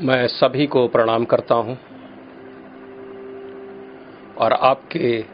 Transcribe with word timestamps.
मैं 0.00 0.26
सभी 0.26 0.66
को 0.66 0.88
प्रणाम 0.88 1.24
करता 1.24 1.54
हूँ 1.54 1.78
और 4.38 4.52
आपके 4.52 5.24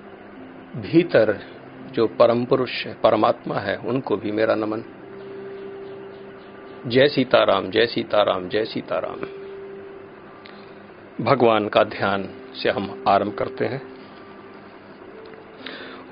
भीतर 0.77 1.41
जो 1.93 2.07
परम 2.07 2.45
पुरुष 2.45 2.87
है, 2.87 2.95
परमात्मा 2.95 3.55
है, 3.55 3.77
उनको 3.77 4.17
भी 4.17 4.33
मेरा 4.33 4.55
नमन। 4.55 4.85
जय 6.87 7.09
सीताराम 7.09 7.71
जय 7.71 7.87
सीताराम 7.87 8.49
जय 8.49 8.65
सीताराम। 8.65 9.21
भगवान 11.25 11.69
का 11.69 11.85
ध्यान 11.85 12.29
से 12.63 12.71
हम 12.71 13.05
आरंभ 13.09 13.35
करते 13.35 13.65
हैं। 13.65 13.94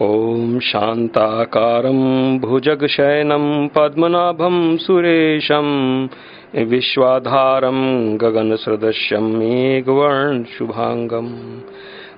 ॐ 0.03 0.59
शान्ताकारं 0.67 1.99
भुजगशयनं 2.41 3.45
पद्मनाभं 3.75 4.57
सुरेशं 4.85 5.69
विश्वाधारं 6.71 7.79
गगनसदृश्यं 8.23 9.27
मेघवर्णशुभाङ्गम् 9.39 11.31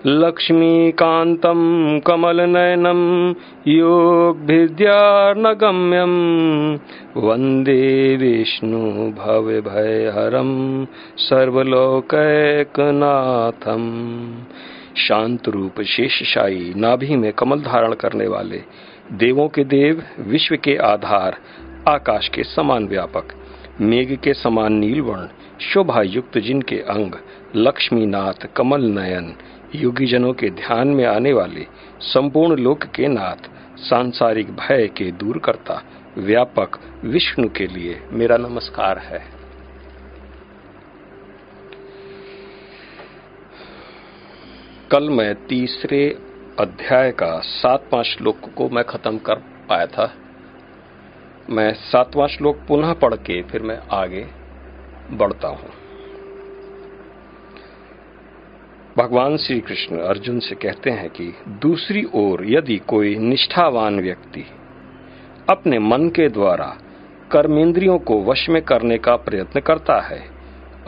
लक्ष्मीकान्तं 0.06 1.60
कमलनयनं 2.06 3.02
योगभिद्यार्नगम्यं 3.74 4.84
वंदे 7.26 7.76
विष्णुभवभयहरं 8.23 9.30
सर्वलोकैकनाथम् 11.26 12.20
शांत 14.96 15.48
रूप 15.48 15.80
शेषशाही 15.82 16.74
नाभि 16.74 17.16
में 17.16 17.32
कमल 17.32 17.60
धारण 17.60 17.94
करने 17.94 18.26
वाले 18.26 18.62
देवों 19.12 19.48
के 19.48 19.64
देव, 19.64 20.02
विश्व 20.18 20.56
के 20.56 20.76
आधार, 20.76 21.36
आकाश 21.88 22.28
के 22.28 22.44
समान 22.44 22.86
व्यापक, 22.88 23.28
मेघ 23.80 24.16
के 24.18 24.34
समान 24.34 24.73
नीलवर्ण 24.73 25.28
शोभा 25.60 26.02
युक्त 26.02 26.38
जिनके 26.38 26.76
अंग, 26.76 27.12
लक्ष्मीनाथ 27.56 28.46
कमल 28.56 28.84
नयन 28.84 29.34
युगी 29.74 30.06
जनों 30.06 30.32
के 30.32 30.51
ध्यान 30.51 30.88
में 30.88 31.04
आने 31.04 31.32
वाले 31.32 31.66
संपूर्ण 32.01 32.56
लोक 32.56 32.84
के 32.84 33.08
नाथ, 33.08 33.51
सांसारिक 33.79 34.51
भय 34.51 34.86
के 34.96 35.10
दूर 35.12 35.38
करता 35.38 35.82
व्यापक 36.18 36.79
विष्णु 37.04 37.48
के 37.48 37.66
लिए 37.66 38.01
मेरा 38.12 38.36
नमस्कार 38.36 38.98
है। 38.98 39.43
कल 44.95 45.10
मैं 45.10 45.34
तीसरे 45.34 46.16
अध्याय 46.59 47.10
का 47.10 47.40
सातवां 47.40 48.02
श्लोक 48.02 48.37
को 48.56 48.68
मैं 48.68 48.84
खत्म 48.84 49.18
कर 49.18 49.34
पाया 49.68 49.86
था। 49.86 50.14
मैं 51.51 51.73
सातवां 51.74 52.28
श्लोक 52.28 52.56
पुनः 52.68 52.92
पढ़ 52.92 53.14
के 53.14 53.42
फिर 53.42 53.62
मैं 53.62 53.78
आगे 53.90 54.26
बढ़ता 55.10 55.48
हूँ। 55.48 55.68
भगवान 58.98 59.36
श्री 59.36 59.60
कृष्ण 59.60 59.98
अर्जुन 59.98 60.40
से 60.40 60.54
कहते 60.54 60.90
हैं 60.90 61.10
कि 61.10 61.34
दूसरी 61.48 62.04
ओर 62.14 62.45
यदि 62.46 62.76
कोई 62.76 63.16
निष्ठावान 63.16 64.00
व्यक्ति 64.00 64.47
अपने 65.50 65.78
मन 65.78 66.08
के 66.08 66.28
द्वारा 66.28 66.78
कर्मेंद्रियों 67.32 67.98
को 67.98 68.22
वश 68.25 68.48
में 68.48 68.62
करने 68.62 68.98
का 68.98 69.16
प्रयत्न 69.16 69.60
करता 69.60 70.00
है 70.00 70.31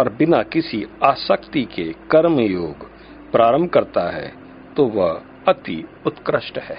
और 0.00 0.08
बिना 0.08 0.42
किसी 0.42 0.86
आसक्ति 1.02 1.62
के 1.62 1.92
कर्म 2.10 2.40
योग 2.40 2.95
प्रारंभ 3.32 3.68
करता 3.68 4.10
है 4.10 4.32
तो 4.74 4.86
वह 4.86 5.22
अति 5.48 5.88
उत्कृष्ट 6.06 6.58
है। 6.58 6.76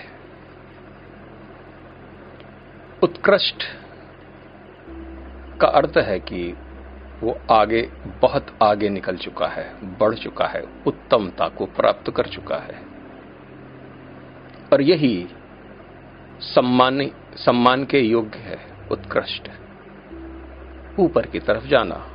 उत्कृष्ट 3.04 3.64
का 5.62 5.68
अर्थ 5.68 5.94
है 5.98 6.20
कि 6.20 6.58
वो 7.20 7.40
आगे, 7.52 7.92
बहुत 8.22 8.48
आगे 8.64 8.90
निकल 8.90 9.18
चुका 9.18 9.48
है, 9.48 9.98
बढ़ 9.98 10.16
चुका 10.16 10.46
है, 10.46 10.64
उत्तमता 10.88 11.48
को 11.48 11.66
प्राप्त 11.66 12.12
कर 12.12 12.26
चुका 12.26 12.56
है। 12.56 12.82
और 14.74 14.82
यही 14.82 15.28
सम्मान 16.40 17.12
सम्मान 17.36 17.86
के 17.86 18.00
योग्य 18.00 18.40
है, 18.40 18.60
उत्कृष्ट। 18.92 19.50
ऊपर 21.00 21.26
की 21.26 21.40
तरफ़ 21.40 21.66
जाना। 21.66 22.08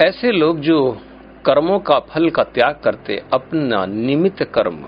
ऐसे 0.00 0.32
लोग 0.32 0.60
जो 0.60 1.00
कर्मों 1.48 1.78
का 1.80 1.98
फल 1.98 2.30
का 2.30 2.42
त्याग 2.44 2.80
करते 2.84 3.22
अपना 3.32 3.86
निमित्त 3.86 4.42
कर्म, 4.42 4.84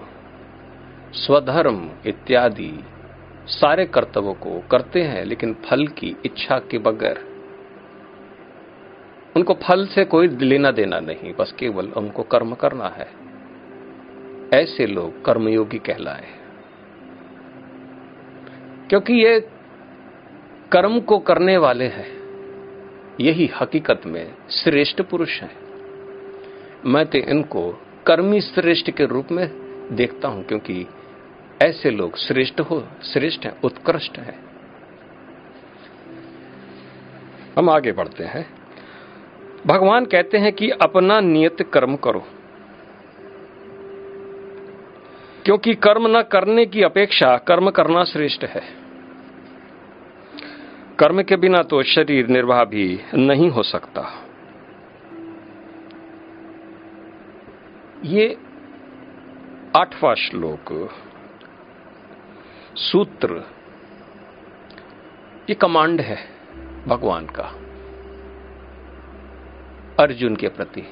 स्वधर्म 1.12 1.90
इत्यादि 2.06 2.84
सारे 3.46 3.86
कर्तव्यों 3.86 4.34
को 4.34 4.62
करते 4.70 5.02
हैं, 5.02 5.24
लेकिन 5.24 5.54
फल 5.64 5.86
की 5.86 6.16
इच्छा 6.24 6.58
के 6.58 6.78
बगैर। 6.78 7.18
उनको 9.36 9.54
फल 9.54 9.86
से 9.86 10.04
कोई 10.04 10.28
लेना 10.28 10.70
देना 10.70 11.00
नहीं, 11.00 11.32
बस 11.34 11.52
केवल 11.52 11.88
उनको 11.96 12.22
कर्म 12.22 12.54
करना 12.54 12.88
है। 12.88 13.08
ऐसे 14.54 14.86
लोग 14.86 15.24
कर्मयोगी 15.24 15.78
कहलाए 15.78 16.26
क्योंकि 18.88 19.14
ये 19.14 19.40
कर्म 20.72 21.00
को 21.00 21.18
करने 21.18 21.56
वाले 21.56 21.86
हैं, 21.86 22.08
यही 23.20 23.50
हकीकत 23.60 24.06
में 24.06 24.34
श्रेष्ठ 24.50 25.02
पुरुष 25.02 25.40
हैं। 25.42 25.59
मैं 26.86 27.06
तो 27.06 27.18
इनको 27.18 27.82
कर्मी 28.06 28.40
श्रेष्ठ 28.40 28.90
के 28.90 29.04
रूप 29.04 29.28
में 29.32 29.50
देखता 29.92 30.28
हूँ, 30.28 30.44
क्योंकि 30.44 30.86
ऐसे 31.62 31.90
लोग 31.90 32.16
श्रेष्ठ 32.16 32.60
हो, 32.60 32.88
श्रेष्ठ 33.12 33.44
हैं, 33.44 33.60
उत्कृष्ट 33.60 34.18
हैं। 34.18 34.50
हम 37.58 37.70
आगे 37.70 37.92
बढ़ते 37.92 38.24
हैं। 38.24 38.50
भगवान 39.66 40.04
कहते 40.04 40.38
हैं 40.38 40.52
कि 40.52 40.70
अपना 40.70 41.20
नियत 41.20 41.62
कर्म 41.62 41.96
करो। 41.96 42.24
क्योंकि 45.44 45.74
कर्म 45.74 46.18
न 46.18 46.22
करने 46.22 46.66
की 46.66 46.82
अपेक्षा 46.82 47.36
कर्म 47.36 47.70
करना 47.70 48.04
श्रेष्ठ 48.04 48.44
है। 48.44 48.62
कर्म 50.98 51.22
के 51.22 51.36
बिना 51.36 51.62
तो 51.62 51.82
शरीर 51.82 52.26
निर्वाह 52.26 52.64
भी 52.64 53.00
नहीं 53.14 53.50
हो 53.50 53.62
सकता। 53.62 54.29
ये 58.04 58.26
आठवां 59.76 60.14
श्लोक, 60.14 60.70
सूत्र, 62.76 63.42
ये 65.50 65.54
कमांड 65.54 66.00
है 66.00 66.16
भगवान 66.86 67.26
का, 67.30 67.42
अर्जुन 70.00 70.36
के 70.36 70.48
प्रति। 70.48 70.86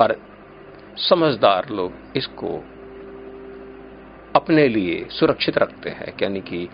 और 0.00 0.16
समझदार 0.98 1.68
लोग 1.70 2.16
इसको 2.16 2.56
अपने 4.34 4.68
लिए 4.68 5.04
सुरक्षित 5.10 5.58
रखते 5.58 5.90
हैं, 5.90 6.14
यानी 6.22 6.40
कि 6.40 6.68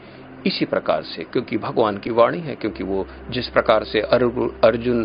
इसी 0.47 0.65
प्रकार 0.65 1.03
से, 1.05 1.25
क्योंकि 1.25 1.59
भगवान 1.59 1.99
की 1.99 2.11
वाणी 2.11 2.41
है, 2.41 2.55
क्योंकि 2.55 2.85
वो 2.85 3.07
जिस 3.31 3.49
प्रकार 3.49 3.85
से 3.85 4.01
अर्जुन 4.01 5.05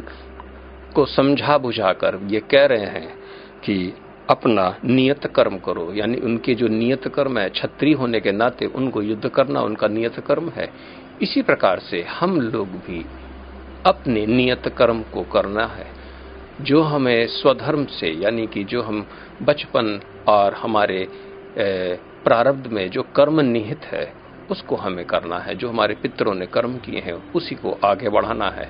को 0.95 1.05
समझा 1.05 1.57
बुझाकर 1.57 2.19
ये 2.23 2.39
कह 2.39 2.65
रहे 2.65 2.85
हैं 2.85 3.26
कि 3.67 3.93
अपना 4.29 4.75
नियत 4.85 5.25
कर्म 5.27 5.57
करो, 5.57 5.91
यानी 5.93 6.17
उनके 6.17 6.55
जो 6.55 6.67
नियत 6.67 7.07
कर्म 7.07 7.37
है 7.37 7.49
छत्री 7.49 7.91
होने 7.91 8.19
के 8.19 8.31
नाते 8.31 8.65
उनको 8.65 9.01
युद्ध 9.01 9.29
करना 9.29 9.61
उनका 9.61 9.87
नियत 9.87 10.19
कर्म 10.19 10.49
है। 10.49 10.69
इसी 11.21 11.41
प्रकार 11.41 11.79
से 11.79 12.01
हम 12.11 12.39
लोग 12.41 12.67
भी 12.67 13.05
अपने 13.85 14.25
नियत 14.25 14.67
कर्म 14.77 15.01
को 15.13 15.23
करना 15.23 15.65
है। 15.65 15.85
जो 16.61 16.81
हमें 16.81 17.27
स्वधर्म 17.27 17.85
से, 17.85 18.09
यानी 18.13 18.47
कि 18.47 18.63
जो 18.63 18.81
हम 18.81 19.05
बचपन 19.41 19.99
और 20.27 20.53
हमारे 20.53 21.07
प्रारब्ध 22.23 22.67
में 22.67 22.89
जो 22.89 23.03
कर्म 23.15 23.39
निहित 23.41 23.85
है, 23.85 24.13
उसको 24.51 24.75
हमें 24.75 25.05
करना 25.05 25.39
है। 25.39 25.55
जो 25.55 25.69
हमारे 25.69 25.95
पितरों 25.95 26.33
ने 26.35 26.45
कर्म 26.45 26.77
किए 26.77 26.99
हैं, 26.99 27.13
उसी 27.33 27.55
को 27.55 27.77
आगे 27.85 28.09
बढ़ाना 28.09 28.49
है। 28.49 28.69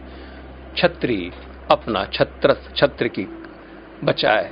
छत्री 0.77 1.31
अपना 1.72 2.06
छत्र 2.06 2.56
छत्र 2.75 3.07
की 3.07 3.27
बचाए 4.04 4.51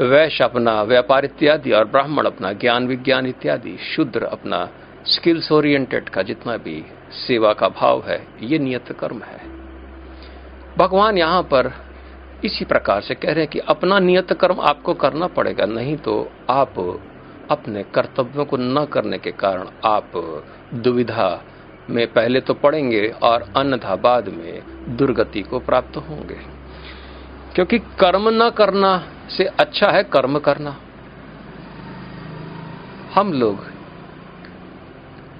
वैश्य 0.00 0.44
अपना, 0.44 0.82
व्यापार 0.82 1.24
इत्यादि 1.24 1.72
और 1.72 1.84
ब्राह्मण 1.84 2.26
अपना, 2.26 2.52
ज्ञान 2.52 2.86
विज्ञान 2.86 3.26
इत्यादि, 3.26 3.76
शूद्र 3.80 4.24
अपना 4.24 4.68
स्किल्स 5.06 5.50
ओरिएंटेड 5.52 6.08
का 6.08 6.22
जितना 6.22 6.56
भी 6.56 6.84
सेवा 7.26 7.52
का 7.52 7.68
भाव 7.68 8.02
है, 8.02 8.26
ये 8.42 8.58
नियत 8.58 8.92
कर्म 8.92 9.20
है। 9.22 9.38
भगवान 10.78 11.18
यहाँ 11.18 11.42
पर 11.42 11.72
इसी 12.44 12.64
प्रकार 12.64 13.00
से 13.00 13.14
कह 13.14 13.32
रहे 13.32 13.40
हैं 13.40 13.48
कि 13.48 13.58
अपना 13.58 13.98
नियत 13.98 14.32
कर्म 14.32 14.60
आपको 14.60 14.94
करना 14.94 15.26
पड़ेगा, 15.26 15.66
नहीं 15.66 15.96
तो 15.96 16.30
आप 16.50 16.74
अपने 17.50 17.82
कर्तव्यों 17.82 18.44
को 18.44 18.56
न 18.56 18.84
करने 18.84 19.18
के 19.18 19.30
कारण 19.32 19.68
आप 19.84 20.12
दुविधा 20.74 21.44
में 21.90 22.06
पहले 22.06 22.40
तो 22.40 22.54
पड़ेंगे 22.54 23.06
और 23.22 23.42
अन्यथा 23.56 23.96
बाद 23.96 24.28
में 24.28 24.62
दुर्गति 24.96 25.42
को 25.42 25.58
प्राप्त 25.58 25.96
होंगे। 25.96 26.36
क्योंकि 27.54 27.78
कर्म 27.78 28.28
न 28.34 28.48
करना 28.50 28.96
से 29.30 29.44
अच्छा 29.44 29.90
है 29.90 30.02
कर्म 30.04 30.38
करना। 30.38 30.76
हम 33.14 33.32
लोग 33.32 33.66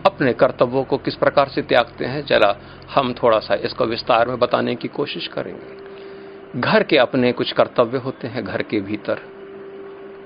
अपने 0.06 0.32
कर्तव्यों 0.32 0.82
को 0.84 0.96
किस 0.98 1.14
प्रकार 1.14 1.48
से 1.48 1.62
त्यागते 1.62 2.04
हैं 2.04 2.22
चला 2.22 2.54
हम 2.94 3.12
थोड़ा 3.12 3.38
सा 3.38 3.54
इसको 3.64 3.84
विस्तार 3.84 4.28
में 4.28 4.38
बताने 4.38 4.74
की 4.74 4.88
कोशिश 4.88 5.26
करेंगे। 5.26 6.60
घर 6.60 6.82
के 6.82 6.96
अपने 6.96 7.32
कुछ 7.32 7.52
कर्तव्य 7.52 7.98
होते 7.98 8.28
हैं 8.28 8.44
घर 8.44 8.62
के 8.62 8.80
भीतर। 8.80 9.20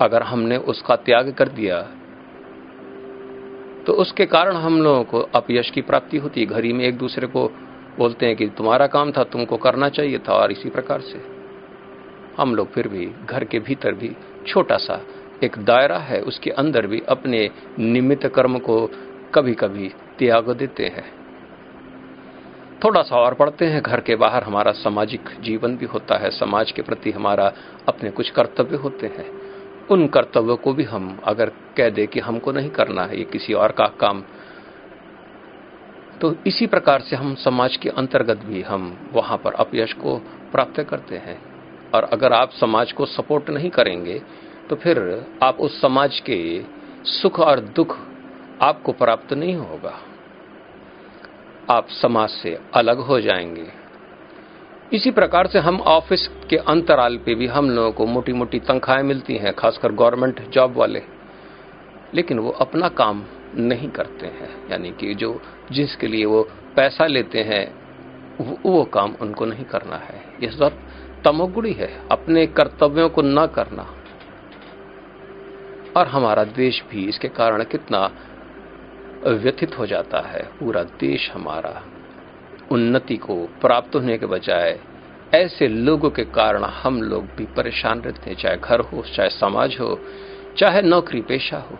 अगर 0.01 0.23
हमने 0.23 0.57
उसका 0.67 0.95
त्याग 0.95 1.33
कर 1.33 1.49
दिया 1.49 1.81
तो 3.87 3.93
उसके 3.93 4.25
कारण 4.25 4.55
हम 4.55 4.81
लोगों 4.81 5.03
को 5.03 5.19
अपयश 5.35 5.69
की 5.69 5.81
प्राप्ति 5.81 6.17
होती 6.17 6.39
है। 6.41 6.45
घरी 6.47 6.73
में 6.73 6.85
एक 6.85 6.97
दूसरे 6.97 7.27
को 7.27 7.47
बोलते 7.97 8.25
हैं 8.25 8.35
कि 8.35 8.47
तुम्हारा 8.47 8.87
काम 8.87 9.11
था, 9.11 9.23
तुमको 9.23 9.57
करना 9.57 9.89
चाहिए 9.89 10.17
था, 10.19 10.33
और 10.33 10.51
इसी 10.51 10.69
प्रकार 10.69 11.01
से। 11.01 11.38
हम 12.39 12.55
लोग 12.55 12.71
फिर 12.71 12.87
भी 12.87 13.11
घर 13.25 13.43
के 13.43 13.59
भीतर 13.59 13.93
भी 13.93 14.15
छोटा 14.47 14.77
सा 14.77 15.05
एक 15.43 15.57
दायरा 15.57 15.97
है, 15.97 16.21
उसके 16.21 16.49
अंदर 16.49 16.87
भी 16.87 17.01
अपने 17.09 17.49
निमित्त 17.79 18.27
कर्म 18.27 18.59
को 18.59 18.91
कभी 19.33 19.53
कभी 19.53 19.89
त्याग 20.19 20.49
देते 20.49 20.83
हैं। 20.83 21.19
थोड़ा 22.83 23.01
सा 23.01 23.15
और 23.15 23.33
पढ़ते 23.33 23.65
हैं, 23.65 23.81
घर 23.81 23.99
के 23.99 24.15
बाहर 24.15 24.43
हमारा 24.43 24.71
सामाजिक 24.71 25.29
जीवन 25.41 25.77
भी 25.77 25.85
होता 25.85 26.17
है, 26.17 26.29
समाज 26.29 26.71
के 26.71 26.81
प्रति 26.81 27.11
हमारा 27.11 27.53
अपने 27.87 28.09
कुछ 28.09 28.29
कर्तव्य 28.29 28.77
होते 28.77 29.07
हैं। 29.07 29.41
उन 29.91 30.07
कर्तव्यों 30.07 30.57
को 30.57 30.73
भी 30.73 30.83
हम 30.83 31.19
अगर 31.23 31.49
कह 31.49 31.89
दे 31.89 32.07
कि 32.07 32.19
हमको 32.19 32.51
नहीं 32.51 32.69
करना 32.69 33.03
है, 33.03 33.17
ये 33.17 33.23
किसी 33.23 33.53
और 33.53 33.71
का 33.71 33.87
काम। 33.87 34.23
तो 36.21 36.35
इसी 36.47 36.67
प्रकार 36.67 37.01
से 37.01 37.15
हम 37.15 37.35
समाज 37.35 37.77
के 37.77 37.89
अंतर्गत 37.89 38.37
भी 38.37 38.61
हम 38.61 39.09
वहाँ 39.13 39.37
पर 39.37 39.53
अपयश 39.53 39.93
को 39.93 40.17
प्राप्त 40.51 40.81
करते 40.81 41.17
हैं। 41.17 41.48
और 41.95 42.03
अगर 42.03 42.33
आप 42.33 42.51
समाज 42.51 42.91
को 42.91 43.05
सपोर्ट 43.05 43.49
नहीं 43.49 43.69
करेंगे 43.69 44.21
तो 44.69 44.75
फिर 44.75 45.25
आप 45.43 45.57
उस 45.59 45.81
समाज 45.81 46.19
के 46.19 46.63
सुख 47.03 47.39
और 47.39 47.59
दुख 47.59 47.97
आपको 48.61 48.91
प्राप्त 48.91 49.33
नहीं 49.33 49.55
होगा। 49.55 49.99
आप 51.69 51.87
समाज 51.89 52.29
से 52.29 52.59
अलग 52.73 52.97
हो 52.97 53.21
जाएँगे। 53.21 53.67
इसी 54.93 55.11
प्रकार 55.11 55.47
से 55.47 55.59
हम 55.59 55.81
ऑफ़िस 55.81 56.29
के 56.49 56.57
अंतराल 56.57 57.17
पे 57.17 57.35
भी 57.35 57.47
हम 57.47 57.69
लोगों 57.69 57.91
को 57.91 58.05
मोटी 58.05 58.33
मोटी 58.33 58.59
तनख्वाहें 58.59 59.03
मिलती 59.03 59.35
हैं 59.35 59.53
खासकर 59.53 59.91
गवर्नमेंट 59.91 60.49
जॉब 60.49 60.77
वाले। 60.77 61.01
लेकिन 62.13 62.39
वो 62.39 62.49
अपना 62.49 62.89
काम 62.89 63.23
नहीं 63.55 63.89
करते 63.89 64.25
हैं। 64.27 64.71
यानी 64.71 64.91
कि 64.91 65.13
जो 65.13 65.41
जिसके 65.71 66.07
लिए 66.07 66.25
वो 66.25 66.43
पैसा 66.75 67.07
लेते 67.07 67.39
हैं 67.43 67.79
वो, 68.41 68.57
वो 68.65 68.83
काम 68.83 69.15
उनको 69.21 69.45
नहीं 69.45 69.65
करना 69.65 69.95
है। 69.95 70.23
ये 70.43 70.49
सब 70.49 70.73
तमोगुड़ी 71.25 71.73
है, 71.73 72.01
अपने 72.11 72.47
कर्तव्यों 72.47 73.09
को 73.09 73.21
न 73.21 73.47
करना। 73.47 73.95
और 75.97 76.07
हमारा 76.07 76.43
देश 76.43 76.83
भी 76.91 77.09
इसके 77.09 77.27
कारण 77.27 77.63
कितना 77.63 78.11
व्यथित 79.27 79.79
हो 79.79 79.85
जाता 79.85 80.19
है। 80.19 80.43
पूरा 80.59 80.83
देश 80.83 81.31
हमारा 81.31 81.83
उन्नति 82.71 83.17
को 83.17 83.35
प्राप्त 83.35 83.95
होने 83.95 84.17
के 84.17 84.25
बजाय 84.25 84.79
ऐसे 85.33 85.67
लोगों 85.67 86.09
के 86.09 86.23
कारण 86.23 86.63
हम 86.63 87.01
लोग 87.01 87.25
भी 87.25 87.45
परेशान 87.45 88.01
रहते 88.01 88.29
हैं, 88.29 88.37
चाहे 88.37 88.57
घर 88.57 88.79
हो, 88.79 89.03
चाहे 89.15 89.29
समाज 89.29 89.77
हो, 89.79 89.99
चाहे 90.57 90.81
नौकरी 90.81 91.21
पेशा 91.21 91.57
हो। 91.57 91.77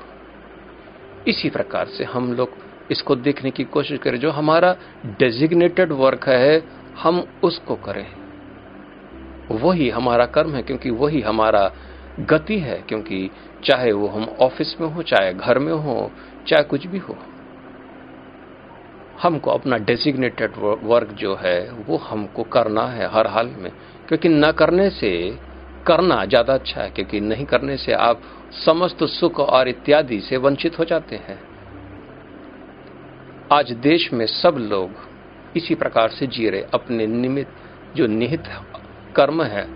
इसी 1.27 1.50
प्रकार 1.50 1.85
से 1.85 2.03
हम 2.03 2.33
लोग 2.33 2.50
इसको 2.92 3.15
देखने 3.15 3.51
की 3.51 3.63
कोशिश 3.63 4.00
करें। 4.00 4.19
जो 4.19 4.31
हमारा 4.31 4.75
डेजिग्नेटेड 5.06 5.92
वर्क 5.92 6.30
है, 6.30 6.63
हम 7.00 7.27
उसको 7.44 7.75
करें। 7.75 8.19
वही 9.51 9.90
हमारा 9.90 10.25
कर्म 10.25 10.56
है, 10.56 10.62
क्योंकि 10.62 10.90
वही 10.90 11.22
हमारा 11.22 11.72
गति 12.19 12.57
है, 12.60 12.81
क्योंकि 12.81 13.30
चाहे 13.63 13.92
वो 13.92 14.07
हम 14.07 14.24
ऑफ़िस 14.42 14.75
में 14.81 14.88
हो, 14.88 15.04
चाहे 15.04 15.34
घर 15.34 15.60
में 15.60 15.74
हो, 15.74 16.12
चाहे 16.48 16.63
कुछ 16.63 16.88
भी 16.88 16.98
हो, 16.98 17.18
हमको 19.22 19.51
अपना 19.51 19.78
डेजिग्नेटेड 19.78 20.51
वर्क 20.84 21.12
जो 21.12 21.36
है, 21.36 21.72
वो 21.88 21.98
हमको 21.98 22.44
करना 22.44 22.86
है 22.88 23.10
हर 23.12 23.28
हाल 23.28 23.48
में। 23.48 23.72
क्योंकि 24.07 24.30
न 24.30 24.51
करने 24.51 24.90
से 24.90 25.40
करना 25.88 26.24
ज़्यादा 26.25 26.54
अच्छा 26.54 26.81
है, 26.81 26.90
क्योंकि 26.90 27.19
नहीं 27.19 27.45
करने 27.45 27.78
से 27.78 27.94
आप 27.94 28.22
समस्त 28.66 29.04
सुख 29.04 29.40
और 29.40 29.68
इत्यादि 29.68 30.19
से 30.19 30.38
वंचित 30.38 30.80
हो 30.80 30.86
जाते 30.86 31.16
हैं। 31.16 31.40
आज 33.54 33.72
देश 33.72 34.12
में 34.13 34.25
सब 34.25 34.57
लोग 34.60 34.92
इसी 35.57 35.75
प्रकार 35.75 36.10
से 36.10 36.28
जी 36.28 36.50
रहे, 36.50 36.62
अपने 36.74 37.07
निमित्त 37.07 37.98
जो 37.98 38.07
निहित 38.07 38.48
कर्म 39.15 39.44
है, 39.44 39.67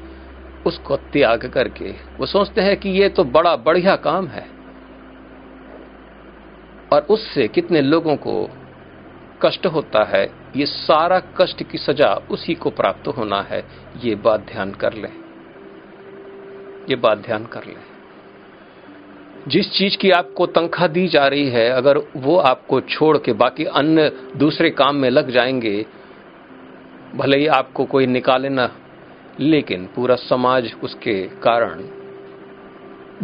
उसको 0.65 0.95
त्याग 0.95 1.51
करके, 1.53 1.95
वो 2.17 2.25
सोचते 2.25 2.61
हैं 2.61 2.77
कि 2.77 2.89
ये 2.89 3.09
तो 3.09 3.23
बड़ा 3.23 3.55
बढ़िया 3.55 3.95
काम 3.95 4.27
है। 4.27 4.45
और 6.93 7.01
उससे 7.01 7.47
कितने 7.47 7.81
लोगों 7.81 8.15
को 8.15 8.49
कष्ट 9.41 9.65
होता 9.65 10.03
है, 10.03 10.31
ये 10.55 10.65
सारा 10.65 11.19
कष्ट 11.19 11.63
की 11.63 11.77
सजा 11.77 12.21
उसी 12.29 12.53
को 12.53 12.69
प्राप्त 12.69 13.07
होना 13.07 13.41
है, 13.41 13.65
ये 14.03 14.15
बात 14.15 14.39
ध्यान 14.39 14.71
कर 14.71 14.93
लें। 14.93 15.13
ये 16.89 16.95
बात 16.95 17.17
ध्यान 17.17 17.45
कर 17.45 17.63
लें। 17.63 17.83
जिस 19.47 19.71
चीज़ 19.71 19.97
की 19.97 20.11
आपको 20.11 20.45
तनख्वाह 20.45 20.87
दी 20.87 21.07
जा 21.07 21.27
रही 21.27 21.49
है, 21.49 21.69
अगर 21.69 21.97
वो 22.15 22.37
आपको 22.37 22.81
छोड़ 22.81 23.17
के 23.17 23.33
बाकी 23.33 23.65
अन्य 23.65 24.11
दूसरे 24.37 24.69
काम 24.69 24.95
में 24.95 25.09
लग 25.09 25.29
जाएँगे, 25.29 25.85
भले 27.15 27.37
ही 27.37 27.47
आपको 27.47 27.85
कोई 27.85 28.05
निकाले 28.05 28.49
ना 28.49 28.71
लेकिन 29.39 29.85
पूरा 29.85 30.15
समाज 30.15 30.73
उसके 30.83 31.21
कारण 31.43 31.83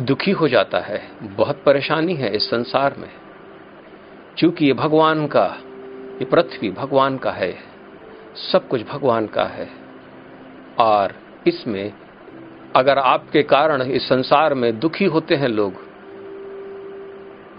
दुखी 0.05 0.31
हो 0.31 0.47
जाता 0.47 0.79
है, 0.79 1.01
बहुत 1.21 1.61
परेशानी 1.63 2.13
है 2.13 2.35
इस 2.35 2.49
संसार 2.49 2.95
में। 2.97 3.09
क्योंकि 4.37 4.65
ये 4.65 4.73
भगवान 4.73 5.27
का, 5.27 5.45
ये 6.13 6.25
पृथ्वी 6.25 6.71
भगवान 6.71 7.17
का 7.17 7.31
है, 7.31 7.53
सब 8.51 8.67
कुछ 8.67 8.87
भगवान 8.87 9.27
का 9.27 9.43
है, 9.43 9.69
और 10.79 11.13
इसमें 11.47 11.93
अगर 12.75 12.97
आपके 12.97 13.43
कारण 13.43 13.81
इस 13.81 14.07
संसार 14.09 14.53
में 14.53 14.79
दुखी 14.79 15.05
होते 15.05 15.35
हैं 15.35 15.47
लोग 15.47 15.87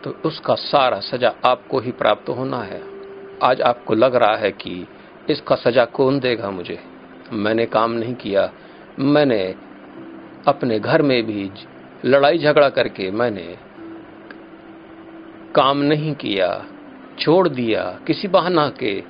तो 0.05 0.11
उसका 0.25 0.55
सारा 0.55 1.01
सजा 1.01 1.33
आपको 1.45 1.81
ही 1.81 1.91
प्राप्त 1.93 2.29
होना 2.29 2.63
है। 2.63 2.83
आज 3.43 3.61
आपको 3.61 3.95
लग 3.95 4.15
रहा 4.15 4.37
है 4.37 4.51
कि 4.53 4.87
इसका 5.31 5.57
सजा 5.57 5.85
कौन 5.85 6.21
देगा 6.21 6.51
मुझे? 6.51 6.90
मैंने 7.33 7.67
काम 7.67 7.93
नहीं 7.93 8.15
किया। 8.15 8.53
मैंने 8.99 9.55
अपने 10.49 10.79
घर 10.79 11.03
में 11.03 11.23
भी 11.23 11.51
लड़ाई 12.05 12.39
झगड़ा 12.39 12.69
करके 12.69 13.11
मैंने 13.11 13.59
काम 15.55 15.79
नहीं 15.79 16.15
किया, 16.15 16.65
छोड़ 17.19 17.49
दिया। 17.49 18.01
किसी 18.07 18.29
बहाना 18.29 18.69
के 18.69 19.03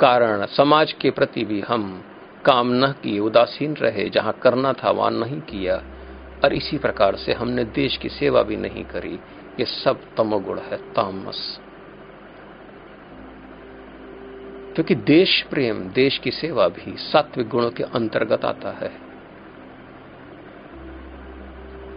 कारण 0.00 0.46
समाज 0.46 0.92
के 0.92 1.10
प्रति 1.10 1.44
भी 1.44 1.60
हम 1.60 2.04
काम 2.44 2.68
न 2.72 2.86
किए, 2.86 3.18
उदासीन 3.18 3.74
रहे। 3.74 4.08
जहाँ 4.10 4.32
करना 4.32 4.72
था 4.72 4.90
वहाँ 4.90 5.10
नहीं 5.10 5.40
किया। 5.40 5.82
और 6.44 6.52
इसी 6.52 6.78
प्रकार 6.78 7.16
से 7.16 7.32
हमने 7.32 7.64
देश 7.64 7.96
की 7.96 8.08
सेवा 8.08 8.42
भी 8.42 8.56
नहीं 8.56 8.84
करी। 8.84 9.20
ये 9.60 9.64
सब 9.64 10.00
तमोगुण 10.16 10.58
है, 10.58 10.76
तामस। 10.76 11.60
क्योंकि 14.74 14.94
देश 14.94 15.46
प्रेम, 15.50 15.88
देश 15.88 16.18
की 16.18 16.30
सेवा 16.30 16.68
भी 16.68 16.96
सात्विक 16.96 17.48
गुणों 17.48 17.70
के 17.70 17.82
अंतर्गत 17.82 18.44
आता 18.44 18.70
है। 18.70 19.10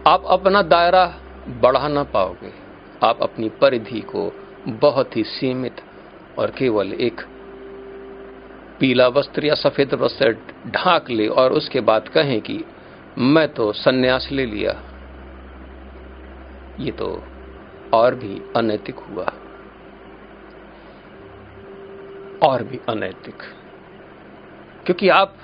आप 0.06 0.24
अपना 0.26 0.62
दायरा 0.62 1.14
बढ़ा 1.48 1.88
ना 1.88 2.04
पाओगे। 2.04 2.52
आप 3.02 3.22
अपनी 3.22 3.48
परिधि 3.48 4.00
को 4.00 4.32
बहुत 4.66 5.16
ही 5.16 5.24
सीमित 5.24 5.76
और 6.38 6.50
केवल 6.50 6.92
एक 6.92 7.20
पीला 8.80 9.08
वस्त्र 9.08 9.46
या 9.46 9.54
सफ़ेद 9.54 9.94
वस्त्र 9.94 10.36
ढांक 10.66 11.10
ले 11.10 11.28
और 11.28 11.52
उसके 11.52 11.80
बाद 11.80 12.08
कहें 12.08 12.40
कि, 12.40 12.64
मैं 13.18 13.48
तो 13.48 13.72
सन्यास 13.72 14.28
ले 14.32 14.46
लिया। 14.46 14.82
ये 16.80 16.92
तो 16.92 17.24
और 17.94 18.14
भी 18.14 18.42
अनैतिक 18.56 18.94
हुआ। 18.94 19.32
और 22.44 22.62
भी 22.62 22.80
अनैतिक। 22.88 23.34
क्योंकि 24.84 25.08
आप 25.08 25.36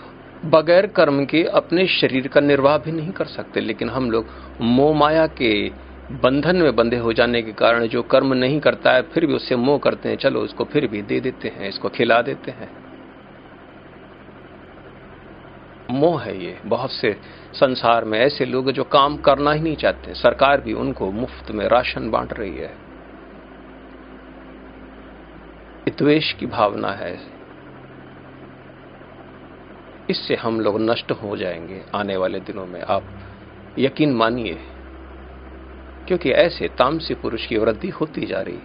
बगैर 0.44 0.86
कर्म 0.86 1.24
के 1.24 1.44
अपने 1.44 1.86
शरीर 1.86 2.28
का 2.28 2.40
निर्वाह 2.40 2.78
भी 2.78 2.92
नहीं 2.92 3.10
कर 3.10 3.24
सकते, 3.24 3.60
लेकिन 3.60 3.90
हम 3.90 4.10
लोग 4.10 4.26
मोह 4.60 4.96
माया 4.96 5.26
के 5.26 5.68
बंधन 6.10 6.56
में 6.56 6.76
बंधे 6.76 6.96
हो 6.96 7.12
जाने 7.12 7.42
के 7.42 7.52
कारण 7.52 7.86
जो 7.86 8.02
कर्म 8.02 8.34
नहीं 8.34 8.60
करता 8.60 8.92
है, 8.92 9.02
फिर 9.02 9.26
भी 9.26 9.34
उससे 9.34 9.56
मोह 9.56 9.78
करते 9.78 10.08
हैं, 10.08 10.16
चलो 10.16 10.40
उसको 10.40 10.64
फिर 10.64 10.86
भी 10.86 11.02
दे 11.02 11.20
देते 11.20 11.48
हैं, 11.48 11.68
इसको 11.68 11.88
खिला 11.88 12.22
देते 12.22 12.50
हैं। 12.50 12.70
मोह 15.90 16.22
है 16.22 16.44
ये, 16.44 16.58
बहुत 16.66 16.92
से 16.92 17.16
संसार 17.52 18.04
में 18.04 18.20
ऐसे 18.20 18.44
लोग 18.44 18.70
जो 18.70 18.84
काम 18.84 19.16
करना 19.16 19.52
ही 19.52 19.60
नहीं 19.60 19.76
चाहते। 19.76 20.14
सरकार 20.14 20.60
भी 20.60 20.72
उनको 20.72 21.12
मुफ़्त 21.12 21.50
में 21.50 21.68
राशन 21.68 22.10
बांट 22.10 22.32
रही 22.32 22.56
है। 22.56 22.89
द्वेष 25.90 26.32
की 26.32 26.46
भावना 26.46 26.90
है। 26.92 27.18
इससे 30.10 30.34
हम 30.34 30.60
लोग 30.60 30.80
नष्ट 30.80 31.12
हो 31.12 31.36
जाएँगे 31.36 31.82
आने 31.94 32.16
वाले 32.16 32.40
दिनों 32.40 32.66
में। 32.66 32.80
आप 32.82 33.04
यकीन 33.78 34.12
मानिए, 34.12 34.58
क्योंकि 36.08 36.30
ऐसे 36.30 36.68
तामसी 36.68 37.14
पुरुष 37.14 37.46
की 37.46 37.58
वृद्धि 37.58 37.88
होती 37.88 38.26
जा 38.26 38.40
रही। 38.40 38.58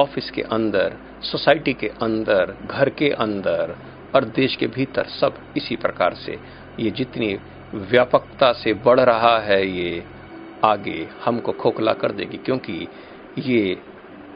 ऑफ़िस 0.00 0.30
के 0.30 0.42
अंदर, 0.42 0.96
सोसाइटी 1.22 1.72
के 1.72 1.88
अंदर, 1.88 2.54
घर 2.66 2.88
के 2.88 3.10
अंदर 3.10 3.76
और 4.14 4.24
देश 4.24 4.56
के 4.56 4.66
भीतर 4.66 5.04
सब 5.04 5.38
इसी 5.56 5.76
प्रकार 5.76 6.14
से। 6.14 6.38
ये 6.80 6.90
जितनी 6.90 7.38
व्यापकता 7.74 8.52
से 8.52 8.72
बढ़ 8.74 9.00
रहा 9.00 9.38
है, 9.38 9.66
ये 9.66 10.04
आगे 10.64 11.08
हमको 11.24 11.52
खोखला 11.52 11.92
कर 11.92 12.12
देगी, 12.12 12.36
क्योंकि 12.36 12.88
ये 13.38 13.76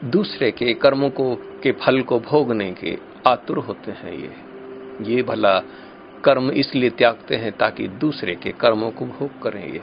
दूसरे 0.03 0.51
के 0.51 0.73
कर्मों 0.73 1.09
को, 1.09 1.35
के 1.35 1.71
फल 1.71 2.01
को 2.01 2.19
भोगने 2.19 2.71
के 2.71 2.97
आतुर 3.27 3.57
होते 3.57 3.91
हैं 3.91 4.13
ये। 4.13 4.31
ये 5.13 5.23
भला 5.23 5.59
कर्म 6.23 6.51
इसलिए 6.51 6.89
त्यागते 6.89 7.35
हैं 7.35 7.51
ताकि 7.51 7.87
दूसरे 7.87 8.35
के 8.35 8.51
कर्मों 8.51 8.91
को 8.91 9.05
भोग 9.05 9.41
करें 9.41 9.73
ये। 9.73 9.81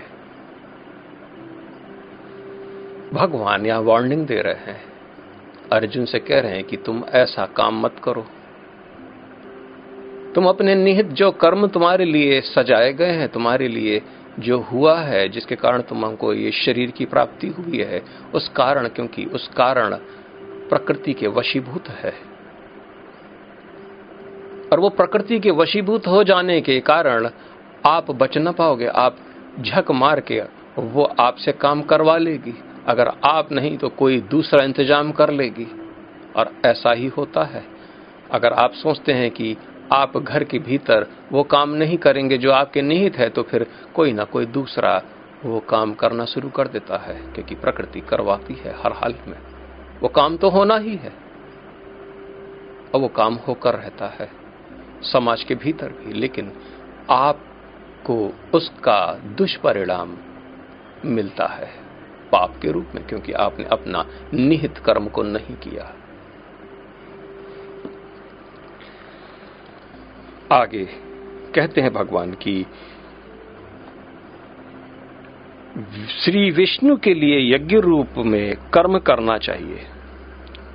भगवान 3.13 3.67
यहाँ 3.67 3.81
वार्निंग 3.81 4.27
दे 4.27 4.41
रहे 4.41 4.55
हैं। 4.55 4.81
अर्जुन 5.73 6.05
से 6.05 6.19
कह 6.19 6.41
रहे 6.41 6.53
हैं 6.53 6.65
कि 6.65 6.77
तुम 6.77 7.05
ऐसा 7.09 7.47
काम 7.47 7.81
मत 7.81 7.97
करो। 8.05 8.27
तुम 10.35 10.49
अपने 10.49 10.75
निहित 10.75 11.07
जो 11.07 11.31
कर्म 11.31 11.67
तुम्हारे 11.67 12.05
लिए 12.05 12.41
सजाए 12.41 12.93
गए 12.93 13.11
हैं, 13.11 13.29
तुम्हारे 13.29 13.69
लिए 13.69 14.03
जो 14.39 14.59
हुआ 14.59 15.01
है, 15.01 15.29
जिसके 15.29 15.57
कारण 15.57 15.83
तुमको 15.83 16.35
ये 16.35 16.51
शरीर 16.51 16.91
की 16.91 17.05
प्राप्ति 17.05 17.49
हुई 17.49 17.79
है, 17.79 18.03
उस 18.35 18.49
कारण, 18.49 18.89
क्योंकि 18.89 19.25
उस 19.25 19.49
कारण 19.49 19.95
प्रकृति 20.69 21.13
के 21.13 21.27
वशीभूत 21.27 21.89
है। 21.89 22.15
और 24.73 24.81
वो 24.81 24.89
प्रकृति 24.89 25.41
के 25.41 25.51
वशीभूत 25.51 26.07
हो 26.07 26.25
जाने 26.25 26.61
के 26.61 26.81
कारण 26.81 27.31
आप 27.87 28.11
बच 28.11 28.39
न 28.39 28.53
पाओगे, 28.53 28.87
आप 28.87 29.17
झक 29.61 29.91
मार 29.91 30.21
के 30.21 30.43
वो 30.79 31.05
आपसे 31.05 31.53
काम 31.53 31.83
करवा 31.83 32.19
लेगी। 32.19 32.55
अगर 32.87 33.13
आप 33.25 33.53
नहीं 33.53 33.79
तो 33.79 33.89
कोई 33.89 34.21
दूसरा 34.21 34.65
इंतज़ाम 34.65 35.13
कर 35.13 35.31
लेगी। 35.31 35.67
और 36.37 36.53
ऐसा 36.65 36.93
ही 36.93 37.07
होता 37.07 37.45
है। 37.45 37.65
अगर 38.31 38.53
आप 38.53 38.73
सोचते 38.73 39.13
हैं 39.13 39.31
कि 39.31 39.57
आप 39.93 40.17
घर 40.17 40.45
के 40.45 40.59
भीतर 40.59 41.07
वो 41.33 41.43
काम 41.45 41.71
नहीं 41.75 41.97
करेंगे 41.99 42.39
जो 42.39 42.51
आपके 42.53 42.83
निहित 42.83 43.17
है 43.17 43.29
तो 43.29 43.43
फिर 43.43 43.67
कोई 43.95 44.13
ना 44.13 44.25
कोई 44.25 44.47
दूसरा 44.49 45.01
वो 45.45 45.61
काम 45.61 45.93
करना 45.95 46.25
शुरू 46.25 46.49
कर 46.49 46.69
देता 46.69 46.97
है, 46.99 47.15
क्योंकि 47.35 47.55
प्रकृति 47.55 48.01
करवाती 48.01 48.55
है 48.55 48.75
हर 48.83 48.93
हाल 48.93 49.15
में। 49.29 49.37
वो 50.03 50.09
काम 50.09 50.37
तो 50.37 50.49
होना 50.51 50.77
ही 50.77 50.97
है, 50.97 51.13
और 52.95 53.01
वो 53.01 53.09
काम 53.09 53.35
होकर 53.47 53.75
रहता 53.75 54.07
है 54.11 54.29
समाज 55.03 55.43
के 55.43 55.55
भीतर 55.55 55.89
भी, 55.89 56.13
लेकिन 56.13 56.53
आपको 57.11 58.17
उसका 58.55 59.13
दुष्परिणाम 59.37 60.17
मिलता 61.07 61.47
है 61.47 61.71
पाप 62.33 62.59
के 62.63 62.73
रूप 62.73 62.93
में, 62.95 63.07
क्योंकि 63.07 63.33
आपने 63.33 63.65
अपना 63.73 64.05
निहित 64.35 64.79
कर्म 64.79 65.09
को 65.09 65.23
नहीं 65.23 65.57
किया। 65.57 65.93
आगे 70.53 70.85
कहते 71.55 71.81
हैं 71.81 71.93
भगवान 71.93 72.33
की 72.43 72.63
श्री 76.15 76.51
विष्णु 76.51 76.97
के 76.97 77.15
लिए 77.15 77.39
यज्ञ 77.55 77.77
रूप 77.77 78.15
में 78.27 78.57
कर्म 78.75 78.99
करना 78.99 79.37
चाहिए, 79.39 79.87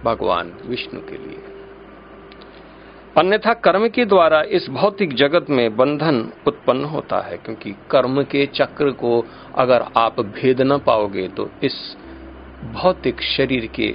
भगवान 0.03 0.51
विष्णु 0.65 0.99
के 1.01 1.17
लिए। 1.17 1.43
अन्यथा 3.17 3.53
कर्म 3.59 3.87
के 3.87 4.05
द्वारा 4.05 4.41
इस 4.49 4.69
भौतिक 4.69 5.13
जगत 5.13 5.49
में 5.49 5.75
बंधन 5.75 6.31
उत्पन्न 6.47 6.85
होता 6.85 7.19
है, 7.21 7.37
क्योंकि 7.37 7.75
कर्म 7.91 8.23
के 8.23 8.45
चक्र 8.53 8.91
को 8.93 9.23
अगर 9.55 9.85
आप 9.97 10.19
भेद 10.19 10.61
न 10.61 10.77
पाओगे 10.77 11.27
तो 11.27 11.49
इस 11.63 11.75
भौतिक 12.73 13.21
शरीर 13.27 13.65
के 13.75 13.87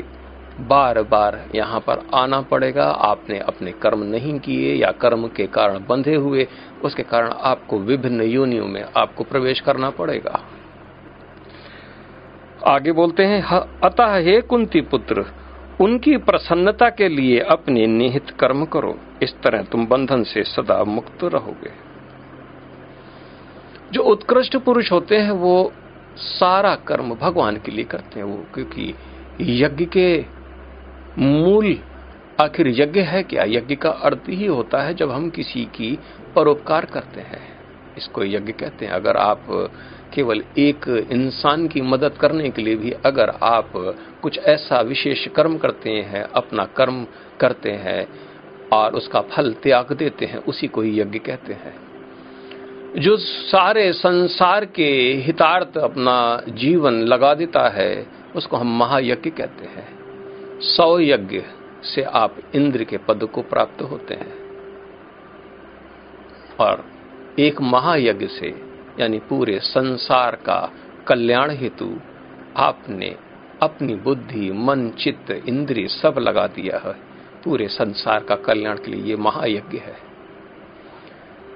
बार 0.68 1.02
बार 1.02 1.48
यहाँ 1.54 1.80
पर 1.80 2.06
आना 2.14 2.40
पड़ेगा। 2.40 2.84
आपने 2.84 3.38
अपने 3.38 3.72
कर्म 3.72 4.02
नहीं 4.02 4.38
किए 4.38 4.74
या 4.74 4.90
कर्म 4.92 5.26
के 5.28 5.46
कारण 5.46 5.78
बंधे 5.88 6.14
हुए, 6.14 6.46
उसके 6.84 7.02
कारण 7.02 7.30
आपको 7.30 7.78
विभिन्न 7.78 8.22
योनियों 8.22 8.66
में 8.66 8.84
आपको 8.96 9.24
प्रवेश 9.24 9.60
करना 9.60 9.90
पड़ेगा। 9.90 10.40
आगे 12.66 12.92
बोलते 12.92 13.24
हैं 13.24 13.42
अतः 13.80 14.16
हे 14.16 14.40
कुंती 14.40 14.80
पुत्र, 14.80 15.24
उनकी 15.80 16.16
प्रसन्नता 16.16 16.90
के 16.90 17.08
लिए 17.08 17.38
अपने 17.40 17.86
निहित 17.86 18.30
कर्म 18.30 18.64
करो। 18.64 18.98
इस 19.22 19.34
तरह 19.42 19.62
तुम 19.62 19.86
बंधन 19.86 20.22
से 20.22 20.42
सदा 20.44 20.84
मुक्त 20.84 21.24
रहोगे। 21.24 21.70
जो 23.92 24.02
उत्कृष्ट 24.02 24.56
पुरुष 24.56 24.92
होते 24.92 25.16
हैं, 25.16 25.30
वो 25.30 25.72
सारा 26.16 26.74
कर्म 26.74 27.14
भगवान 27.14 27.56
के 27.56 27.72
लिए 27.72 27.84
करते 27.84 28.20
हैं। 28.20 28.26
वो 28.26 28.44
क्योंकि 28.54 28.94
यज्ञ 29.40 29.84
के 29.84 30.39
मूल 31.18 31.78
आखिर 32.40 32.68
यज्ञ 32.68 33.00
है 33.00 33.22
क्या? 33.22 33.44
यज्ञ 33.44 33.74
का 33.74 33.90
अर्थ 33.90 34.20
ही 34.28 34.46
होता 34.46 34.82
है 34.82 34.94
जब 34.94 35.10
हम 35.10 35.30
किसी 35.30 35.64
की 35.64 35.98
परोपकार 36.36 36.84
करते 36.84 37.20
हैं। 37.20 37.60
इसको 37.96 38.24
यज्ञ 38.24 38.52
कहते 38.52 38.86
हैं। 38.86 38.92
अगर 38.92 39.16
आप 39.16 39.46
केवल 40.14 40.44
एक 40.58 41.08
इंसान 41.10 41.68
की 41.68 41.80
मदद 41.80 42.12
करने 42.20 42.50
के 42.50 42.62
लिए 42.62 42.74
भी 42.76 42.90
अगर 42.90 43.30
आप 43.42 43.72
कुछ 44.22 44.38
ऐसा 44.38 44.80
विशेष 44.80 45.28
कर्म 45.28 45.58
करते 45.58 45.90
हैं, 45.90 46.22
अपना 46.22 46.64
कर्म 46.64 47.06
करते 47.40 47.70
हैं 47.70 48.08
और 48.72 48.94
उसका 48.94 49.20
फल 49.20 49.52
त्याग 49.52 49.92
देते 49.92 50.26
हैं, 50.26 50.38
उसी 50.38 50.66
को 50.66 50.80
ही 50.80 51.00
यज्ञ 51.00 51.18
कहते 51.18 51.52
हैं। 51.52 51.74
जो 52.98 53.16
सारे 53.16 53.92
संसार 53.92 54.64
के 54.64 55.14
हितार्थ 55.14 55.78
अपना 55.78 56.42
जीवन 56.48 56.92
लगा 56.92 57.34
देता 57.34 57.68
है, 57.68 58.06
उसको 58.36 58.56
हम 58.56 58.78
महायज्ञ 58.78 59.30
कहते 59.30 59.64
हैं। 59.64 59.99
सौ 60.62 60.98
यज्ञ 60.98 61.42
से 61.82 62.02
आप 62.02 62.36
इंद्र 62.54 62.84
के 62.84 62.96
पद 62.96 63.24
को 63.24 63.42
प्राप्त 63.42 63.82
होते 63.82 64.14
हैं। 64.14 64.34
और 66.60 66.84
एक 67.38 67.60
महायज्ञ 67.60 68.26
से, 68.26 68.62
यानी 69.00 69.18
पूरे 69.18 69.60
संसार 69.60 70.34
का 70.34 70.72
कल्याण 71.06 71.50
हेतु, 71.50 72.00
आपने 72.56 73.16
अपनी 73.62 73.94
बुद्धि, 73.94 74.52
मन, 74.52 74.90
चित्त, 74.90 75.30
इंद्रिय 75.30 75.86
सब 75.86 76.14
लगा 76.18 76.46
दिया 76.46 76.88
है। 76.88 76.92
पूरे 77.44 77.68
संसार 77.68 78.24
का 78.24 78.36
कल्याण 78.36 78.76
के 78.76 78.90
लिए 78.90 79.02
ये 79.02 79.16
महायज्ञ 79.16 79.78
है। 79.78 79.96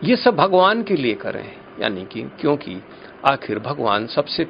ये 0.04 0.16
सब 0.16 0.36
भगवान 0.36 0.82
के 0.82 0.94
लिए 0.94 1.14
करें, 1.14 1.56
यानी 1.80 2.06
कि 2.06 2.22
क्योंकि 2.22 2.82
आखिर 3.26 3.58
भगवान 3.58 4.06
सबसे 4.06 4.44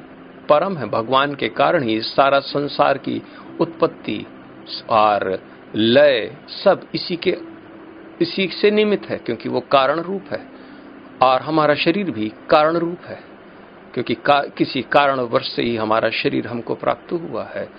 परम 0.49 0.77
है। 0.77 0.89
भगवान 0.89 1.35
के 1.35 1.49
कारण 1.49 1.83
ही 1.83 2.01
सारा 2.01 2.39
संसार 2.39 2.97
की 2.97 3.21
उत्पत्ति 3.59 4.27
और 4.89 5.39
लय 5.75 6.37
सब 6.63 6.87
इसी 6.95 7.15
के 7.15 7.37
इसी 8.21 8.47
से 8.47 8.71
निमित्त 8.71 9.09
है 9.09 9.17
क्योंकि 9.17 9.49
वो 9.49 9.59
कारण 9.59 9.99
रूप 9.99 10.23
है। 10.31 10.41
और 11.21 11.41
हमारा 11.41 11.75
शरीर 11.75 12.11
भी 12.11 12.31
कारण 12.49 12.77
रूप 12.77 13.05
है 13.05 13.19
क्योंकि 13.93 14.13
का, 14.13 14.41
किसी 14.41 14.81
कारण 14.81 15.19
वर्ष 15.19 15.55
से 15.55 15.61
ही 15.61 15.75
हमारा 15.75 16.09
शरीर 16.09 16.47
हमको 16.47 16.75
प्राप्त 16.75 17.11
हुआ 17.11 17.43
है। 17.43 17.69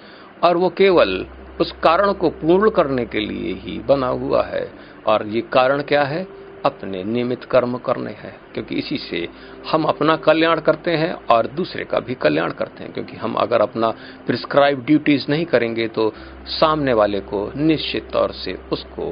और 0.44 0.56
वो 0.56 0.68
केवल 0.68 1.26
उस 1.60 1.72
कारण 1.72 2.12
को 2.12 2.30
पूर्ण 2.30 2.70
करने 2.70 3.04
के 3.04 3.20
लिए 3.20 3.54
ही 3.54 3.78
बना 3.78 4.06
हुआ 4.06 4.42
है। 4.42 4.72
और 5.06 5.26
ये 5.26 5.40
कारण 5.40 5.82
क्या 5.82 6.02
है? 6.02 6.45
अपने 6.64 7.02
नियमित 7.04 7.44
कर्म 7.44 7.76
करने 7.78 8.10
हैं, 8.12 8.34
क्योंकि 8.54 8.75
इसी 8.75 8.96
से 9.00 9.28
हम 9.72 9.84
अपना 9.84 10.16
कल्याण 10.18 10.60
करते 10.60 10.96
हैं 10.96 11.12
और 11.30 11.46
दूसरे 11.46 11.84
का 11.84 12.00
भी 12.00 12.14
कल्याण 12.14 12.52
करते 12.52 12.84
हैं, 12.84 12.92
क्योंकि 12.92 13.16
हम 13.16 13.34
अगर 13.34 13.60
अपना 13.60 13.90
प्रिस्क्राइब 14.26 14.84
ड्यूटीज़ 14.84 15.26
नहीं 15.30 15.44
करेंगे 15.46 15.88
तो 15.88 16.12
सामने 16.50 16.92
वाले 16.92 17.20
को 17.22 17.50
निश्चित 17.56 18.10
तौर 18.12 18.32
से 18.34 18.58
उसको 18.72 19.10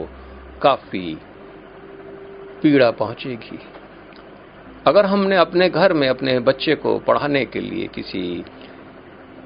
काफ़ी 0.63 1.17
पीड़ा 2.63 2.91
पहुंचेगी। 2.91 3.59
अगर 4.87 5.07
हमने 5.07 5.37
अपने 5.37 5.69
घर 5.69 5.93
में 5.93 6.09
अपने 6.09 6.39
बच्चे 6.43 6.75
को 6.75 6.99
पढ़ाने 6.99 7.45
के 7.45 7.61
लिए 7.61 7.87
किसी 7.87 8.23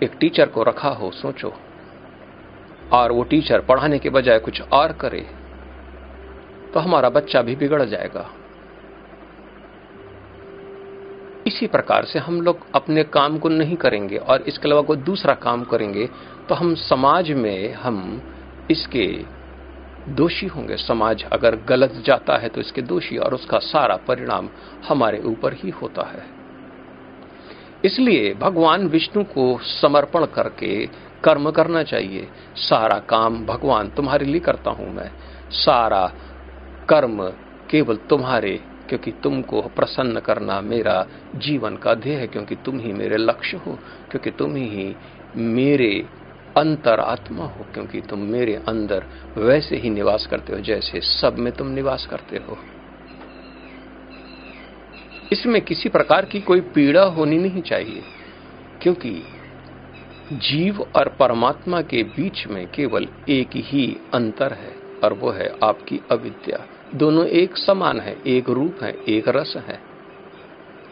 एक 0.02 0.12
टीचर 0.20 0.46
को 0.46 0.62
रखा 0.62 0.88
हो, 0.90 1.10
सोचो, 1.12 1.52
और 2.92 3.12
वो 3.12 3.22
टीचर 3.22 3.60
पढ़ाने 3.60 3.98
के 3.98 4.10
बजाय 4.10 4.38
कुछ 4.38 4.60
और 4.62 4.92
करे 4.92 5.26
तो 6.74 6.80
हमारा 6.80 7.08
बच्चा 7.10 7.42
भी 7.42 7.56
बिगड़ 7.56 7.82
जाएगा। 7.84 8.28
इसी 11.46 11.66
प्रकार 11.66 12.04
से 12.04 12.18
हम 12.18 12.40
लोग 12.40 12.66
अपने 12.74 13.02
काम 13.04 13.38
को 13.38 13.48
नहीं 13.48 13.76
करेंगे 13.76 14.16
और 14.16 14.42
इसके 14.42 14.68
अलावा 14.68 14.82
कोई 14.82 14.96
दूसरा 15.02 15.34
काम 15.36 15.62
करेंगे 15.64 16.06
तो 16.48 16.54
हम 16.54 16.74
समाज 16.74 17.30
में 17.32 17.72
हम 17.74 18.00
इसके 18.70 19.06
दोषी 20.10 20.46
होंगे। 20.46 20.76
समाज 20.76 21.22
अगर 21.24 21.56
गलत 21.68 21.92
जाता 22.06 22.36
है 22.36 22.48
तो 22.48 22.60
इसके 22.60 22.82
दोषी 22.82 23.16
और 23.16 23.34
उसका 23.34 23.58
सारा 23.64 23.96
परिणाम 24.08 24.48
हमारे 24.88 25.22
ऊपर 25.22 25.54
ही 25.54 25.70
होता 25.72 26.06
है। 26.08 26.22
इसलिए 27.84 28.32
भगवान 28.34 28.86
विष्णु 28.88 29.24
को 29.24 29.58
समर्पण 29.62 30.24
करके 30.26 30.86
कर्म 31.24 31.50
करना 31.50 31.82
चाहिए। 31.84 32.28
सारा 32.58 32.98
काम 33.08 33.44
भगवान 33.46 33.88
तुम्हारे 33.88 34.26
लिए 34.26 34.40
करता 34.40 34.70
हूँ 34.70 34.92
मैं। 34.94 35.10
सारा 35.56 36.10
कर्म 36.88 37.22
केवल 37.70 37.96
तुम्हारे, 37.96 38.60
क्योंकि 38.88 39.10
तुमको 39.10 39.60
प्रसन्न 39.62 40.20
करना 40.20 40.60
मेरा 40.60 41.06
जीवन 41.36 41.76
का 41.76 41.94
ध्येय 41.94 42.16
है, 42.16 42.26
क्योंकि 42.26 42.54
तुम 42.54 42.78
ही 42.78 42.92
मेरे 42.92 43.16
लक्ष्य 43.16 43.56
हो, 43.56 43.78
क्योंकि 44.10 44.30
तुम 44.30 44.56
ही 44.56 44.96
मेरे 45.36 46.04
अंतरात्मा 46.56 47.44
हो, 47.44 47.66
क्योंकि 47.74 48.00
तुम 48.00 48.18
मेरे 48.18 48.54
अंदर 48.54 49.04
वैसे 49.36 49.76
ही 49.76 49.90
निवास 49.90 50.26
करते 50.26 50.52
हो, 50.52 50.60
जैसे 50.60 51.00
सब 51.00 51.38
में 51.38 51.52
तुम 51.52 51.66
निवास 51.66 52.06
करते 52.06 52.36
हो। 52.36 52.58
इसमें 55.32 55.60
किसी 55.62 55.88
प्रकार 55.88 56.24
की 56.24 56.40
कोई 56.40 56.60
पीड़ा 56.60 57.04
होनी 57.04 57.38
नहीं 57.38 57.62
चाहिए, 57.62 58.02
क्योंकि 58.82 59.22
जीव 60.32 60.86
और 60.96 61.08
परमात्मा 61.08 61.82
के 61.82 62.02
बीच 62.02 62.46
में 62.46 62.66
केवल 62.66 63.08
एक 63.28 63.50
ही 63.54 63.96
अंतर 64.14 64.52
है, 64.52 64.74
और 65.04 65.12
वो 65.12 65.30
है 65.30 65.52
आपकी 65.62 66.00
अविद्या। 66.10 66.66
दोनों 66.94 67.26
एक 67.26 67.56
समान 67.56 68.00
है, 68.00 68.16
एक 68.26 68.48
रूप 68.48 68.82
है, 68.82 68.96
एक 69.08 69.28
रस 69.28 69.54
है। 69.56 69.80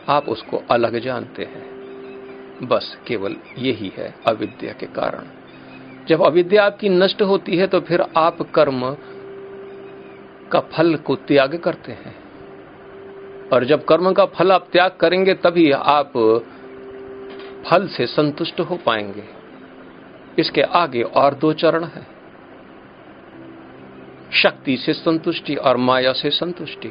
आप 0.09 0.29
उसको 0.29 0.63
अलग 0.71 0.99
जानते 0.99 1.43
हैं। 1.43 1.77
बस 2.63 2.99
केवल 3.07 3.37
यही 3.59 3.93
है 3.97 4.15
अविद्या 4.27 4.73
के 4.73 4.87
कारण। 4.87 5.25
जब 6.09 6.23
अविद्या 6.23 6.65
आपकी 6.65 6.89
नष्ट 6.89 7.23
होती 7.23 7.57
है 7.57 7.67
तो 7.67 7.81
फिर 7.81 8.05
आप 8.17 8.43
कर्म 8.43 8.97
का 10.53 10.61
फल 10.61 10.97
को 10.97 11.17
त्याग 11.17 11.59
करते 11.59 11.93
हैं। 11.93 12.17
और 13.53 13.65
जब 13.65 13.85
कर्म 13.85 14.13
का 14.13 14.25
फल 14.25 14.53
आप 14.53 14.69
त्याग 14.73 14.91
करेंगे, 15.01 15.35
तभी 15.35 15.71
आप 15.73 16.13
फल 17.71 17.89
से 17.89 18.07
संतुष्ट 18.07 18.61
हो 18.61 18.77
पाएँगे। 18.77 19.25
इसके 20.39 20.63
आगे 20.63 21.03
और 21.03 21.35
दो 21.35 21.53
चरण 21.53 21.85
है। 21.85 22.16
शक्ति 24.37 24.77
से 24.77 24.93
संतुष्टि 24.93 25.55
और 25.55 25.77
माया 25.77 26.13
से 26.13 26.31
संतुष्टि। 26.31 26.89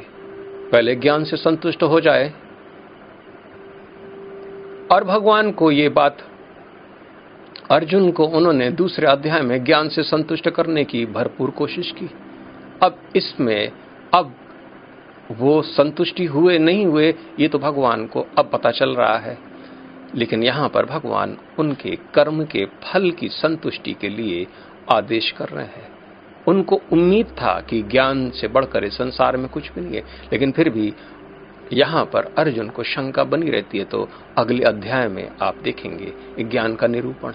पहले 0.72 0.96
ज्ञान 0.96 1.24
से 1.24 1.36
संतुष्ट 1.36 1.82
हो 1.82 2.00
जाए। 2.00 2.32
और 4.92 5.04
भगवान 5.04 5.52
को 5.52 5.70
ये 5.70 5.88
बात, 5.88 6.18
अर्जुन 7.70 8.10
को 8.10 8.24
उन्होंने 8.24 8.70
दूसरे 8.70 9.06
अध्याय 9.06 9.40
में 9.40 9.64
ज्ञान 9.64 9.88
से 9.88 10.02
संतुष्ट 10.02 10.50
करने 10.50 10.84
की 10.84 11.06
भरपूर 11.06 11.50
कोशिश 11.50 11.90
की। 11.90 12.10
अब 12.82 12.98
इसमें, 13.16 13.72
अब 14.14 14.34
वो 15.32 15.62
संतुष्टि 15.62 16.24
हुए, 16.24 16.58
नहीं 16.58 16.86
हुए, 16.86 17.14
ये 17.40 17.48
तो 17.48 17.58
भगवान 17.58 18.06
को 18.06 18.26
अब 18.38 18.50
पता 18.52 18.70
चल 18.70 18.90
रहा 18.94 19.18
है। 19.18 19.38
लेकिन 20.14 20.42
यहाँ 20.42 20.68
पर 20.68 20.86
भगवान 20.86 21.38
उनके 21.58 21.98
कर्म 22.14 22.44
के 22.44 22.66
फल 22.66 23.10
की 23.10 23.28
संतुष्टि 23.28 23.92
के 23.92 24.08
लिए 24.08 24.46
आदेश 24.90 25.30
कर 25.30 25.48
रहे 25.48 25.64
हैं। 25.64 25.95
उनको 26.48 26.80
उम्मीद 26.92 27.26
था 27.26 27.60
कि 27.60 27.82
ज्ञान 27.82 28.30
से 28.30 28.48
बढ़कर 28.48 28.84
इस 28.84 28.92
संसार 28.92 29.36
में 29.36 29.48
कुछ 29.48 29.72
भी 29.72 29.80
नहीं 29.80 29.96
है 29.96 30.02
लेकिन 30.32 30.52
फिर 30.52 30.70
भी 30.70 30.92
यहाँ 31.72 32.04
पर 32.04 32.34
अर्जुन 32.38 32.68
को 32.68 32.82
शंका 32.82 33.24
बनी 33.24 33.50
रहती 33.50 33.78
है 33.78 33.84
तो 33.84 34.08
अगले 34.38 34.64
अध्याय 34.64 35.08
में 35.08 35.28
आप 35.42 35.56
देखेंगे 35.56 36.44
ज्ञान 36.44 36.74
का 36.74 36.86
निरूपण। 36.86 37.32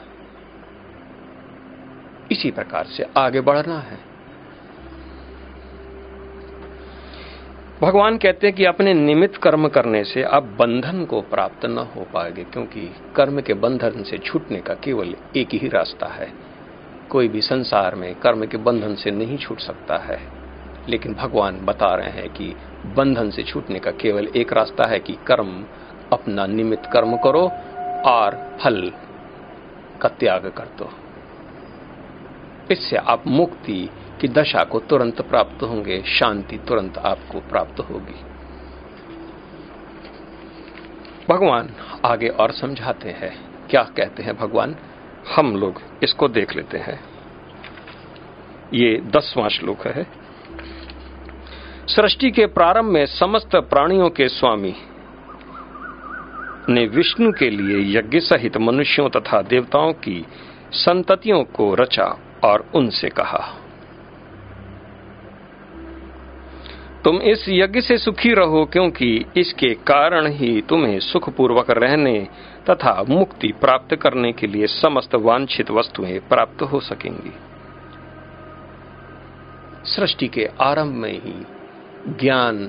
इसी 2.31 2.51
प्रकार 2.51 2.85
से 2.87 3.05
आगे 3.17 3.41
बढ़ना 3.41 3.79
है। 3.79 3.97
भगवान 7.81 8.17
कहते 8.17 8.47
हैं 8.47 8.55
कि 8.55 8.65
अपने 8.65 8.93
निमित्त 8.93 9.37
कर्म 9.37 9.67
करने 9.67 10.03
से 10.03 10.23
आप 10.23 10.43
बंधन 10.59 11.05
को 11.05 11.21
प्राप्त 11.21 11.65
न 11.65 11.77
हो 11.95 12.05
पाएँगे, 12.13 12.43
क्योंकि 12.43 12.81
कर्म 13.15 13.41
के 13.41 13.53
बंधन 13.53 14.03
से 14.03 14.17
छूटने 14.17 14.59
का 14.59 14.73
केवल 14.73 15.15
एक 15.35 15.53
ही 15.53 15.67
रास्ता 15.67 16.07
है। 16.07 16.50
कोई 17.11 17.27
भी 17.27 17.41
संसार 17.41 17.95
में 17.95 18.15
कर्म 18.15 18.45
के 18.45 18.57
बंधन 18.57 18.95
से 18.95 19.11
नहीं 19.11 19.37
छूट 19.37 19.59
सकता 19.59 19.97
है। 19.97 20.31
लेकिन 20.89 21.13
भगवान 21.13 21.65
बता 21.65 21.95
रहे 21.95 22.09
हैं 22.09 22.29
कि 22.29 22.55
बंधन 22.85 23.29
से 23.29 23.43
छूटने 23.43 23.79
का 23.79 23.91
केवल 23.91 24.27
एक 24.27 24.53
रास्ता 24.53 24.87
है 24.87 24.99
कि 24.99 25.17
कर्म, 25.27 25.65
अपना 26.13 26.45
निमित्त 26.45 26.89
कर्म 26.93 27.17
करो 27.17 27.51
और 28.11 28.57
फल 28.63 28.91
का 30.01 30.09
त्याग 30.09 30.53
कर 30.57 30.63
दो। 30.63 30.89
इससे 32.71 32.95
आप 32.95 33.27
मुक्ति 33.27 33.89
की 34.21 34.27
दशा 34.27 34.63
को 34.63 34.79
तुरंत 34.79 35.21
प्राप्त 35.21 35.63
होंगे, 35.63 36.01
शांति 36.01 36.57
तुरंत 36.57 36.97
आपको 36.97 37.39
प्राप्त 37.39 37.79
होगी। 37.79 38.15
भगवान 41.29 41.69
आगे 42.05 42.27
और 42.27 42.51
समझाते 42.51 43.09
हैं। 43.09 43.67
क्या 43.69 43.83
कहते 43.83 44.23
हैं 44.23 44.37
भगवान? 44.37 44.75
हम 45.27 45.55
लोग 45.55 45.81
इसको 46.03 46.27
देख 46.27 46.55
लेते 46.55 46.77
हैं। 46.77 46.99
ये 48.73 48.97
दसवां 48.97 49.49
श्लोक 49.49 49.87
है। 49.87 50.07
सृष्टि 51.87 52.31
के 52.31 52.45
प्रारंभ 52.45 52.85
में 52.85 53.05
समस्त 53.05 53.55
प्राणियों 53.55 54.09
के 54.09 54.27
स्वामी 54.27 54.75
ने 56.69 56.85
विष्णु 56.85 57.31
के 57.31 57.49
लिए 57.49 57.99
यज्ञ 57.99 58.19
सहित 58.19 58.57
मनुष्यों 58.57 59.09
तथा 59.09 59.41
देवताओं 59.41 59.93
की 59.93 60.25
संततियों 60.71 61.43
को 61.43 61.75
रचा 61.75 62.17
और 62.43 62.71
उनसे 62.75 63.09
कहा 63.09 63.60
तुम 67.03 67.17
इस 67.17 67.45
यज्ञ 67.49 67.81
से 67.81 67.97
सुखी 67.97 68.33
रहो 68.33 68.65
क्योंकि 68.65 69.25
इसके 69.37 69.73
कारण 69.73 70.27
ही 70.27 70.61
तुम्हें 70.61 70.99
सुखपूर्वक 70.99 71.71
रहने 71.71 72.27
तथा 72.69 73.05
मुक्ति 73.09 73.47
प्राप्त 73.47 73.95
करने 73.95 74.31
के 74.31 74.47
लिए 74.47 74.67
समस्त 74.67 75.15
वांछित 75.15 75.71
वस्तुएँ 75.71 76.19
प्राप्त 76.19 76.61
हो 76.61 76.79
सकेंगी। 76.79 77.31
सृष्टि 79.85 80.27
के 80.27 80.49
आरंभ 80.61 80.93
में 80.93 81.21
ही 81.21 81.45
ज्ञान, 82.07 82.67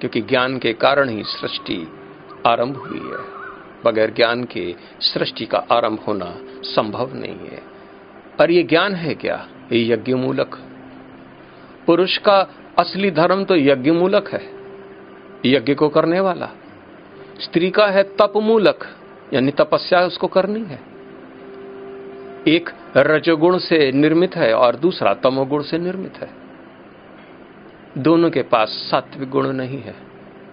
क्योंकि 0.00 0.20
ज्ञान 0.20 0.58
के 0.58 0.72
कारण 0.72 1.08
ही 1.08 1.22
सृष्टि 1.22 1.88
आरंभ 2.46 2.76
हुई 2.76 2.98
है, 2.98 3.34
बगैर 3.86 4.10
ज्ञान 4.10 4.44
के 4.44 4.74
सृष्टि 5.00 5.46
का 5.46 5.58
आरंभ 5.58 5.98
होना 6.08 6.36
संभव 6.62 7.10
नहीं 7.14 7.48
है। 7.52 7.62
और 8.40 8.50
ये 8.50 8.62
ज्ञान 8.62 8.94
है 8.94 9.14
क्या? 9.14 9.48
ये 9.72 9.92
यज्ञ 9.92 10.14
मूलक 10.14 10.60
पुरुष 11.86 12.18
का 12.18 12.48
असली 12.78 13.10
धर्म 13.10 13.44
तो 13.44 13.56
यज्ञ 13.56 13.90
मूलक 13.90 14.28
है। 14.28 14.42
यज्ञ 15.46 15.74
को 15.74 15.88
करने 15.88 16.20
वाला। 16.20 16.48
स्त्री 17.40 17.70
का 17.70 17.86
है 17.86 18.02
तप 18.02 18.32
मूलक 18.36 18.84
यानी 19.32 19.50
तपस्या 19.50 20.00
उसको 20.00 20.26
करनी 20.26 20.60
है। 20.60 20.80
एक 22.48 22.70
रजोगुण 22.96 23.58
से 23.58 23.92
निर्मित 23.92 24.36
है 24.36 24.54
और 24.54 24.76
दूसरा 24.76 25.14
तमोगुण 25.14 25.62
से 25.62 25.78
निर्मित 25.78 26.16
है। 26.16 26.30
दोनों 27.98 28.30
के 28.30 28.42
पास 28.42 28.68
सात्विक 28.68 29.30
गुण 29.30 29.52
नहीं 29.52 29.82
है, 29.82 29.94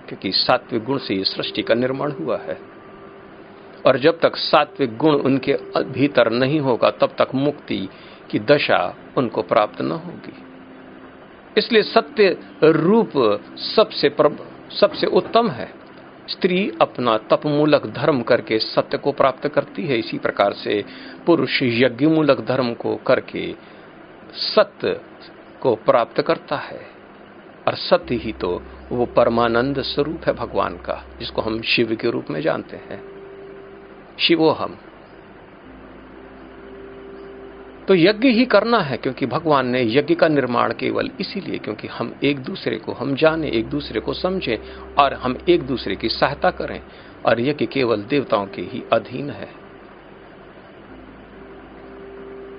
क्योंकि 0.07 0.31
सात्विक 0.31 0.83
गुण 0.83 0.97
से 0.97 1.15
ये 1.15 1.23
सृष्टि 1.23 1.61
का 1.61 1.73
निर्माण 1.73 2.11
हुआ 2.11 2.37
है। 2.37 2.57
और 3.85 3.97
जब 3.97 4.19
तक 4.19 4.35
सात्विक 4.35 4.97
गुण 4.97 5.15
उनके 5.15 5.53
भीतर 5.83 6.29
नहीं 6.29 6.59
होगा, 6.59 6.89
तब 6.91 7.15
तक 7.17 7.27
मुक्ति 7.35 7.89
की 8.29 8.39
दशा 8.39 8.95
उनको 9.17 9.41
प्राप्त 9.41 9.81
न 9.81 9.91
होगी। 9.91 10.50
इसलिए 11.57 11.81
सत्य 11.81 12.37
रूप 12.63 13.41
सबसे 13.57 14.15
सबसे 14.79 15.07
उत्तम 15.07 15.49
है। 15.49 15.73
स्त्री 16.27 16.71
अपना 16.81 17.17
तपमूलक 17.17 17.85
धर्म 17.85 18.21
करके 18.21 18.59
सत्य 18.59 18.97
को 18.97 19.11
प्राप्त 19.11 19.47
करती 19.47 19.85
है। 19.87 19.97
इसी 19.97 20.17
प्रकार 20.17 20.53
से 20.53 20.85
पुरुष 21.25 21.63
यज्ञ 21.63 22.07
मूलक 22.07 22.41
धर्म 22.41 22.73
को 22.73 22.95
करके 22.95 23.55
सत्य 24.33 25.01
को 25.61 25.75
प्राप्त 25.75 26.21
करता 26.21 26.55
है। 26.55 27.01
और 27.67 27.75
सत्य 27.75 28.15
ही 28.15 28.33
तो 28.33 28.61
वो 28.91 29.05
परमानंद 29.05 29.81
स्वरूप 29.81 30.21
है 30.27 30.33
भगवान 30.33 30.77
का, 30.77 31.03
जिसको 31.19 31.41
हम 31.41 31.61
शिव 31.61 31.97
के 32.01 32.09
रूप 32.09 32.25
में 32.29 32.41
जानते 32.41 32.77
हैं। 32.77 33.03
शिवो 34.19 34.49
हम। 34.49 34.77
तो 37.87 37.95
यज्ञ 37.95 38.29
ही 38.29 38.45
करना 38.45 38.79
है, 38.79 38.97
क्योंकि 38.97 39.25
भगवान 39.25 39.67
ने 39.67 39.83
यज्ञ 39.83 40.15
का 40.15 40.27
निर्माण 40.27 40.73
केवल 40.73 41.11
इसीलिए 41.19 41.57
क्योंकि 41.57 41.87
हम 41.87 42.15
एक 42.23 42.39
दूसरे 42.39 42.77
को 42.77 42.91
हम 42.91 43.15
जाने, 43.15 43.49
एक 43.49 43.65
दूसरे 43.65 43.99
को 43.99 44.13
समझें 44.13 44.57
और 44.95 45.13
हम 45.13 45.37
एक 45.49 45.61
दूसरे 45.61 45.95
की 45.95 46.09
सहायता 46.09 46.51
करें, 46.51 46.81
और 47.25 47.41
यज्ञ 47.41 47.65
केवल 47.65 48.03
देवताओं 48.03 48.45
के 48.45 48.61
ही 48.61 48.83
अधीन 48.93 49.29
है। 49.29 49.61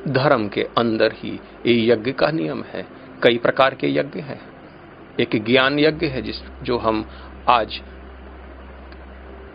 धर्म 0.09 0.49
के 0.49 0.63
अंदर 0.79 1.13
ही 1.13 1.41
ये 1.67 1.93
यज्ञ 1.93 2.13
का 2.13 2.31
नियम 2.31 2.63
है। 2.63 2.87
कई 3.23 3.39
प्रकार 3.39 3.75
के 3.75 3.89
यज्ञ 3.89 4.21
हैं। 4.21 4.41
एक 5.21 5.45
ज्ञान 5.45 5.79
यज्ञ 5.79 6.07
है 6.07 6.23
जिस, 6.23 6.37
जो 6.63 6.79
हम 6.79 7.09
आज 7.49 7.83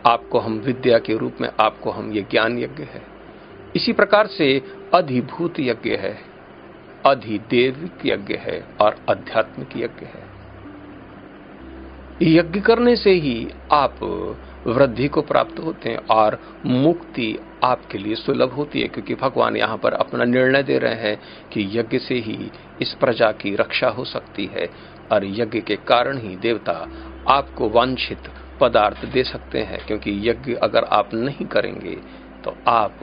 आपको 0.05 0.39
हम 0.39 0.53
विद्या 0.53 0.99
के 0.99 1.17
रूप 1.17 1.33
में 1.41 1.49
आपको 1.59 1.91
हम 1.91 2.11
ये 2.11 2.21
ज्ञान 2.21 2.59
यज्ञ 2.59 2.83
है। 2.83 3.01
इसी 3.75 3.93
प्रकार 3.93 4.27
से 4.27 4.61
अधिभूत 4.93 5.59
यज्ञ 5.59 5.95
है 5.95 6.17
अधिदेविक 7.05 8.05
यज्ञ 8.05 8.35
है 8.35 8.63
और 8.81 8.95
आध्यात्मिक 9.09 9.77
यज्ञ 9.77 10.05
है। 10.05 10.25
यज्ञ 12.21 12.59
करने 12.59 12.95
से 12.95 13.11
ही 13.11 13.47
आप 13.71 13.99
वृद्धि 14.67 15.07
को 15.07 15.21
प्राप्त 15.21 15.59
होते 15.59 15.89
हैं 15.89 15.97
और 16.11 16.39
मुक्ति 16.65 17.37
आपके 17.63 17.97
लिए 17.97 18.15
सुलभ 18.15 18.53
होती 18.53 18.81
है, 18.81 18.87
क्योंकि 18.87 19.15
भगवान 19.15 19.55
यहाँ 19.55 19.77
पर 19.77 19.93
अपना 19.93 20.23
निर्णय 20.23 20.63
दे 20.63 20.77
रहे 20.77 20.95
हैं 20.95 21.17
कि 21.53 21.69
यज्ञ 21.73 21.99
से 21.99 22.15
ही 22.15 22.51
इस 22.81 22.93
प्रजा 22.93 23.31
की 23.31 23.55
रक्षा 23.55 23.89
हो 23.89 24.05
सकती 24.05 24.45
है 24.45 24.69
और 25.11 25.25
यज्ञ 25.25 25.61
के 25.61 25.75
कारण 25.87 26.17
ही 26.17 26.35
देवता 26.35 26.73
आपको 27.29 27.69
वांछित 27.69 28.29
पदार्थ 28.61 29.05
दे 29.05 29.23
सकते 29.23 29.61
हैं, 29.61 29.85
क्योंकि 29.87 30.19
यज्ञ 30.29 30.53
अगर 30.53 30.83
आप 30.83 31.13
नहीं 31.13 31.45
करेंगे 31.45 31.95
तो 32.43 32.55
आप 32.67 32.99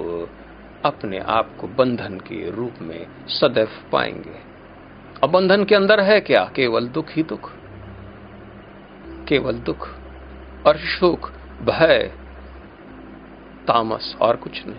अपने 0.85 1.19
आप 1.19 1.57
को 1.61 1.67
बंधन 1.67 2.19
के 2.19 2.51
रूप 2.51 2.73
में 2.83 3.07
सदैव 3.27 3.69
पाएँगे। 3.93 4.55
अब 5.25 5.31
बंधन 5.31 5.65
के 5.65 5.75
अंदर 5.75 6.01
है 6.01 6.21
क्या? 6.21 6.45
केवल 6.57 6.87
दुख 6.87 7.11
ही 7.11 7.23
दुख। 7.23 7.53
केवल 9.29 9.53
दुख 9.53 9.89
और 10.67 10.77
शोक, 10.77 11.33
भय, 11.63 12.13
तामस 13.67 14.17
और 14.21 14.37
कुछ 14.37 14.67
नहीं। 14.67 14.77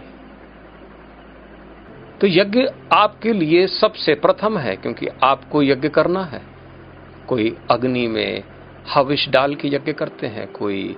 तो 2.22 2.28
यज्ञ 2.28 2.62
आपके 2.94 3.34
लिए 3.34 3.68
सबसे 3.68 4.14
प्रथम 4.14 4.58
है, 4.58 4.76
क्योंकि 4.76 5.08
आपको 5.24 5.64
यज्ञ 5.64 5.90
करना 5.90 6.24
है। 6.24 6.42
कोई 7.28 7.58
अग्नि 7.72 8.08
में 8.08 8.44
हविष 8.94 9.30
डाल 9.30 9.56
के 9.56 9.68
यज्ञ 9.68 9.94
करते 9.94 10.28
हैं, 10.28 10.52
कोई 10.52 10.98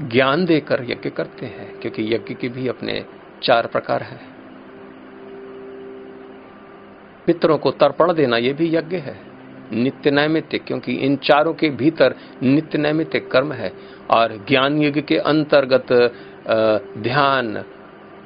ज्ञान 0.00 0.44
देकर 0.44 0.82
यज्ञ 0.82 1.10
करते 1.10 1.46
हैं, 1.46 1.80
क्योंकि 1.80 2.14
यज्ञ 2.14 2.34
के 2.34 2.48
भी 2.48 2.68
अपने 2.68 3.04
चार 3.42 3.66
प्रकार 3.66 4.02
हैं। 4.02 4.34
पितरों 7.26 7.58
को 7.58 7.70
तर्पण 7.70 8.12
देना 8.12 8.36
यह 8.36 8.52
भी 8.52 8.76
यज्ञ 8.76 8.96
है। 8.96 9.16
नित्य 9.72 10.10
नैमित्तिक, 10.10 10.64
क्योंकि 10.64 10.92
इन 10.92 11.16
चारों 11.16 11.54
के 11.54 11.68
भीतर 11.70 12.14
नित्य 12.42 12.78
नैमित्तिक 12.78 13.30
कर्म 13.30 13.52
है, 13.52 13.72
और 14.10 14.44
ज्ञान 14.48 14.82
यज्ञ 14.82 15.00
के 15.00 15.18
अंतर्गत 15.18 15.92
ध्यान, 16.98 17.64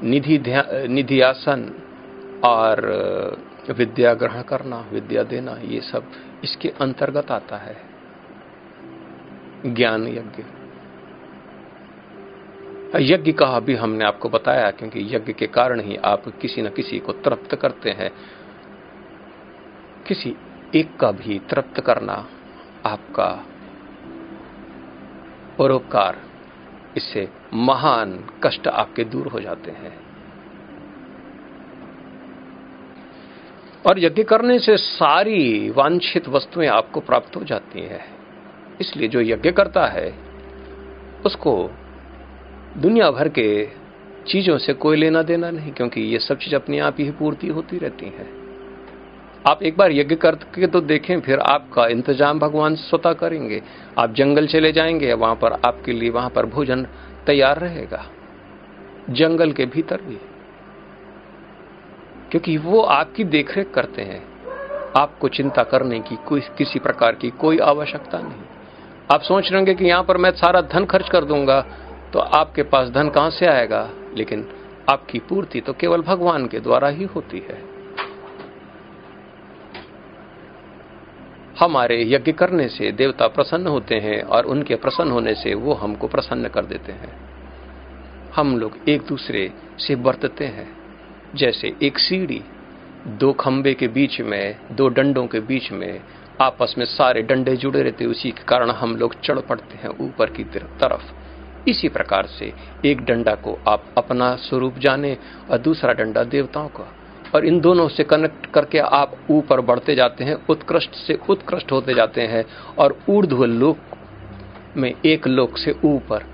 निधि 0.02 0.42
निधि 0.88 1.20
आसन 1.20 1.74
और 2.44 2.80
विद्या 3.70 4.14
ग्रहण 4.14 4.42
करना, 4.42 4.86
विद्या 4.92 5.22
देना, 5.22 5.56
ये 5.64 5.80
सब 5.80 6.04
इसके 6.44 6.68
अंतर्गत 6.80 7.30
आता 7.30 7.56
है। 7.56 7.76
ज्ञान 9.66 10.08
यज्ञ। 10.08 10.42
यज्ञ 12.96 13.32
का 13.32 13.60
भी 13.60 13.74
हमने 13.74 14.04
आपको 14.04 14.28
बताया, 14.28 14.70
क्योंकि 14.70 15.16
यज्ञ 15.16 15.32
के 15.32 15.46
कारण 15.46 15.80
ही 15.80 15.96
आप 15.96 16.28
किसी 16.28 16.62
न 16.62 16.70
किसी 16.70 16.98
को 16.98 17.12
तृप्त 17.12 17.54
करते 17.54 17.90
हैं। 17.90 18.10
किसी 20.06 20.36
एक 20.74 20.96
का 20.96 21.10
भी 21.10 21.38
तृप्त 21.38 21.80
करना 21.80 22.26
आपका 22.86 23.46
परोपकार, 25.58 26.22
इससे 26.96 27.28
महान 27.54 28.30
कष्ट 28.44 28.68
आपके 28.68 29.04
दूर 29.04 29.26
हो 29.26 29.40
जाते 29.40 29.70
हैं। 29.70 30.08
और 33.86 33.98
यज्ञ 33.98 34.22
करने 34.22 34.58
से 34.58 34.76
सारी 34.76 35.70
वांछित 35.70 36.28
वस्तुएँ 36.28 36.66
आपको 36.66 37.00
प्राप्त 37.00 37.36
हो 37.36 37.44
जाती 37.44 37.80
हैं। 37.80 38.18
इसलिए 38.80 39.08
जो 39.08 39.20
यज्ञ 39.20 39.52
करता 39.52 39.86
है, 39.86 40.18
उसको 41.26 41.70
दुनिया 42.78 43.10
भर 43.10 43.28
के 43.28 43.68
चीज़ों 44.26 44.58
से 44.58 44.72
कोई 44.72 44.96
लेना 44.96 45.22
देना 45.22 45.50
नहीं, 45.50 45.72
क्योंकि 45.72 46.00
ये 46.00 46.18
सब 46.18 46.38
चीज़ 46.38 46.54
अपने 46.54 46.78
आप 46.78 46.96
ही 46.98 47.10
पूर्ति 47.10 47.46
होती 47.46 47.78
रहती 47.78 48.06
है। 48.06 48.26
आप 49.46 49.62
एक 49.62 49.76
बार 49.76 49.92
यज्ञ 49.92 50.14
करके 50.14 50.66
तो 50.66 50.80
देखें, 50.80 51.20
फिर 51.20 51.38
आपका 51.38 51.86
इंतज़ाम 51.86 52.38
भगवान 52.38 52.74
स्वतः 52.74 53.12
करेंगे। 53.12 53.62
आप 53.98 54.14
जंगल 54.14 54.46
चले 54.46 54.72
जाएँगे, 54.72 55.12
वहाँ 55.12 55.34
पर 55.34 55.52
आपके 55.52 55.92
लिए, 55.92 56.10
वहाँ 56.10 56.30
पर 56.30 56.46
भोजन 56.46 56.86
तैयार 57.26 57.58
रहेगा। 57.58 58.04
जंगल 59.10 59.52
के 59.52 59.66
भीतर 59.66 59.96
भी। 59.96 60.18
क्योंकि 62.30 62.56
वो 62.56 62.80
आपकी 62.80 63.24
देखरेख 63.24 63.70
करते 63.70 64.02
हैं। 64.02 64.22
आपको 64.96 65.28
चिंता 65.28 65.62
करने 65.62 66.00
की 66.00 66.18
कोई, 66.28 66.40
किसी 66.40 66.78
प्रकार 66.78 67.14
की 67.14 67.30
कोई 67.30 67.58
आवश्यकता 67.58 68.18
नहीं। 68.18 68.42
आप 69.12 69.20
सोच 69.22 69.52
रहे 69.52 69.74
कि 69.74 69.84
यहाँ 69.84 70.04
पर 70.04 70.16
मैं 70.16 70.30
सारा 70.30 70.60
धन 70.60 70.84
खर्च 70.84 71.08
कर 71.08 71.24
दूँगा 71.24 71.66
तो 72.12 72.18
आपके 72.18 72.62
पास 72.62 72.88
धन 72.88 73.08
कहाँ 73.08 73.30
से 73.30 73.46
आएगा? 73.46 73.90
लेकिन 74.16 74.48
आपकी 74.90 75.18
पूर्ति 75.18 75.60
तो 75.60 75.72
केवल 75.72 76.02
भगवान 76.02 76.46
के 76.46 76.60
द्वारा 76.60 76.88
ही 76.88 77.04
होती 77.04 77.38
है। 77.38 77.78
हमारे 81.60 82.04
यज्ञ 82.12 82.32
करने 82.32 82.68
से 82.68 82.92
देवता 82.92 83.28
प्रसन्न 83.28 83.66
होते 83.66 83.94
हैं 83.94 84.22
और 84.22 84.44
उनके 84.44 84.74
प्रसन्न 84.74 85.10
होने 85.10 85.34
से 85.34 85.54
वो 85.54 85.72
हमको 85.72 86.08
प्रसन्न 86.08 86.48
कर 86.48 86.64
देते 86.64 86.92
हैं। 86.92 87.28
हम 88.34 88.58
लोग 88.58 88.76
एक 88.88 89.02
दूसरे 89.02 89.52
से 89.78 89.96
बरतते 89.96 90.44
हैं। 90.44 90.76
जैसे 91.34 91.76
एक 91.82 91.98
सीढ़ी, 91.98 92.42
दो 93.06 93.32
खंबे 93.32 93.74
के 93.74 93.88
बीच 93.88 94.20
में, 94.20 94.56
दो 94.72 94.88
डंडों 94.88 95.26
के 95.26 95.40
बीच 95.40 95.72
में, 95.72 96.00
आपस 96.40 96.74
में 96.78 96.84
सारे 96.84 97.22
डंडे 97.22 97.56
जुड़े 97.56 97.82
रहते 97.82 98.04
उसी 98.04 98.30
के 98.30 98.44
कारण 98.44 98.70
हम 98.70 98.96
लोग 98.96 99.20
चढ़ 99.20 99.38
पड़ते 99.38 99.78
हैं 99.78 99.88
ऊपर 99.88 100.30
की 100.30 100.44
तरफ़। 100.44 101.27
इसी 101.68 101.88
प्रकार 101.88 102.26
से 102.26 102.52
एक 102.84 103.00
डंडा 103.00 103.34
को 103.34 103.58
आप 103.68 103.84
अपना 103.98 104.36
स्वरूप 104.36 104.78
जाने 104.78 105.16
और 105.50 105.58
दूसरा 105.58 105.92
डंडा 105.92 106.24
देवताओं 106.24 106.68
का। 106.68 106.88
और 107.34 107.44
इन 107.44 107.60
दोनों 107.60 107.88
से 107.88 108.04
कनेक्ट 108.04 108.46
करके 108.46 108.78
आप 108.78 109.16
ऊपर 109.30 109.60
बढ़ते 109.60 109.94
जाते 109.94 110.24
हैं, 110.24 110.46
उत्कृष्ट 110.48 110.94
से 110.94 111.18
उत्कृष्ट 111.30 111.72
होते 111.72 111.94
जाते 111.94 112.20
हैं 112.20 112.44
और 112.78 112.98
ऊर्ध्व 113.08 113.44
लोक 113.44 113.78
में 114.76 114.94
एक 115.04 115.26
लोक 115.26 115.58
से 115.58 115.74
ऊपर 115.84 116.24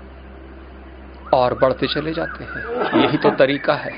और 1.33 1.53
बढ़ते 1.53 1.87
चले 1.87 2.13
जाते 2.13 2.43
हैं। 2.43 3.01
यही 3.01 3.17
तो 3.17 3.29
तरीका 3.29 3.73
है 3.73 3.93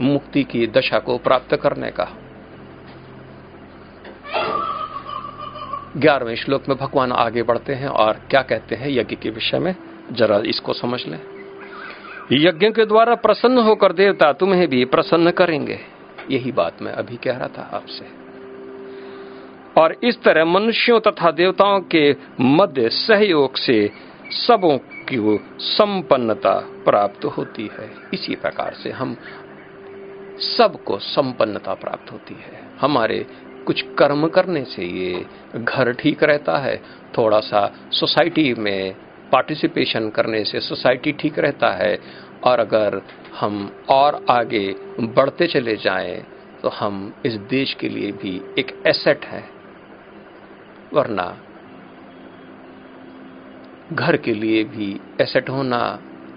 मुक्ति 0.00 0.44
की 0.44 0.66
दशा 0.66 0.98
को 0.98 1.18
प्राप्त 1.18 1.56
करने 1.56 1.90
का। 1.90 2.08
ग्यारहवें 5.96 6.36
श्लोक 6.36 6.68
में 6.68 6.78
भगवान 6.78 7.12
आगे 7.12 7.42
बढ़ते 7.42 7.74
हैं 7.74 7.88
और 7.88 8.12
क्या 8.30 8.42
कहते 8.42 8.74
हैं 8.74 8.88
यज्ञ 8.90 9.16
के 9.16 9.30
विषय 9.30 9.58
में? 9.58 9.74
जरा 10.10 10.42
इसको 10.46 10.72
समझ 10.72 11.06
ले। 11.06 11.32
यज्ञ 12.32 12.70
के 12.70 12.86
द्वारा 12.86 13.14
प्रसन्न 13.14 13.58
होकर 13.58 13.92
देवता 13.92 14.32
तुम्हें 14.32 14.68
भी 14.68 14.84
प्रसन्न 14.84 15.30
करेंगे। 15.30 15.78
यही 16.30 16.52
बात 16.52 16.82
मैं 16.82 16.92
अभी 16.92 17.16
कह 17.16 17.36
रहा 17.36 17.48
था 17.48 17.70
आपसे। 17.72 18.22
और 19.80 19.96
इस 20.02 20.22
तरह 20.22 20.44
मनुष्यों 20.44 21.00
तथा 21.00 21.30
देवताओं 21.30 21.80
के 21.80 22.16
मध्य 22.40 22.88
सहयोग 22.88 23.56
से 23.56 23.90
सबों 24.30 24.78
की 24.78 25.40
संपन्नता 25.58 26.54
प्राप्त 26.84 27.24
होती 27.24 27.70
है। 27.78 27.90
इसी 28.14 28.34
प्रकार 28.34 28.74
से 28.74 28.90
हम 28.90 29.16
सबको 30.38 30.98
संपन्नता 30.98 31.74
प्राप्त 31.74 32.12
होती 32.12 32.34
है। 32.34 32.62
हमारे 32.80 33.26
कुछ 33.66 33.82
कर्म 33.98 34.28
करने 34.28 34.64
से 34.64 34.84
ये 34.84 35.26
घर 35.54 35.92
ठीक 35.92 36.24
रहता 36.24 36.58
है। 36.58 36.82
थोड़ा 37.18 37.40
सा 37.40 37.74
सोसाइटी 37.92 38.54
में 38.54 38.94
पार्टिसिपेशन 39.32 40.08
करने 40.10 40.44
से 40.44 40.60
सोसाइटी 40.60 41.12
ठीक 41.12 41.38
रहता 41.38 41.70
है 41.74 41.98
और 42.44 42.60
अगर 42.60 43.00
हम 43.40 43.54
और 43.90 44.24
आगे 44.30 44.66
बढ़ते 45.00 45.46
चले 45.46 45.76
जाएँ 45.76 46.20
तो 46.62 46.68
हम 46.68 47.14
इस 47.26 47.34
देश 47.50 47.74
के 47.74 47.88
लिए 47.88 48.12
भी 48.12 48.34
एक 48.58 48.72
एसेट 48.86 49.24
है। 49.24 49.42
वरना 50.92 51.26
घर 53.92 54.16
के 54.16 54.34
लिए 54.34 54.62
भी 54.64 54.88
एसेट 55.20 55.48
होना 55.50 55.78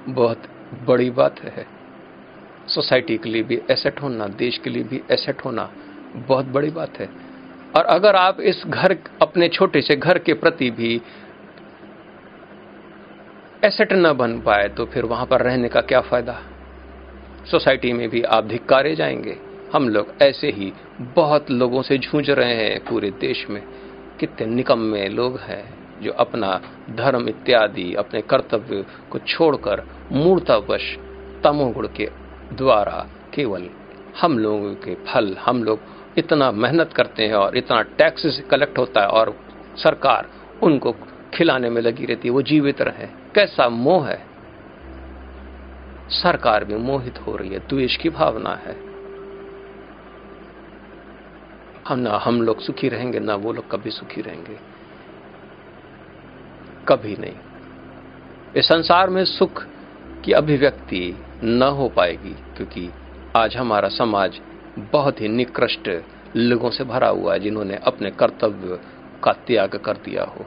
बहुत 0.08 0.48
बड़ी 0.88 1.10
बात 1.10 1.40
है। 1.40 1.66
सोसाइटी 2.68 3.18
के 3.18 3.30
लिए 3.30 3.44
भी 3.44 3.60
एसेट 3.72 4.02
होना, 4.02 4.28
देश 4.28 4.58
के 4.58 4.70
लिए 4.70 4.84
भी 4.84 5.02
एसेट 5.12 5.46
होना 5.46 5.70
बहुत 6.18 6.46
बड़ी 6.46 6.70
बात 6.70 7.00
है। 7.00 7.10
और 7.76 7.86
अगर 7.86 8.16
आप 8.16 8.40
इस 8.42 8.64
घर, 8.68 8.98
अपने 9.22 9.48
छोटे 9.50 9.82
से 9.82 9.96
घर 9.96 10.18
के 10.18 10.34
प्रति 10.34 10.70
भी 10.72 11.02
एसेट 13.66 13.94
न 13.94 14.14
बन 14.14 14.40
पाए 14.40 14.68
तो 14.68 14.86
फिर 14.86 15.06
वहाँ 15.06 15.26
पर 15.26 15.42
रहने 15.42 15.70
का 15.70 15.82
क्या 15.82 16.02
फ़ायदा? 16.02 16.40
सोसाइटी 17.52 17.94
में 17.94 18.10
भी 18.10 18.22
आप 18.22 18.46
धिक्कारे 18.46 18.96
जाएँगे। 18.96 19.38
हम 19.74 19.90
लोग 19.90 20.08
ऐसे 20.22 20.48
ही 20.48 20.74
बहुत 21.02 21.52
लोगों 21.52 21.82
से 21.82 21.98
जूझ 21.98 22.30
रहे 22.30 22.54
हैं 22.54 22.80
पूरे 22.80 23.12
देश 23.12 23.50
में। 23.50 23.62
कितने 24.20 24.48
निकम्मे 24.48 25.10
लोग 25.10 25.40
हैं 25.40 25.74
जो 26.02 26.12
अपना 26.12 26.62
धर्म 26.90 27.30
इत्यादि, 27.30 27.94
अपने 27.94 28.22
कर्तव्य 28.22 28.86
को 29.10 29.20
छोड़कर 29.20 29.84
मूर्तावश 30.12 30.96
तमोगुण 31.44 31.88
के 31.88 32.10
द्वारा 32.54 33.08
केवल 33.34 33.70
हम 34.22 34.40
लोगों 34.40 34.74
के 34.76 34.96
फल, 34.96 35.36
हम 35.40 35.64
लोग 35.64 35.80
इतना 36.18 36.52
मेहनत 36.52 36.94
करते 36.94 37.24
हैं 37.24 37.34
और 37.34 37.58
इतना 37.58 37.82
टैक्स 37.82 38.42
कलेक्ट 38.52 38.78
होता 38.78 39.02
है 39.02 39.08
और 39.08 39.40
सरकार 39.76 40.30
उनको 40.64 40.96
खिलाने 41.34 41.70
में 41.70 41.82
लगी 41.82 42.06
रहती 42.06 42.28
है, 42.28 42.34
वो 42.34 42.42
जीवित 42.42 42.82
रहे। 42.82 43.25
कैसा 43.36 43.70
मोह 43.70 44.08
है? 44.08 44.26
सरकार 46.10 46.66
भी 46.66 46.76
मोहित 46.76 47.18
हो 47.28 47.36
रही 47.36 47.50
है 47.50 47.60
द्वेष 47.60 47.98
की 47.98 48.10
भावना 48.10 48.50
है। 48.50 48.78
हम 51.88 52.00
ना, 52.00 52.18
हम 52.18 52.42
लोग 52.42 52.60
सुखी 52.60 52.90
रहेंगे, 52.90 53.20
ना 53.20 53.36
वो 53.36 53.54
लोग 53.54 53.72
कभी 53.72 53.90
सुखी 53.90 54.22
रहेंगे। 54.22 54.60
कभी 56.88 57.16
नहीं। 57.16 57.34
इस 58.56 58.66
संसार 58.66 59.10
में 59.10 59.26
सुख 59.26 59.66
की 60.26 60.32
अभिव्यक्ति 60.32 61.26
न 61.44 61.64
हो 61.64 61.90
पाएगी, 61.90 62.36
क्योंकि 62.56 62.90
आज 63.38 63.58
हमारा 63.58 63.90
समाज 63.90 64.42
बहुत 64.80 65.22
ही 65.22 65.28
निकृष्ट 65.28 66.04
लोगों 66.36 66.70
से 66.70 66.84
भरा 66.84 67.08
हुआ 67.08 67.34
है, 67.34 67.40
जिन्होंने 67.40 67.76
अपने 67.76 68.12
कर्तव्य 68.12 68.80
का 69.24 69.34
त्याग 69.34 69.70
कर 69.70 69.94
दिया 69.94 70.24
हो। 70.24 70.46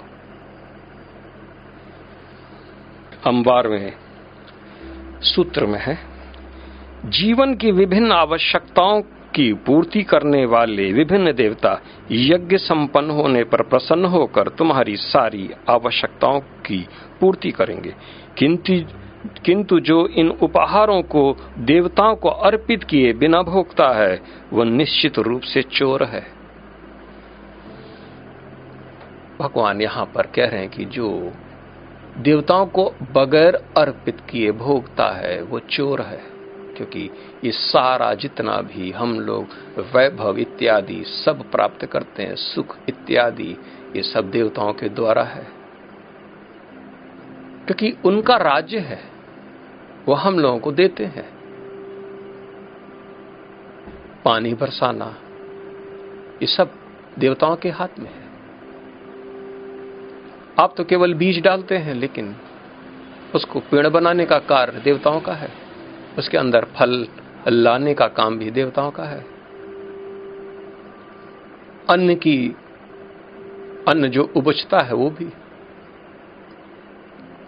हम 3.25 3.43
बारहवें 3.43 3.93
सूत्र 5.23 5.67
में 5.67 5.81
है, 5.81 5.99
जीवन 7.05 7.55
की 7.55 7.71
विभिन्न 7.71 8.13
आवश्यकताओं 8.13 9.03
की 9.35 9.53
पूर्ति 9.53 10.03
करने 10.03 10.45
वाले 10.47 10.93
विभिन्न 10.93 11.33
देवता 11.33 11.81
यज्ञ 12.13 12.57
संपन्न 12.57 13.11
होने 13.11 13.45
पर 13.45 13.63
प्रसन्न 13.63 14.05
होकर 14.05 14.49
तुम्हारी 14.49 14.97
सारी 14.97 15.51
आवश्यकताओं 15.71 16.41
की 16.41 16.87
पूर्ति 17.21 17.51
करेंगे। 17.51 17.95
किंतु 18.39 18.81
किंतु 19.45 19.81
जो 19.81 20.07
इन 20.07 20.29
उपहारों 20.29 21.03
को 21.03 21.37
देवताओं 21.59 22.17
को 22.17 22.29
अर्पित 22.29 22.85
किए 22.85 23.13
बिना 23.13 23.43
भोगता 23.43 23.89
है, 23.89 24.23
वह 24.53 24.65
निश्चित 24.65 25.19
रूप 25.19 25.43
से 25.43 25.63
चोर 25.63 26.03
है। 26.03 26.27
भगवान 29.41 29.81
यहाँ 29.81 30.05
पर 30.15 30.27
कह 30.27 30.47
रहे 30.47 30.61
हैं 30.61 30.69
कि 30.69 30.85
जो 30.85 31.33
देवताओं 32.19 32.67
को 32.67 32.95
बगैर 33.13 33.55
अर्पित 33.55 34.21
किए 34.31 34.53
भोगता 34.53 35.11
है, 35.11 35.43
वो 35.43 35.59
चोर 35.59 36.01
है, 36.01 36.23
क्योंकि 36.77 37.11
ये 37.45 37.51
सारा 37.51 38.15
जितना 38.15 38.61
भी 38.61 38.91
हम 38.91 39.21
लोग 39.21 39.47
वैभव 39.79 40.39
इत्यादि 40.39 41.05
सब 41.05 41.51
प्राप्त 41.51 41.87
करते 41.87 42.23
हैं, 42.23 42.35
सुख 42.35 42.77
इत्यादि, 42.89 43.57
ये 43.97 44.03
सब 44.03 44.31
देवताओं 44.31 44.73
के 44.73 44.89
द्वारा 44.89 45.23
है। 45.23 45.47
क्योंकि 47.67 47.97
उनका 48.05 48.37
राज्य 48.37 48.79
है, 48.79 49.01
वो 50.07 50.15
हम 50.15 50.39
लोगों 50.39 50.59
को 50.59 50.73
देते 50.73 51.05
हैं। 51.05 51.39
पानी 54.25 54.55
बरसाना, 54.55 55.15
ये 56.43 56.47
सब 56.47 56.75
देवताओं 57.19 57.57
के 57.57 57.71
हाथ 57.71 57.99
में 57.99 58.11
है। 58.11 58.28
आप 60.59 60.75
तो 60.77 60.85
केवल 60.85 61.15
बीज 61.15 61.43
डालते 61.43 61.77
हैं, 61.77 61.95
लेकिन 61.95 62.37
उसको 63.35 63.61
पेड़ 63.61 63.87
बनाने 63.87 64.25
का 64.27 64.39
कार्य 64.39 64.81
देवताओं 64.81 65.21
का 65.21 65.33
है। 65.33 65.51
उसके 66.19 66.39
अंदर 66.39 66.65
फल 66.77 67.07
लाने 67.49 67.95
का 67.95 68.07
काम 68.09 68.39
भी 68.39 68.51
देवताओं 68.51 68.91
का 68.91 69.03
है। 69.03 69.25
अन्न 71.91 72.15
की, 72.15 72.57
अन्न 73.89 74.09
जो 74.09 74.31
उपजता 74.37 74.79
है 74.79 74.95
वो 74.95 75.11
भी 75.11 75.29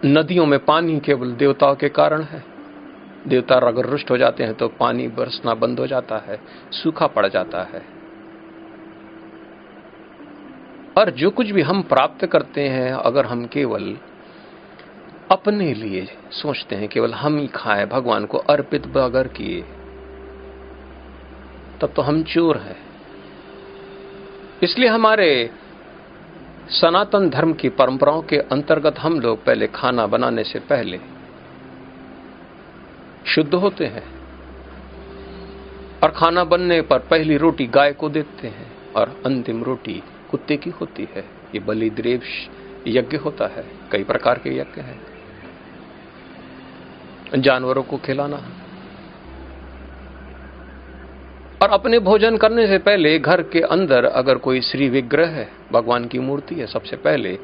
नदियों 0.05 0.45
में 0.45 0.59
पानी 0.65 0.99
केवल 0.99 1.31
देवताओं 1.31 1.75
के 1.75 1.89
कारण 1.89 2.21
है। 2.23 2.43
देवता 3.27 3.55
अगर 3.55 3.85
रुष्ट 3.85 4.11
हो 4.11 4.17
जाते 4.17 4.43
हैं 4.43 4.53
तो 4.53 4.67
पानी 4.67 5.07
बरसना 5.07 5.53
बंद 5.53 5.79
हो 5.79 5.87
जाता 5.87 6.17
है, 6.17 6.39
सूखा 6.71 7.07
पड़ 7.07 7.27
जाता 7.27 7.61
है। 7.63 8.00
और 10.97 11.09
जो 11.09 11.29
कुछ 11.29 11.47
भी 11.47 11.61
हम 11.61 11.81
प्राप्त 11.81 12.25
करते 12.25 12.61
हैं, 12.61 12.93
अगर 12.93 13.25
हम 13.25 13.45
केवल 13.45 13.97
अपने 15.31 15.73
लिए 15.73 16.07
सोचते 16.31 16.75
हैं, 16.75 16.87
केवल 16.87 17.13
हम 17.13 17.37
ही 17.37 17.47
खाएँ, 17.47 17.85
भगवान 17.85 18.25
को 18.25 18.37
अर्पित 18.37 18.87
बगैर 18.87 19.27
किए, 19.27 19.61
तब 21.81 21.93
तो 21.95 22.01
हम 22.01 22.23
चोर 22.23 22.57
हैं। 22.57 22.75
इसलिए 24.63 24.89
हमारे 24.89 25.49
सनातन 26.69 27.29
धर्म 27.29 27.53
की 27.53 27.69
परंपराओं 27.69 28.21
के 28.21 28.37
अंतर्गत 28.37 28.99
हम 28.99 29.19
लोग 29.19 29.45
पहले 29.45 29.67
खाना 29.67 30.07
बनाने 30.07 30.43
से 30.43 30.59
पहले 30.59 30.99
शुद्ध 33.25 33.53
होते 33.53 33.85
हैं 33.85 34.03
और 36.03 36.11
खाना 36.11 36.43
बनने 36.43 36.81
पर 36.81 36.99
पहली 36.99 37.37
रोटी 37.37 37.67
गाय 37.67 37.93
को 37.93 38.09
देते 38.09 38.47
हैं 38.47 38.93
और 38.95 39.21
अंतिम 39.25 39.63
रोटी 39.63 40.03
कुत्ते 40.31 40.57
की 40.57 40.69
होती 40.69 41.07
है। 41.15 41.21
ये 41.55 41.59
बलिद्रेव 41.59 42.21
यज्ञ 42.87 43.17
होता 43.17 43.45
है। 43.45 43.65
कई 43.91 44.03
प्रकार 44.03 44.37
के 44.37 44.49
यज्ञ 44.49 44.81
हैं। 44.81 45.01
जानवरों 47.35 47.83
को 47.83 47.97
खिलाना। 47.97 48.39
और 51.61 51.69
अपने 51.69 51.99
भोजन 51.99 52.37
करने 52.37 52.67
से 52.67 52.77
पहले 52.77 53.19
घर 53.19 53.43
के 53.43 53.61
अंदर 53.61 54.05
अगर 54.05 54.35
कोई 54.35 54.61
श्री 54.61 54.89
विग्रह 54.89 55.27
है, 55.27 55.51
भगवान 55.71 56.05
की 56.05 56.19
मूर्ति 56.19 56.55
है, 56.55 56.67
सबसे 56.67 56.95
पहले 56.95 57.39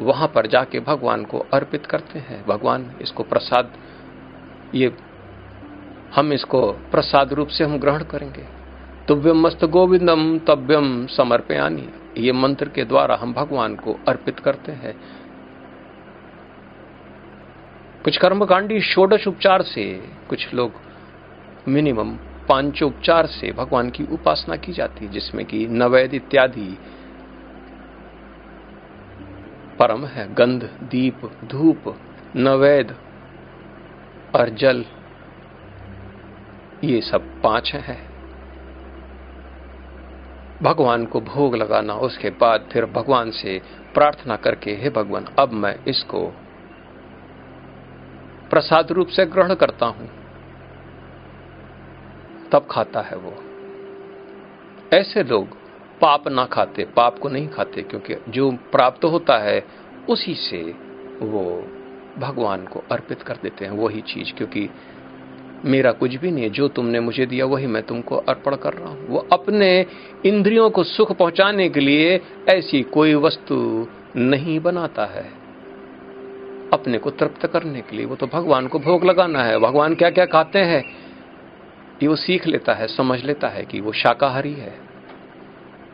वहाँ 0.00 0.28
पर 0.28 0.46
जाके 0.46 0.80
भगवान 0.80 1.24
को 1.24 1.38
अर्पित 1.38 1.86
करते 1.86 2.18
हैं। 2.18 2.46
भगवान 2.46 2.92
इसको 3.02 3.22
प्रसाद, 3.22 3.72
ये 4.74 4.92
हम 6.14 6.32
इसको 6.32 6.72
प्रसाद 6.72 7.32
रूप 7.32 7.48
से 7.48 7.64
हम 7.64 7.78
ग्रहण 7.78 8.02
करेंगे। 8.02 8.44
तुभ्यम 9.08 9.40
मस्त 9.40 9.64
गोविंदम 9.64 10.38
तव्यम 10.38 11.06
समर्पयानी 11.06 11.88
ये 12.18 12.32
मंत्र 12.32 12.68
के 12.68 12.84
द्वारा 12.84 13.16
हम 13.16 13.32
भगवान 13.32 13.76
को 13.76 14.00
अर्पित 14.08 14.38
करते 14.38 14.72
हैं। 14.72 14.94
कुछ 18.04 18.16
कर्मकांडी 18.16 18.80
षोडश 18.80 19.26
उपचार 19.28 19.62
से, 19.62 20.08
कुछ 20.28 20.54
लोग 20.54 20.72
मिनिमम 21.68 22.16
पांचोपचार 22.48 23.26
से 23.26 23.52
भगवान 23.52 23.90
की 23.90 24.04
उपासना 24.04 24.56
की 24.56 24.72
जाती 24.72 25.04
है, 25.06 25.12
जिसमें 25.12 25.46
कि 25.46 25.66
नवैद 25.66 26.14
इत्यादि 26.14 26.78
परम 29.78 30.04
है, 30.04 30.34
गंध, 30.34 30.64
दीप, 30.82 31.30
धूप, 31.44 31.96
नवैद 32.36 32.96
और 34.34 34.48
जल 34.48 34.84
ये 36.84 37.00
सब 37.00 37.42
पाँच 37.42 37.74
हैं। 37.74 38.09
भगवान 40.62 41.06
को 41.06 41.20
भोग 41.20 41.56
लगाना, 41.56 41.94
उसके 41.94 42.30
बाद 42.30 42.68
फिर 42.72 42.86
भगवान 42.86 43.30
से 43.30 43.62
प्रार्थना 43.94 44.36
करके, 44.36 44.70
हे 44.70 44.90
भगवान, 44.90 45.24
अब 45.38 45.52
मैं 45.52 45.84
इसको 45.88 46.26
प्रसाद 48.50 48.92
रूप 48.92 49.08
से 49.08 49.26
ग्रहण 49.26 49.54
करता 49.54 49.86
हूँ। 49.86 50.10
तब 52.52 52.66
खाता 52.70 53.00
है 53.00 53.16
वो। 53.16 53.34
ऐसे 54.96 55.22
लोग 55.22 55.48
पाप 56.00 56.28
ना 56.28 56.44
खाते, 56.44 56.84
पाप 56.84 57.18
को 57.18 57.28
नहीं 57.28 57.48
खाते, 57.48 57.82
क्योंकि 57.82 58.16
जो 58.28 58.50
प्राप्त 58.50 59.04
होता 59.04 59.38
है, 59.38 59.64
उसी 60.08 60.34
से 60.34 60.62
वो 61.22 61.64
भगवान 62.18 62.66
को 62.66 62.84
अर्पित 62.92 63.22
कर 63.22 63.36
देते 63.36 63.64
हैं, 63.64 63.72
वही 63.72 64.00
चीज़, 64.00 64.34
क्योंकि 64.34 64.70
मेरा 65.64 65.92
कुछ 65.92 66.14
भी 66.14 66.30
नहीं 66.30 66.44
है 66.44 66.50
जो 66.50 66.68
तुमने 66.68 67.00
मुझे 67.00 67.26
दिया 67.26 67.46
वही 67.46 67.66
मैं 67.66 67.82
तुमको 67.82 68.16
अर्पण 68.16 68.56
कर 68.56 68.72
रहा 68.72 68.88
हूँ। 68.88 69.08
वो 69.08 69.28
अपने 69.32 69.86
इंद्रियों 70.26 70.70
को 70.70 70.84
सुख 70.84 71.12
पहुँचाने 71.12 71.68
के 71.68 71.80
लिए 71.80 72.20
ऐसी 72.48 72.82
कोई 72.82 73.14
वस्तु 73.14 73.86
नहीं 74.16 74.60
बनाता 74.60 75.04
है। 75.04 75.24
अपने 76.72 76.98
को 76.98 77.10
तृप्त 77.10 77.46
करने 77.46 77.80
के 77.80 77.96
लिए 77.96 78.06
वो 78.06 78.16
तो 78.16 78.26
भगवान 78.26 78.66
को 78.66 78.78
भोग 78.78 79.04
लगाना 79.04 79.42
है। 79.42 79.58
भगवान 79.58 79.94
क्या 79.94 80.10
क्या 80.10 80.26
खाते 80.26 80.58
हैं? 80.58 80.84
ये 82.02 82.08
वो 82.08 82.16
सीख 82.16 82.46
लेता 82.46 82.74
है, 82.74 82.86
समझ 82.86 83.24
लेता 83.24 83.48
है 83.48 83.64
कि 83.64 83.80
वो 83.80 83.92
शाकाहारी 83.92 84.52
है। 84.52 84.89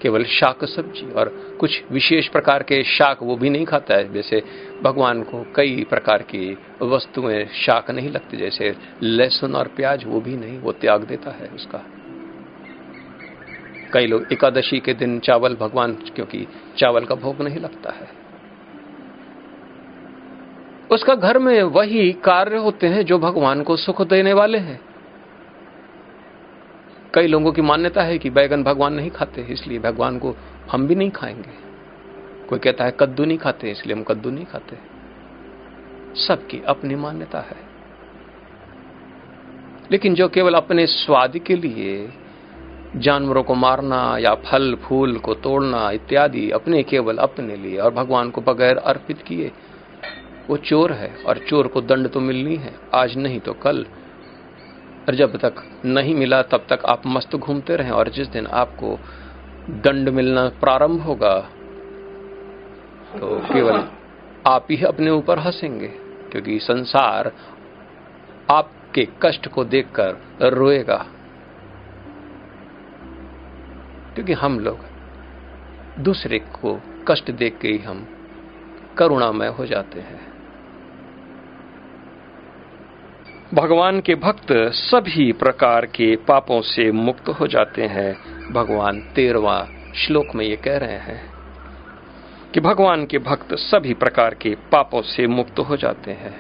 केवल 0.06 0.24
शाक 0.24 0.64
सब्ज़ी 0.64 1.12
और 1.12 1.56
कुछ 1.60 1.82
विशेष 1.92 2.28
प्रकार 2.28 2.62
के 2.62 2.82
शाक 2.82 3.22
वो 3.22 3.36
भी 3.36 3.50
नहीं 3.50 3.64
खाता 3.64 3.94
है। 3.94 4.12
जैसे 4.12 4.42
भगवान 4.82 5.22
को 5.22 5.52
कई 5.56 5.86
प्रकार 5.90 6.22
की 6.22 6.58
वस्तुएँ 6.82 7.46
शाक 7.46 7.90
नहीं 7.90 8.10
लगती, 8.10 8.36
जैसे 8.36 8.76
लहसुन 9.02 9.54
और 9.54 9.68
प्याज 9.68 10.04
वो 10.06 10.20
भी 10.20 10.36
नहीं, 10.36 10.58
वो 10.58 10.72
त्याग 10.72 11.04
देता 11.04 11.30
है 11.30 11.48
उसका। 11.48 11.82
कई 13.92 14.06
लोग 14.06 14.26
एकादशी 14.32 14.80
के 14.80 14.94
दिन 14.94 15.18
चावल 15.18 15.54
भगवान, 15.54 15.92
क्योंकि 15.94 16.46
चावल 16.78 17.04
का 17.04 17.14
भोग 17.14 17.42
नहीं 17.42 17.58
लगता 17.58 17.90
है। 17.90 18.08
उसका 20.90 21.14
घर 21.14 21.38
में 21.38 21.62
वही 21.62 22.12
कार्य 22.12 22.56
होते 22.56 22.86
हैं 22.86 23.04
जो 23.04 23.18
भगवान 23.18 23.62
को 23.62 23.76
सुख 23.76 24.02
देने 24.02 24.32
वाले 24.32 24.58
हैं। 24.58 24.80
कई 27.16 27.26
लोगों 27.26 27.52
की 27.52 27.62
मान्यता 27.62 28.02
है 28.02 28.18
कि 28.18 28.30
बैगन 28.30 28.64
भगवान 28.64 28.94
नहीं 28.94 29.10
खाते, 29.10 29.40
इसलिए 29.40 29.78
भगवान 29.78 30.18
को 30.18 30.36
हम 30.70 30.86
भी 30.86 30.94
नहीं 30.94 31.10
खाएँगे। 31.10 31.66
कोई 32.48 32.58
कहता 32.58 32.84
है, 32.84 32.96
कद्दू 33.00 33.24
नहीं 33.24 33.38
खाते, 33.38 33.70
इसलिए 33.70 33.96
हम 33.96 34.02
कद्दू 34.02 34.30
नहीं 34.30 34.44
खाते। 34.44 34.76
सबकी 36.14 36.62
अपनी 36.66 36.94
मान्यता 36.94 37.40
है। 37.40 37.56
लेकिन 39.92 40.14
जो 40.14 40.28
केवल 40.28 40.54
अपने 40.54 40.86
स्वाद 40.86 41.38
के 41.38 41.56
लिए, 41.56 42.08
जानवरों 42.96 43.42
को 43.42 43.54
मारना 43.54 44.18
या 44.18 44.34
फल, 44.34 44.74
फूल 44.74 45.18
को 45.18 45.34
तोड़ना 45.34 45.90
इत्यादि 45.90 46.50
अपने 46.50 46.82
केवल 46.82 47.16
अपने 47.16 47.56
लिए 47.56 47.76
और 47.76 47.94
भगवान 47.94 48.30
को 48.30 48.40
बगैर 48.40 48.76
अर्पित 48.76 49.22
किए, 49.22 49.52
वो 50.48 50.56
चोर 50.56 50.92
है 50.92 51.16
और 51.26 51.38
चोर 51.38 51.66
को 51.66 51.80
दंड 51.80 52.08
तो 52.08 52.20
मिलनी 52.20 52.56
है। 52.56 52.74
आज 52.94 53.16
नहीं 53.16 53.40
तो 53.40 53.52
कल 53.52 53.86
और 55.08 55.14
जब 55.14 55.36
तक 55.36 55.62
नहीं 55.84 56.14
मिला, 56.14 56.42
तब 56.42 56.66
तक 56.70 56.84
आप 56.86 57.02
मस्त 57.06 57.36
घूमते 57.36 57.76
रहें 57.76 57.90
और 57.90 58.08
जिस 58.08 58.28
दिन 58.28 58.46
आपको 58.46 58.98
दंड 59.70 60.08
मिलना 60.08 60.48
प्रारंभ 60.60 61.00
होगा 61.00 61.38
तो 63.12 63.38
केवल 63.52 63.88
आप 64.46 64.66
ही 64.70 64.82
अपने 64.84 65.10
ऊपर 65.10 65.38
हंसेंगे, 65.38 65.88
क्योंकि 66.30 66.58
संसार 66.58 67.32
आपके 68.50 69.06
कष्ट 69.22 69.48
को 69.48 69.64
देखकर 69.64 70.50
रोएगा। 70.52 70.96
क्योंकि 74.14 74.32
हम 74.32 74.58
लोग 74.60 74.84
दूसरे 76.00 76.38
को 76.38 76.80
कष्ट 77.08 77.30
देख 77.30 77.58
के 77.58 77.68
ही 77.68 77.78
हम 77.78 78.06
करुणामय 78.98 79.48
हो 79.48 79.66
जाते 79.66 80.00
हैं। 80.00 80.35
भगवान 83.54 84.00
के 84.00 84.14
भक्त 84.14 84.46
सभी 84.72 85.32
प्रकार 85.32 85.86
के 85.86 86.16
पापों 86.16 86.60
से 86.60 86.92
मुक्त 86.92 87.28
हो 87.28 87.46
जाते 87.46 87.82
हैं। 87.82 88.16
भगवान 88.52 89.00
तेरवा 89.00 89.68
श्लोक 89.94 90.34
में 90.34 90.46
ये 90.46 90.56
कह 90.56 90.76
रहे 90.76 90.96
हैं 90.96 91.32
कि 92.54 92.60
भगवान 92.60 93.06
के 93.06 93.18
भक्त 93.18 93.54
सभी 93.54 93.94
प्रकार 93.94 94.34
के 94.34 94.54
पापों 94.72 95.02
से 95.02 95.26
मुक्त 95.26 95.58
हो 95.58 95.76
जाते 95.76 96.10
हैं। 96.10 96.34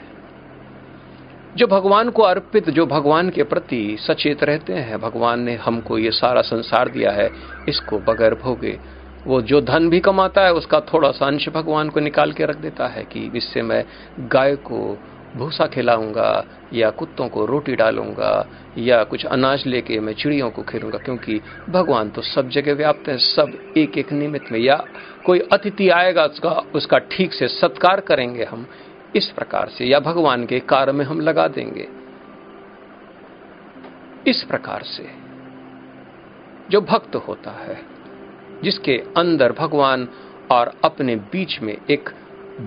जो 1.56 1.66
भगवान 1.66 2.10
को 2.10 2.22
अर्पित, 2.22 2.70
जो 2.70 2.86
भगवान 2.86 3.30
के 3.30 3.42
प्रति 3.42 3.96
सचेत 4.00 4.44
रहते 4.44 4.72
हैं, 4.72 5.00
भगवान 5.00 5.40
ने 5.40 5.54
हमको 5.54 5.98
ये 5.98 6.10
सारा 6.10 6.42
संसार 6.42 6.88
दिया 6.88 7.10
है, 7.10 7.30
इसको 7.68 7.98
बगैर 7.98 8.34
भोगे। 8.34 8.78
वो 9.26 9.42
जो 9.42 9.60
धन 9.60 9.88
भी 9.88 10.00
कमाता 10.00 10.40
है, 10.40 10.52
उसका 10.52 10.80
थोड़ा 10.80 11.10
सा 11.10 11.26
अंश 11.26 11.48
भगवान 11.48 11.88
को 11.88 12.00
निकाल 12.00 12.32
के 12.32 12.44
रख 12.44 12.56
देता 12.56 12.86
है 12.86 13.02
कि 13.04 13.32
इससे 13.36 13.62
मैं 13.62 13.84
गाय 14.20 14.56
को 14.56 14.98
भूसा 15.36 15.66
खिलाऊँगा, 15.66 16.44
या 16.72 16.90
कुत्तों 16.90 17.28
को 17.28 17.44
रोटी 17.46 17.76
डालूँगा, 17.76 18.46
या 18.78 19.02
कुछ 19.04 19.26
अनाज 19.26 19.66
लेके 19.66 20.00
मैं 20.00 20.12
चिड़ियों 20.12 20.50
को 20.50 20.62
खिलूँगा, 20.62 20.98
क्योंकि 20.98 21.40
भगवान 21.68 22.10
तो 22.10 22.22
सब 22.22 22.48
जगह 22.48 22.74
व्याप्त 22.74 23.08
है, 23.08 23.18
सब 23.18 23.52
एक 23.76 23.98
एक 23.98 24.12
निमित्त 24.12 24.52
में। 24.52 24.58
या 24.60 24.84
कोई 25.24 25.38
अतिथि 25.52 25.88
आएगा, 25.88 26.24
उसका 26.24 26.50
उसका 26.74 26.98
ठीक 26.98 27.32
से 27.32 27.48
सत्कार 27.48 28.00
करेंगे 28.00 28.44
हम 28.44 28.66
इस 29.16 29.30
प्रकार 29.30 29.68
से, 29.68 29.84
या 29.84 30.00
भगवान 30.00 30.46
के 30.46 30.60
कार्य 30.60 30.92
में 30.92 31.04
हम 31.04 31.20
लगा 31.20 31.48
देंगे। 31.48 31.88
इस 34.30 34.42
प्रकार 34.42 34.82
से 34.82 35.08
जो 36.70 36.80
भक्त 36.80 37.16
होता 37.16 37.50
है, 37.50 37.80
जिसके 38.64 38.96
अंदर 39.16 39.52
भगवान 39.52 40.08
और 40.50 40.72
अपने 40.84 41.16
बीच 41.16 41.60
में 41.62 41.76
एक 41.90 42.10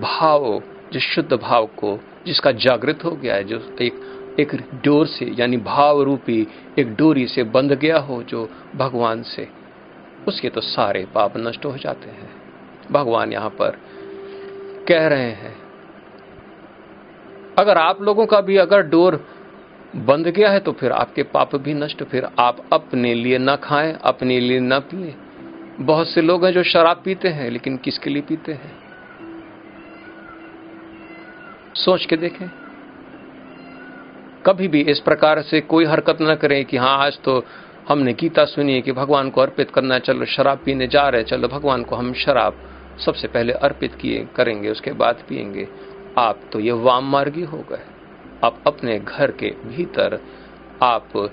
भाव, 0.00 0.62
जो 0.92 1.00
शुद्ध 1.00 1.32
भाव 1.32 1.66
को 1.66 1.98
जिसका 2.26 2.52
जागृत 2.58 3.04
हो 3.04 3.10
गया 3.12 3.34
है, 3.34 3.44
जो 3.44 3.60
एक 3.80 4.00
एक 4.40 4.54
डोर 4.84 5.06
से, 5.06 5.24
यानी 5.38 5.56
भाव 5.56 6.02
रूपी 6.02 6.46
एक 6.78 6.94
डोरी 6.94 7.26
से 7.26 7.42
बंध 7.46 7.72
गया 7.72 7.98
हो 7.98 8.22
जो 8.22 8.48
भगवान 8.76 9.22
से, 9.22 9.48
उसके 10.28 10.48
तो 10.48 10.60
सारे 10.60 11.04
पाप 11.14 11.36
नष्ट 11.36 11.64
हो 11.64 11.76
जाते 11.76 12.10
हैं। 12.10 12.30
भगवान 12.90 13.32
यहाँ 13.32 13.50
पर 13.50 13.78
कह 14.88 15.06
रहे 15.06 15.30
हैं, 15.32 15.54
अगर 17.58 17.78
आप 17.78 18.02
लोगों 18.02 18.26
का 18.26 18.40
भी 18.40 18.56
अगर 18.56 18.82
डोर 18.82 19.24
बंद 19.98 20.28
गया 20.28 20.50
है 20.50 20.60
तो 20.60 20.72
फिर 20.72 20.92
आपके 20.92 21.22
पाप 21.24 21.54
भी 21.56 21.74
नष्ट, 21.74 22.02
फिर 22.02 22.28
आप 22.38 22.64
अपने 22.72 23.14
लिए 23.14 23.38
ना 23.38 23.56
खाएँ, 23.56 23.92
अपने 24.02 24.38
लिए 24.40 24.60
ना 24.60 24.78
पिए। 24.80 25.14
बहुत 25.80 26.08
से 26.08 26.20
लोग 26.20 26.44
हैं 26.44 26.52
जो 26.52 26.62
शराब 26.64 27.02
पीते 27.04 27.28
हैं, 27.28 27.50
लेकिन 27.50 27.76
किसके 27.76 28.10
लिए 28.10 28.22
पीते 28.22 28.52
हैं? 28.52 28.72
सोच 31.74 32.04
के 32.04 32.16
देखें। 32.16 32.48
कभी 34.46 34.68
भी 34.68 34.80
इस 34.82 35.00
प्रकार 35.00 35.40
से 35.42 35.60
कोई 35.60 35.84
हरकत 35.84 36.18
न 36.22 36.34
करें 36.34 36.64
कि 36.64 36.76
हाँ 36.76 36.96
आज 36.98 37.18
तो 37.20 37.44
हमने 37.88 38.12
गीता 38.12 38.44
सुनी 38.44 38.74
है 38.74 38.80
कि 38.80 38.92
भगवान 38.92 39.30
को 39.30 39.40
अर्पित 39.40 39.70
करना 39.70 39.94
है, 39.94 40.00
चलो 40.00 40.24
शराब 40.26 40.60
पीने 40.64 40.86
जा 40.86 41.08
रहे 41.08 41.22
चलो 41.24 41.48
भगवान 41.48 41.84
को 41.84 41.96
हम 41.96 42.12
शराब 42.14 42.56
सबसे 42.98 43.28
पहले 43.28 43.52
अर्पित 43.52 43.94
किए, 43.94 44.26
करेंगे, 44.36 44.70
उसके 44.70 44.92
बाद 44.92 45.24
पिएँगे 45.28 45.68
आप 46.18 46.40
तो 46.52 46.60
ये 46.60 46.72
वाम 46.72 47.10
मार्गी 47.10 47.42
हो 47.42 47.64
गए। 47.70 47.84
आप 48.44 48.62
अपने 48.66 48.98
घर 48.98 49.30
के 49.32 49.50
भीतर 49.66 50.20
आप 50.82 51.32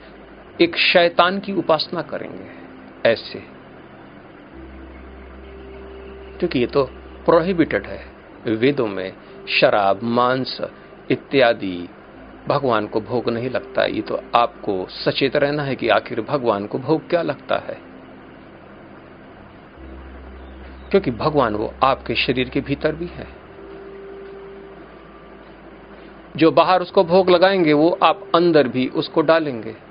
एक 0.62 0.78
शैतान 0.78 1.40
की 1.40 1.54
उपासना 1.54 2.02
करेंगे, 2.02 2.50
ऐसे। 3.10 3.44
क्योंकि 6.40 6.60
ये 6.60 6.68
तो 6.68 6.84
प्रोहिबिटेड 7.26 7.86
है, 7.86 8.06
वेदों 8.48 8.88
में 8.88 9.14
शराब, 9.50 10.04
मांस 10.04 10.62
इत्यादि 11.12 11.90
भगवान 12.48 12.88
को 12.88 13.02
भोग 13.02 13.30
नहीं 13.30 13.50
लगता। 13.50 13.86
ये 13.86 14.02
तो 14.02 14.22
आपको 14.36 14.88
सचेत 14.90 15.36
रहना 15.36 15.64
है 15.64 15.76
कि 15.76 15.90
आखिर 15.90 16.22
भगवान 16.22 16.68
को 16.68 16.80
भोग 16.80 17.10
क्या 17.10 17.22
लगता 17.22 17.56
है। 17.56 17.78
क्योंकि 20.92 21.12
भगवान 21.12 21.56
वो 21.56 21.74
आपके 21.84 22.16
शरीर 22.16 22.50
के 22.50 22.62
भीतर 22.62 22.96
भी 22.96 23.06
है। 23.06 23.28
जो 26.38 26.52
बाहर 26.52 26.82
उसको 26.82 27.04
भोग 27.04 27.30
लगाएँगे, 27.30 27.74
वो 27.74 28.00
आप 28.04 28.32
अंदर 28.36 28.68
भी 28.68 28.88
उसको 28.88 29.22
डालेंगे। 29.22 29.87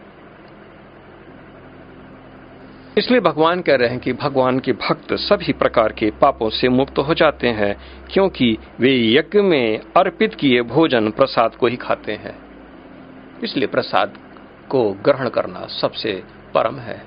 इसलिए 2.97 3.21
भगवान 3.21 3.61
कह 3.63 3.77
रहे 3.77 3.89
हैं 3.89 3.99
कि 4.01 4.13
भगवान 4.15 4.59
के 4.59 4.73
भक्त 4.75 5.13
सभी 5.21 5.53
प्रकार 5.55 5.93
के 5.93 6.11
पापों 6.21 6.49
से 6.51 6.69
मुक्त 6.69 6.99
हो 6.99 7.15
जाते 7.15 7.49
हैं, 7.49 7.77
क्योंकि 8.13 8.57
वे 8.81 8.93
यज्ञ 9.09 9.41
में 9.41 9.81
अर्पित 9.97 10.35
किए 10.35 10.63
भोजन 10.65 11.11
प्रसाद 11.11 11.55
को 11.55 11.67
ही 11.67 11.77
खाते 11.77 12.13
हैं। 12.15 12.35
इसलिए 13.45 13.67
प्रसाद 13.67 14.17
को 14.71 14.83
ग्रहण 15.05 15.29
करना 15.29 15.67
सबसे 15.73 16.13
परम 16.55 16.79
है। 16.79 17.03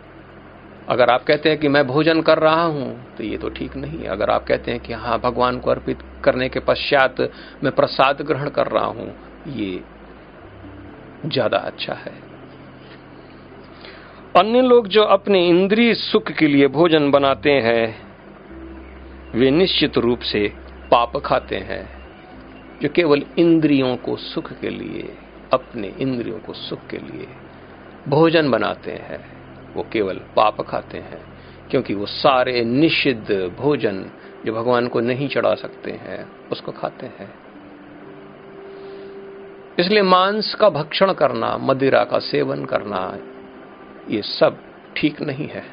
अगर 0.89 1.10
आप 1.10 1.23
कहते 1.23 1.49
हैं 1.49 1.58
कि 1.60 1.67
मैं 1.67 1.86
भोजन 1.88 2.21
कर 2.21 2.39
रहा 2.39 2.63
हूँ 2.63 3.15
तो 3.17 3.23
ये 3.23 3.38
तो 3.38 3.49
ठीक 3.49 3.75
नहीं 3.78 4.06
अगर 4.08 4.30
आप 4.30 4.45
कहते 4.47 4.71
हैं 4.71 4.80
कि 4.80 4.93
हाँ 4.95 5.19
भगवान 5.19 5.60
को 5.60 5.71
अर्पित 5.71 6.04
करने 6.23 6.49
के 6.49 6.60
पश्चात 6.62 7.21
मैं 7.63 7.75
प्रसाद 7.75 8.21
ग्रहण 8.21 8.49
कर 8.52 8.67
रहा 8.67 8.86
हूँ, 8.86 9.13
ये 9.47 9.84
ज़्यादा 11.25 11.58
अच्छा 11.58 11.93
है। 11.95 12.29
अन्य 14.38 14.62
लोग 14.62 14.88
जो 14.88 15.04
अपने 15.04 15.48
इंद्रिय 15.48 15.94
सुख 15.94 16.32
के 16.32 16.48
लिए 16.48 16.68
भोजन 16.68 17.12
बनाते 17.12 17.52
हैं, 17.52 18.02
वे 19.36 19.52
निश्चित 19.52 19.98
रूप 19.98 20.20
से 20.20 20.54
पाप 20.92 21.18
खाते 21.18 21.56
हैं, 21.56 21.89
जो 22.82 22.89
केवल 22.89 23.24
इंद्रियों 23.38 23.98
को 23.98 24.15
सुख 24.15 24.60
के 24.60 24.70
लिए, 24.70 25.18
अपने 25.54 25.94
इंद्रियों 26.00 26.39
को 26.39 26.54
सुख 26.54 26.80
के 26.88 26.98
लिए 26.98 27.28
भोजन 28.08 28.52
बनाते 28.52 28.92
हैं। 28.92 29.20
वो 29.74 29.86
केवल 29.94 30.15
पाप 30.15 30.62
खाते 30.62 30.98
हैं, 30.98 31.22
क्योंकि 31.72 31.94
वो 31.94 32.06
सारे 32.06 32.63
निषिद्ध 32.63 33.56
भोजन 33.60 34.06
जो 34.46 34.54
भगवान 34.54 34.88
को 34.88 35.00
नहीं 35.00 35.28
चढ़ा 35.28 35.56
सकते 35.56 35.92
हैं, 35.92 36.50
उसको 36.52 36.72
खाते 36.72 37.06
हैं। 37.06 37.34
इसलिए 39.80 40.02
मांस 40.02 40.56
का 40.56 40.70
भक्षण 40.70 41.13
करना, 41.13 41.58
मदिरा 41.58 42.04
का 42.04 42.20
सेवन 42.20 42.65
करना 42.65 43.18
ये 44.10 44.22
सब 44.22 44.58
ठीक 44.95 45.22
नहीं 45.22 45.48
है। 45.48 45.63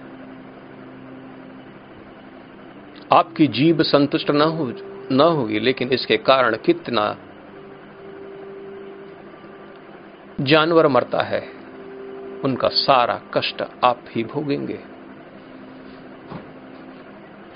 आपकी 3.12 3.46
जीव 3.46 3.82
संतुष्ट 3.82 4.30
न 4.30 4.40
हो, 4.40 4.72
न 5.12 5.20
होगी, 5.20 5.58
लेकिन 5.58 5.90
इसके 5.90 6.16
कारण 6.16 6.56
कितना 6.56 7.16
जानवर 10.40 10.88
मरता 10.88 11.22
है, 11.22 11.40
उनका 12.44 12.68
सारा 12.68 13.20
कष्ट 13.34 13.62
आप 13.84 14.04
ही 14.10 14.24
भोगेंगे। 14.24 14.78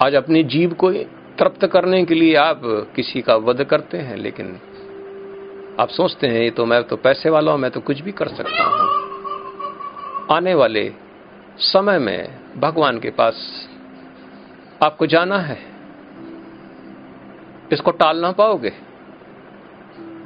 आज 0.03 0.15
अपनी 0.15 0.43
जीव 0.45 0.75
को 0.75 0.93
तृप्त 1.39 1.67
करने 1.67 2.05
के 2.05 2.15
लिए 2.15 2.35
आप 2.37 2.61
किसी 2.97 3.23
का 3.23 3.37
वध 3.37 3.65
करते 3.65 3.99
हैं, 3.99 4.17
लेकिन 4.17 4.59
आप 5.81 5.89
सोचते 5.89 6.27
हैं, 6.27 6.41
ये 6.43 6.51
तो 6.51 6.67
मैं 6.67 6.83
तो 6.85 6.97
पैसे 6.97 7.31
वाला 7.31 7.53
हूँ, 7.53 7.61
मैं 7.61 7.71
तो 7.71 7.81
कुछ 7.81 8.01
भी 8.01 8.13
कर 8.13 8.29
सकता 8.29 8.65
हूँ। 8.65 8.90
आने 10.33 10.55
वाले 10.55 10.93
समय 11.59 11.99
में 11.99 12.39
भगवान 12.59 13.01
के 13.01 13.11
पास 13.11 13.69
आपको 14.83 15.07
जाना 15.07 15.39
है। 15.39 15.59
इसको 17.73 17.91
टाल 17.91 18.19
ना 18.19 18.33
पाओगे। 18.33 18.73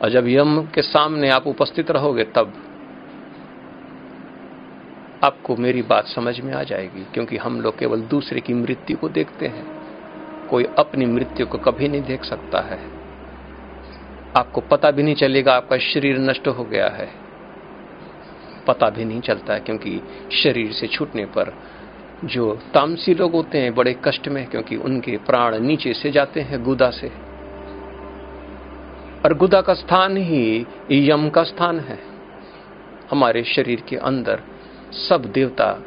और 0.02 0.10
जब 0.10 0.28
यम 0.28 0.66
के 0.74 0.82
सामने 0.82 1.30
आप 1.30 1.46
उपस्थित 1.46 1.90
रहोगे, 1.90 2.24
तब 2.24 2.52
आपको 5.24 5.56
मेरी 5.56 5.82
बात 5.82 6.06
समझ 6.06 6.40
में 6.40 6.52
आ 6.54 6.62
जाएगी, 6.62 7.06
क्योंकि 7.14 7.36
हम 7.36 7.60
लोग 7.60 7.78
केवल 7.78 8.00
दूसरे 8.00 8.40
की 8.40 8.54
मृत्यु 8.54 8.96
को 8.96 9.08
देखते 9.08 9.46
हैं। 9.46 9.66
कोई 10.48 10.64
अपनी 10.78 11.06
मृत्यु 11.06 11.46
को 11.46 11.58
कभी 11.58 11.88
नहीं 11.88 12.02
देख 12.02 12.24
सकता 12.24 12.60
है। 12.60 12.80
आपको 14.36 14.60
पता 14.60 14.90
भी 14.90 15.02
नहीं 15.02 15.14
चलेगा, 15.14 15.54
आपका 15.54 15.78
शरीर 15.78 16.18
नष्ट 16.18 16.48
हो 16.48 16.64
गया 16.64 16.88
है। 16.88 17.23
पता 18.67 18.90
भी 18.90 19.04
नहीं 19.04 19.21
चलता 19.21 19.58
क्योंकि 19.58 20.00
शरीर 20.33 20.73
से 20.73 20.87
छूटने 20.87 21.25
पर 21.25 21.54
जो 22.25 22.58
तामसी 22.75 23.15
लोग 23.15 23.33
होते 23.33 23.58
हैं, 23.58 23.75
बड़े 23.75 23.96
कष्ट 24.04 24.29
में, 24.29 24.46
क्योंकि 24.46 24.77
उनके 24.77 25.17
प्राण 25.17 25.58
नीचे 25.58 25.94
से 25.94 26.10
जाते 26.10 26.40
हैं, 26.40 26.65
गुदा 26.65 26.90
से। 26.90 27.08
और 29.25 29.35
गुदा 29.35 29.60
का 29.60 29.75
स्थान 29.75 30.17
ही 30.17 30.67
यम 30.92 31.29
का 31.29 31.42
स्थान 31.42 31.81
है। 31.81 31.98
हमारे 33.10 33.44
शरीर 33.44 33.81
के 33.81 33.96
अंदर 33.96 34.42
सब 34.92 35.25
देवता 35.25 35.83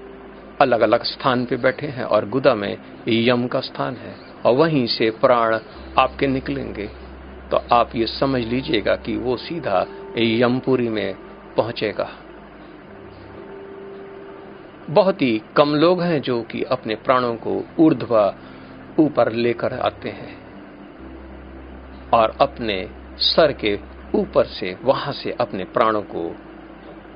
अलग 0.62 0.82
अलग 0.82 1.04
स्थान 1.04 1.46
पे 1.46 1.56
बैठे 1.56 1.88
हैं 1.88 2.04
और 2.04 2.30
गुदा 2.30 2.56
में 2.56 2.78
यम 3.08 3.48
का 3.48 3.60
स्थान 3.60 3.96
है। 3.96 4.16
और 4.46 4.56
वहीं 4.56 4.88
से 4.88 5.10
प्राण 5.10 5.60
आपके 5.98 6.28
निकलेंगे। 6.28 6.90
तो 7.52 7.62
आप 7.72 7.96
ये 7.96 8.08
समझ 8.08 8.44
लीजिएगा 8.44 8.96
कि 8.96 9.18
वो 9.18 9.38
सीधा 9.38 9.86
यमपुरी 10.18 10.90
में 10.90 11.16
पहुंचेगा। 11.58 12.10
बहुत 14.90 15.22
ही 15.22 15.42
कम 15.58 15.76
लोग 15.76 16.02
हैं 16.02 16.22
जो 16.22 16.42
कि 16.42 16.64
अपने 16.64 16.96
प्राणों 16.96 17.36
को 17.36 17.64
ऊर्ध्वा 17.80 18.36
ऊपर 19.00 19.32
लेकर 19.32 19.74
आते 19.74 20.10
हैं 20.10 20.38
और 22.14 22.38
अपने 22.42 22.90
सर 23.18 23.52
के 23.52 23.80
ऊपर 24.16 24.46
से 24.46 24.78
वहाँ 24.84 25.14
से 25.14 25.32
अपने 25.32 25.64
प्राणों 25.64 26.02
को 26.02 26.36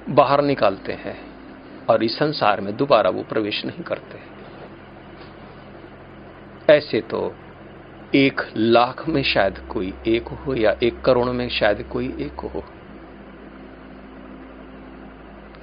बाहर 0.09 0.41
निकालते 0.41 0.93
हैं 0.93 1.17
और 1.89 2.03
इस 2.03 2.17
संसार 2.17 2.61
में 2.61 2.77
दोबारा 2.77 3.09
वो 3.09 3.23
प्रवेश 3.23 3.65
नहीं 3.65 3.83
करते। 3.83 4.19
ऐसे 6.73 7.01
तो 7.01 7.35
एक 8.15 8.41
लाख 8.57 9.09
में 9.09 9.23
शायद 9.23 9.57
कोई 9.57 9.93
एक 10.07 10.27
हो 10.27 10.55
या 10.55 10.75
एक 10.83 11.01
करोड़ 11.01 11.29
में 11.29 11.49
शायद 11.49 11.83
कोई 11.83 12.07
एक 12.19 12.39
हो। 12.39 12.63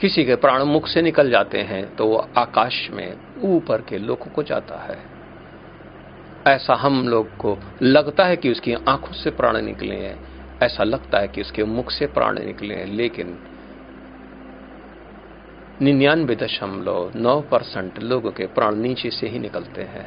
किसी 0.00 0.24
के 0.24 0.34
प्राण 0.36 0.62
मुख 0.62 0.86
से 0.88 1.02
निकल 1.02 1.30
जाते 1.30 1.58
हैं 1.58 1.96
तो 1.96 2.06
वो 2.06 2.28
आकाश 2.36 2.90
में 2.90 3.16
ऊपर 3.42 3.80
के 3.80 3.98
लोगों 3.98 4.30
को 4.30 4.42
जाता 4.42 4.76
है। 4.76 4.98
ऐसा 6.46 6.74
हम 6.74 7.08
लोग 7.08 7.36
को 7.36 7.58
लगता 7.82 8.24
है 8.24 8.36
कि 8.36 8.50
उसकी 8.50 8.74
आँखों 8.74 9.12
से 9.12 9.30
प्राण 9.30 9.60
निकले 9.62 9.94
हैं। 9.94 10.18
ऐसा 10.62 10.84
लगता 10.84 11.18
है 11.18 11.28
कि 11.28 11.40
उसके 11.40 11.64
मुख 11.64 11.90
से 11.90 12.06
प्राण 12.06 12.38
निकले 12.38 12.74
हैं, 12.74 12.86
लेकिन 12.86 13.38
निन्यानवे 15.80 16.36
दशमलव 16.36 17.12
नौ 17.16 17.40
परसेंट 17.40 17.98
लोगों 18.02 18.30
के 18.30 18.46
प्राण 18.46 18.74
नीचे 18.74 19.10
से 19.10 19.28
ही 19.28 19.38
निकलते 19.38 19.82
हैं। 19.82 20.06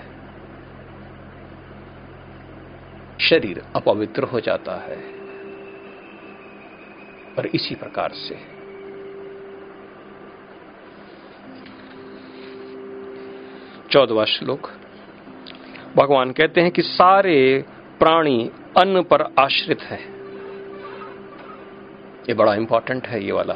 शरीर 3.19 3.63
अपवित्र 3.75 4.23
हो 4.23 4.39
जाता 4.39 4.75
है। 4.75 4.97
और 7.37 7.45
इसी 7.45 7.75
प्रकार 7.75 8.11
से 8.11 8.60
चौदवा 13.91 14.25
श्लोक। 14.25 14.69
भगवान 15.97 16.31
कहते 16.31 16.61
हैं 16.61 16.71
कि 16.71 16.81
सारे 16.81 17.65
प्राणी 17.99 18.51
अन्न 18.77 19.03
पर 19.03 19.21
आश्रित 19.21 19.81
है। 19.81 19.99
ये 22.29 22.33
बड़ा 22.33 22.55
इंपॉर्टेंट 22.55 23.07
है 23.07 23.23
ये 23.23 23.31
वाला 23.31 23.53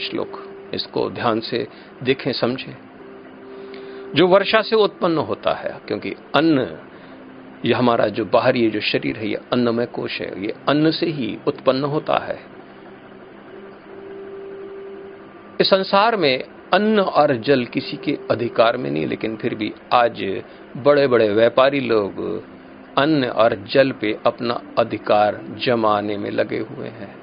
श्लोक। 0.00 0.42
इसको 0.74 1.10
ध्यान 1.10 1.40
से 1.40 1.68
देखें, 2.02 2.32
समझें। 2.32 2.76
जो 4.14 4.26
वर्षा 4.26 4.62
से 4.62 4.76
उत्पन्न 4.76 5.18
होता 5.18 5.52
है, 5.52 5.80
क्योंकि 5.86 6.10
अन्न, 6.10 6.78
ये 7.64 7.74
हमारा 7.74 8.06
जो 8.06 8.24
बाहरी 8.24 8.70
जो 8.70 8.80
शरीर 8.80 9.16
है, 9.16 9.28
ये 9.28 9.34
अन्नमय 9.34 9.86
कोश 9.86 10.20
है, 10.20 10.44
ये 10.44 10.54
अन्न 10.68 10.90
से 10.90 11.06
ही 11.06 11.38
उत्पन्न 11.46 11.84
होता 11.84 12.18
है। 12.18 12.40
इस 15.60 15.66
संसार 15.66 16.16
में 16.16 16.53
अन्न 16.72 17.00
और 17.00 17.36
जल 17.36 17.64
किसी 17.64 17.96
के 17.96 18.18
अधिकार 18.30 18.76
में 18.76 18.90
नहीं, 18.90 19.06
लेकिन 19.06 19.36
फिर 19.36 19.54
भी 19.54 19.74
आज 19.92 20.42
बड़े 20.76 21.06
बड़े 21.06 21.28
व्यापारी 21.28 21.80
लोग 21.80 22.42
अन्न 22.98 23.24
और 23.24 23.54
जल 23.54 23.92
पे 23.92 24.18
अपना 24.26 24.60
अधिकार 24.78 25.40
जमाने 25.58 26.16
में 26.16 26.30
लगे 26.30 26.58
हुए 26.58 26.88
हैं। 26.88 27.16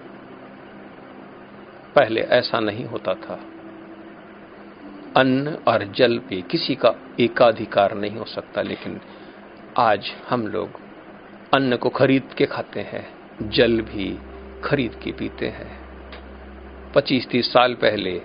पहले 1.96 2.22
ऐसा 2.22 2.60
नहीं 2.60 2.86
होता 2.86 3.14
था। 3.14 3.40
अन्न 5.18 5.58
और 5.68 5.84
जल 5.84 6.18
पे 6.18 6.42
किसी 6.42 6.76
का 6.76 6.96
एकाधिकार 7.20 7.96
नहीं 7.96 8.18
हो 8.18 8.26
सकता, 8.26 8.62
लेकिन 8.62 9.02
आज 9.78 10.12
हम 10.30 10.48
लोग 10.48 10.70
अन्न 11.54 11.76
को 11.76 11.90
खरीद 11.90 12.24
के 12.38 12.46
खाते 12.46 12.80
हैं, 12.80 13.08
जल 13.50 13.82
भी 13.82 14.18
खरीद 14.64 14.96
के 15.04 15.12
पीते 15.12 15.48
हैं। 15.48 15.82
पच्चीस 16.96 17.28
तीस 17.28 17.54
साल 17.54 17.74
पहले 17.74 18.22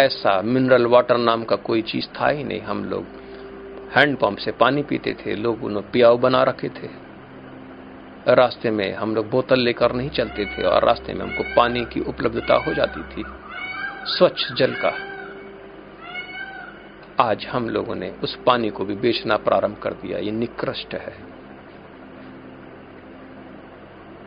ऐसा 0.00 0.42
मिनरल 0.42 0.86
वाटर 0.86 1.16
नाम 1.16 1.44
का 1.44 1.56
कोई 1.56 1.82
चीज़ 1.82 2.06
था 2.20 2.28
ही 2.28 2.44
नहीं। 2.44 2.60
हम 2.60 2.84
लोग 2.84 3.06
हैंडपंप 3.96 4.38
से 4.38 4.52
पानी 4.52 4.82
पीते 4.82 5.12
थे, 5.14 5.34
लोग 5.34 5.64
उन्हें 5.64 5.90
पियाव 5.90 6.18
बना 6.18 6.42
रखे 6.42 6.68
थे। 6.68 6.88
रास्ते 8.34 8.70
में 8.70 8.94
हम 8.94 9.14
लोग 9.14 9.30
बोतल 9.30 9.60
लेकर 9.60 9.92
नहीं 9.92 10.10
चलते 10.10 10.44
थे 10.44 10.62
और 10.62 10.84
रास्ते 10.84 11.12
में 11.12 11.20
हमको 11.20 11.42
पानी 11.56 11.84
की 11.84 12.00
उपलब्धता 12.00 12.56
हो 12.56 12.74
जाती 12.74 13.02
थी, 13.02 13.24
स्वच्छ 14.06 14.52
जल 14.52 14.74
का। 14.84 14.94
आज 17.20 17.46
हम 17.46 17.68
लोगों 17.68 17.94
ने 17.94 18.10
उस 18.22 18.38
पानी 18.46 18.70
को 18.70 18.84
भी 18.84 18.94
बेचना 18.94 19.36
प्रारंभ 19.36 19.76
कर 19.82 19.92
दिया। 19.92 20.18
ये 20.18 20.30
निकृष्ट 20.30 20.94
है। 20.94 21.16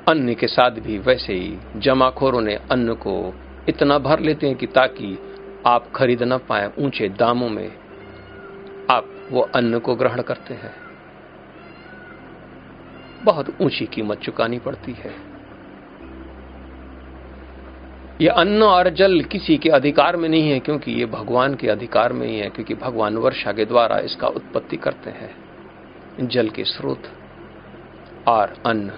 अन्न 0.08 0.34
के 0.34 0.48
साथ 0.48 0.72
भी 0.72 0.98
वैसे 0.98 1.34
ही 1.34 1.58
जमाखोरों 1.78 2.42
ने 2.42 2.56
अन्न 2.72 2.94
को 2.94 3.34
इतना 3.70 3.98
भर 4.00 4.20
लेते 4.20 4.48
हैं 4.48 4.56
कि 4.56 4.68
ताकि 4.68 5.18
आप 5.66 5.92
खरीद 5.96 6.24
न 6.24 6.38
पाए 6.38 6.72
ऊँचे 6.80 7.10
दामों 7.10 7.50
में 7.50 7.72
आप 8.92 9.28
वो 9.32 9.42
अन्न 9.42 9.80
को 9.80 9.96
ग्रहण 9.96 10.22
करते 10.22 10.54
हैं। 10.54 10.76
बहुत 13.24 13.62
ऊँची 13.62 13.86
कीमत 13.86 14.18
चुकानी 14.18 14.60
पड़ती 14.60 14.92
है। 14.92 15.16
ये 18.22 18.28
अन्न 18.28 18.64
और 18.64 18.90
जल 18.90 19.22
किसी 19.22 19.58
के 19.58 19.70
अधिकार 19.70 20.18
में 20.18 20.30
नहीं 20.30 20.52
है, 20.52 20.60
क्योंकि 20.60 20.92
ये 20.92 21.06
भगवान 21.06 21.56
के 21.56 21.68
अधिकार 21.68 22.14
में 22.14 22.28
ही 22.28 22.40
है, 22.40 22.50
क्योंकि 22.50 22.76
भगवान 22.76 23.18
वर्षा 23.18 23.52
के 23.52 23.66
द्वारा 23.66 24.00
इसका 24.00 24.28
उत्पत्ति 24.28 24.78
करते 24.78 25.10
हैं। 25.10 25.36
जल 26.28 26.50
के 26.50 26.64
स्रोत 26.64 27.04
और 28.28 28.54
अन्न 28.66 28.92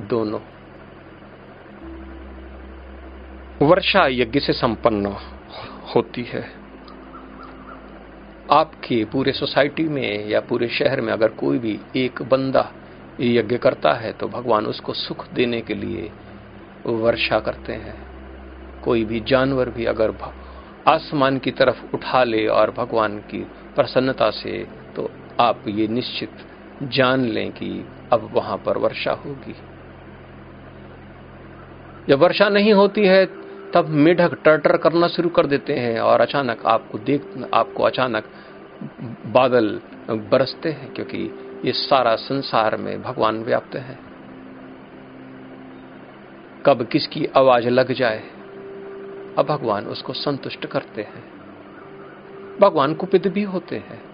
दोनों। 0.00 0.40
वर्षा 3.66 4.06
यज्ञ 4.06 4.40
से 4.40 4.52
संपन्न। 4.52 5.16
होती 5.94 6.22
है। 6.22 6.46
आपके 8.50 9.04
पूरे 9.04 9.32
सोसाइटी 9.32 9.88
में 9.88 10.28
या 10.28 10.40
पूरे 10.40 10.68
शहर 10.68 11.00
में 11.00 11.12
अगर 11.12 11.28
कोई 11.28 11.58
भी 11.58 11.78
एक 11.96 12.22
बंदा 12.22 12.72
यज्ञ 13.20 13.58
करता 13.58 13.92
है 13.92 14.12
तो 14.12 14.28
भगवान 14.28 14.66
उसको 14.66 14.92
सुख 14.92 15.28
देने 15.32 15.60
के 15.60 15.74
लिए 15.74 16.10
वर्षा 16.86 17.40
करते 17.40 17.72
हैं। 17.72 17.96
कोई 18.84 19.04
भी 19.04 19.20
जानवर 19.20 19.70
भी 19.70 19.84
अगर 19.84 20.14
आसमान 20.88 21.38
की 21.38 21.50
तरफ़ 21.50 21.94
उठा 21.94 22.24
ले 22.24 22.46
और 22.46 22.70
भगवान 22.70 23.18
की 23.18 23.38
प्रसन्नता 23.76 24.30
से 24.30 24.66
तो 24.96 25.10
आप 25.40 25.64
ये 25.68 25.86
निश्चित 25.88 26.30
जान 26.82 27.24
लें 27.24 27.50
कि 27.52 27.84
अब 28.12 28.30
वहाँ 28.32 28.56
पर 28.56 28.78
वर्षा 28.78 29.12
होगी। 29.12 29.54
जब 32.08 32.18
वर्षा 32.18 32.48
नहीं 32.48 32.72
होती 32.72 33.06
है 33.06 33.26
तब 33.74 33.88
मेढक 33.88 34.34
टर्टर 34.44 34.76
करना 34.76 35.08
शुरू 35.08 35.28
कर 35.28 35.46
देते 35.46 35.74
हैं 35.74 36.00
और 36.00 36.20
अचानक 36.20 36.66
आपको 36.66 36.98
देख, 36.98 37.48
आपको 37.54 37.82
अचानक 37.82 38.24
बादल 39.26 39.80
बरसते 40.10 40.68
हैं, 40.68 40.92
क्योंकि 40.92 41.34
ये 41.64 41.72
सारा 41.72 42.16
संसार 42.16 42.76
में 42.76 43.02
भगवान 43.02 43.42
व्याप्त 43.42 43.76
है। 43.76 43.98
कब 46.66 46.86
किसकी 46.86 47.26
आवाज़ 47.26 47.68
लग 47.68 47.92
जाए, 47.92 48.18
अब 49.38 49.46
भगवान 49.48 49.86
उसको 49.86 50.12
संतुष्ट 50.12 50.66
करते 50.66 51.02
हैं। 51.02 51.24
भगवान 52.60 52.94
कुपित 52.94 53.28
भी 53.28 53.42
होते 53.42 53.76
हैं। 53.76 54.07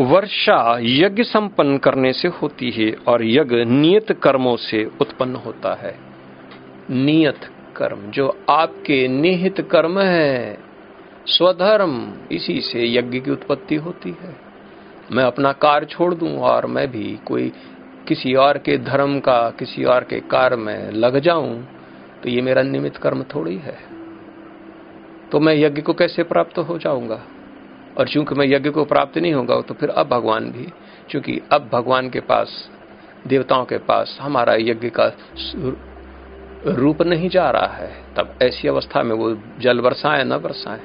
वर्षा 0.00 0.78
यज्ञ 0.80 1.22
संपन्न 1.22 1.78
करने 1.78 2.12
से 2.12 2.28
होती 2.28 2.70
है 2.70 2.96
और 3.08 3.24
यज्ञ 3.24 3.64
नियत 3.64 4.12
कर्मों 4.12 4.56
से 4.56 4.84
उत्पन्न 5.00 5.34
होता 5.34 5.74
है। 5.74 5.98
नियत 6.90 7.40
कर्म, 7.76 8.10
जो 8.10 8.44
आपके 8.50 9.08
निहित 9.08 9.60
कर्म 9.60 10.00
है, 10.00 10.58
स्वधर्म, 11.26 12.14
इसी 12.32 12.60
से 12.60 12.86
यज्ञ 12.88 13.20
की 13.20 13.30
उत्पत्ति 13.30 13.74
होती 13.74 14.10
है। 14.10 14.36
मैं 15.12 15.24
अपना 15.24 15.52
कार्य 15.52 15.86
छोड़ 15.86 16.14
दूँ 16.14 16.38
और 16.38 16.66
मैं 16.66 16.90
भी 16.90 17.18
कोई 17.26 17.52
किसी 18.08 18.34
और 18.34 18.58
के 18.58 18.78
धर्म 18.78 19.20
का, 19.20 19.50
किसी 19.50 19.84
और 19.84 20.04
के 20.04 20.20
कार्य 20.20 20.56
में 20.56 20.90
लग 20.90 21.18
जाऊँ 21.18 21.68
तो 22.22 22.28
ये 22.28 22.42
मेरा 22.42 22.62
निमित्त 22.62 22.96
कर्म 22.96 23.22
थोड़ी 23.22 23.56
है। 23.56 23.78
तो 25.32 25.40
मैं 25.40 25.54
यज्ञ 25.54 25.82
को 25.82 25.92
कैसे 25.92 26.22
प्राप्त 26.22 26.58
हो 26.58 26.78
जाऊँगा? 26.78 27.22
और 27.98 28.08
चूँकि 28.08 28.34
मैं 28.34 28.46
यज्ञ 28.46 28.70
को 28.70 28.84
प्राप्त 28.84 29.18
नहीं 29.18 29.32
होगा 29.32 29.60
तो 29.60 29.74
फिर 29.74 29.90
अब 29.90 30.08
भगवान 30.08 30.50
भी, 30.50 30.72
चूँकि 31.10 31.40
अब 31.52 31.70
भगवान 31.72 32.10
के 32.10 32.20
पास, 32.20 32.70
देवताओं 33.26 33.64
के 33.64 33.78
पास 33.78 34.18
हमारा 34.20 34.54
यज्ञ 34.54 34.90
का 35.00 35.12
रूप 36.66 37.02
नहीं 37.02 37.28
जा 37.28 37.50
रहा 37.50 37.66
है, 37.66 38.14
तब 38.16 38.38
ऐसी 38.42 38.68
अवस्था 38.68 39.02
में 39.02 39.16
वो 39.16 39.38
जल 39.60 39.80
बरसाए, 39.80 40.24
न 40.24 40.38
बरसाए। 40.38 40.80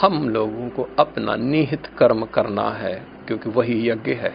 हम 0.00 0.28
लोगों 0.28 0.68
को 0.68 0.88
अपना 0.98 1.36
निहित 1.36 1.86
कर्म 1.86 2.24
करना 2.24 2.70
है, 2.70 3.06
क्योंकि 3.26 3.50
वही 3.50 3.88
यज्ञ 3.88 4.12
है। 4.12 4.34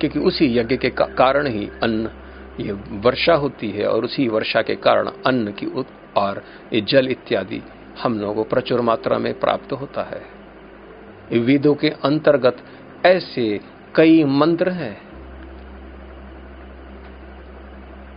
क्योंकि 0.00 0.18
उसी 0.18 0.58
यज्ञ 0.58 0.76
के 0.76 0.90
कारण 0.90 1.46
ही 1.46 1.70
अन्न, 1.82 2.10
ये 2.60 2.72
वर्षा 2.72 3.34
होती 3.34 3.70
है 3.70 3.86
और 3.88 4.04
उसी 4.04 4.28
वर्षा 4.28 4.62
के 4.62 4.74
कारण 4.74 5.10
अन्न 5.26 5.52
की 5.52 5.66
और 6.18 6.44
ये 6.72 6.80
जल 6.80 7.08
इत्यादि 7.08 7.62
हम 8.02 8.20
लोगों 8.20 8.34
को 8.34 8.44
प्रचुर 8.44 8.80
मात्रा 8.80 9.18
में 9.18 9.40
प्राप्त 9.40 9.72
होता 9.72 10.02
है। 10.02 10.38
वेदों 11.40 11.74
के 11.74 11.88
अंतर्गत 11.88 12.56
ऐसे 13.06 13.60
कई 13.94 14.24
मंत्र 14.24 14.70
हैं। 14.70 15.08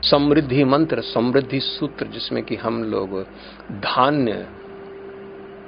समृद्धि 0.01 0.63
मंत्र, 0.63 1.01
समृद्धि 1.01 1.59
सूत्र, 1.59 2.07
जिसमें 2.07 2.43
कि 2.43 2.55
हम 2.55 2.83
लोग 2.83 3.23
धान्य 3.71 4.47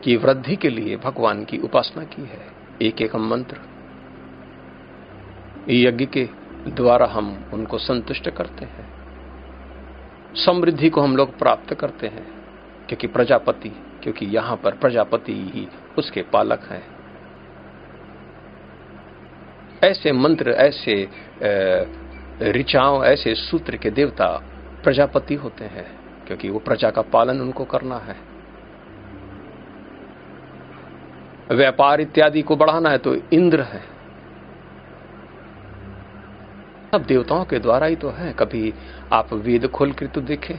की 0.04 0.16
वृद्धि 0.16 0.56
के 0.56 0.70
लिए 0.70 0.98
भगवान 0.98 1.46
की 1.46 1.58
उपासना 1.58 2.04
की 2.04 2.22
है। 2.22 2.48
एक 2.82 3.02
एक 3.02 3.16
मंत्र। 3.16 3.58
यज्ञ 5.70 6.06
के 6.06 6.30
द्वारा 6.68 7.06
हम 7.06 7.46
उनको 7.54 7.78
संतुष्ट 7.78 8.30
करते 8.30 8.66
हैं। 8.66 9.03
समृद्धि 10.36 10.90
को 10.90 11.02
हम 11.02 11.16
लोग 11.18 11.38
प्राप्त 11.40 11.74
करते 11.74 12.08
हैं, 12.08 12.26
क्योंकि 12.88 13.08
प्रजापति, 13.08 13.70
क्योंकि 14.04 14.26
यहाँ 14.26 14.56
पर 14.56 14.72
प्रजापति 14.72 15.34
ही 15.54 15.68
उसके 15.98 16.22
पालक 16.22 16.64
हैं। 16.64 16.84
ऐसे 19.84 20.12
मंत्र, 20.12 20.52
ऐसे 20.52 21.08
ऋचाओं, 22.52 23.04
ऐसे 23.04 23.36
सूत्र 23.36 23.78
के 23.78 23.90
देवता 23.90 24.28
प्रजापति 24.84 25.36
होते 25.36 25.66
हैं, 25.66 25.86
क्योंकि 26.28 26.50
वो 26.50 26.60
प्रजा 26.60 26.90
का 26.90 27.02
पालन 27.02 27.42
उनको 27.42 27.66
करना 27.66 27.98
है। 27.98 28.16
व्यापार 31.52 32.02
इत्यादि 32.02 32.42
को 32.42 32.56
बढ़ाना 32.56 32.90
है 32.90 32.98
तो 32.98 33.16
इंद्र 33.34 33.62
है। 33.62 33.93
सब 36.94 37.04
देवताओं 37.04 37.46
के 37.46 37.60
द्वारा 37.60 37.88
ही 37.88 37.96
तो 37.96 38.10
है। 38.10 38.34
कभी 38.34 38.74
आप 39.14 39.34
वेद 39.34 39.68
खोल 39.68 39.92
कर 39.92 40.08
तो 40.08 40.22
देखें। 40.22 40.56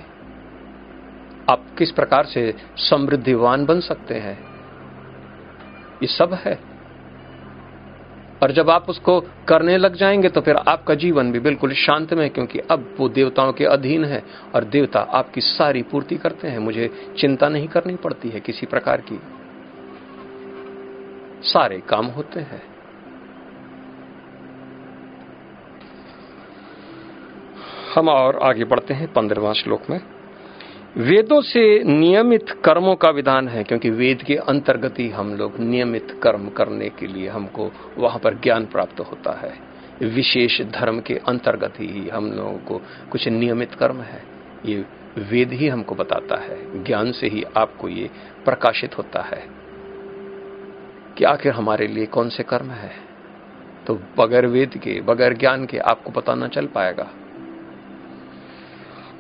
आप 1.51 1.67
किस 1.79 1.91
प्रकार 1.91 2.25
से 2.25 2.55
समृद्धिवान 2.77 3.65
बन 3.65 3.81
सकते 3.81 4.15
हैं? 4.15 4.39
ये 6.03 6.07
सब 6.07 6.35
है। 6.35 6.59
और 8.43 8.53
जब 8.53 8.71
आप 8.71 8.91
उसको 8.91 9.21
करने 9.21 9.77
लग 9.77 9.95
जाएँगे 9.95 10.29
तो 10.29 10.41
फिर 10.41 10.57
आपका 10.57 10.95
जीवन 10.95 11.33
भी 11.33 11.41
बिल्कुल 11.41 11.73
शांत 11.73 12.15
में 12.15 12.31
क्योंकि 12.31 12.59
अब 12.59 12.97
वो 13.01 13.09
देवताओं 13.09 13.53
के 13.53 13.65
अधीन 13.65 14.05
है 14.05 14.23
और 14.55 14.65
देवता 14.65 15.01
आपकी 15.01 15.41
सारी 15.41 15.83
पूर्ति 15.83 16.17
करते 16.17 16.49
हैं। 16.49 16.59
मुझे 16.59 17.15
चिंता 17.19 17.49
नहीं 17.49 17.69
करनी 17.69 17.97
पड़ती 17.97 18.29
है 18.29 18.41
किसी 18.41 18.67
प्रकार 18.67 19.03
की। 19.13 19.21
सारे 21.43 21.83
काम 21.89 22.07
होते 22.07 22.41
हैं। 22.41 22.74
हम 27.95 28.09
और 28.09 28.37
आगे 28.37 28.65
बढ़ते 28.65 28.95
हैं 28.95 29.13
पंद्रहवा 29.13 29.53
श्लोक 29.53 29.83
में। 29.91 30.01
वेदों 30.97 31.41
से 31.41 31.85
नियमित 31.85 32.51
कर्मों 32.51 32.97
का 32.97 33.11
विधान 33.11 33.49
है, 33.49 33.65
क्योंकि 33.65 33.91
वेद 33.91 34.23
के 34.23 34.37
अंतर्गत 34.37 34.95
ही 34.99 35.09
हम 35.09 35.35
लोग 35.35 35.59
नियमित 35.61 36.21
कर्म 36.23 36.49
करने 36.49 36.89
के 36.89 37.07
लिए 37.07 37.29
हमको 37.29 37.73
वहाँ 37.99 38.19
पर 38.19 38.35
ज्ञान 38.35 38.67
प्राप्त 38.67 39.01
होता 39.01 39.33
है। 39.33 39.75
विशेष 40.09 40.61
धर्म 40.61 41.01
के 41.01 41.15
अंतर्गत 41.15 41.75
ही 41.81 42.09
हम 42.09 42.33
लोगों 42.33 42.59
को 42.59 42.83
कुछ 43.13 43.29
नियमित 43.29 43.75
कर्म 43.75 44.01
है। 44.01 44.23
ये 44.67 44.85
वेद 45.19 45.53
ही 45.53 45.69
हमको 45.69 45.95
बताता 45.95 46.37
है। 46.37 46.85
ज्ञान 46.85 47.13
से 47.13 47.27
ही 47.27 47.45
आपको 47.57 47.89
ये 47.89 48.11
प्रकाशित 48.45 48.99
होता 48.99 49.23
है 49.23 49.45
कि 51.19 51.25
आखिर 51.25 51.53
हमारे 51.53 51.87
लिए 51.87 52.07
कौन 52.07 52.29
से 52.29 52.43
कर्म 52.43 52.71
है। 52.71 52.93
तो 53.87 54.01
बगैर 54.19 54.47
वेद 54.47 54.71
के, 54.77 55.01
बगैर 55.01 55.35
ज्ञान 55.35 55.67
के 55.67 55.79
आपको 55.79 56.11
पता 56.11 56.35
न 56.35 56.49
चल 56.49 56.67
पाएगा। 56.67 57.11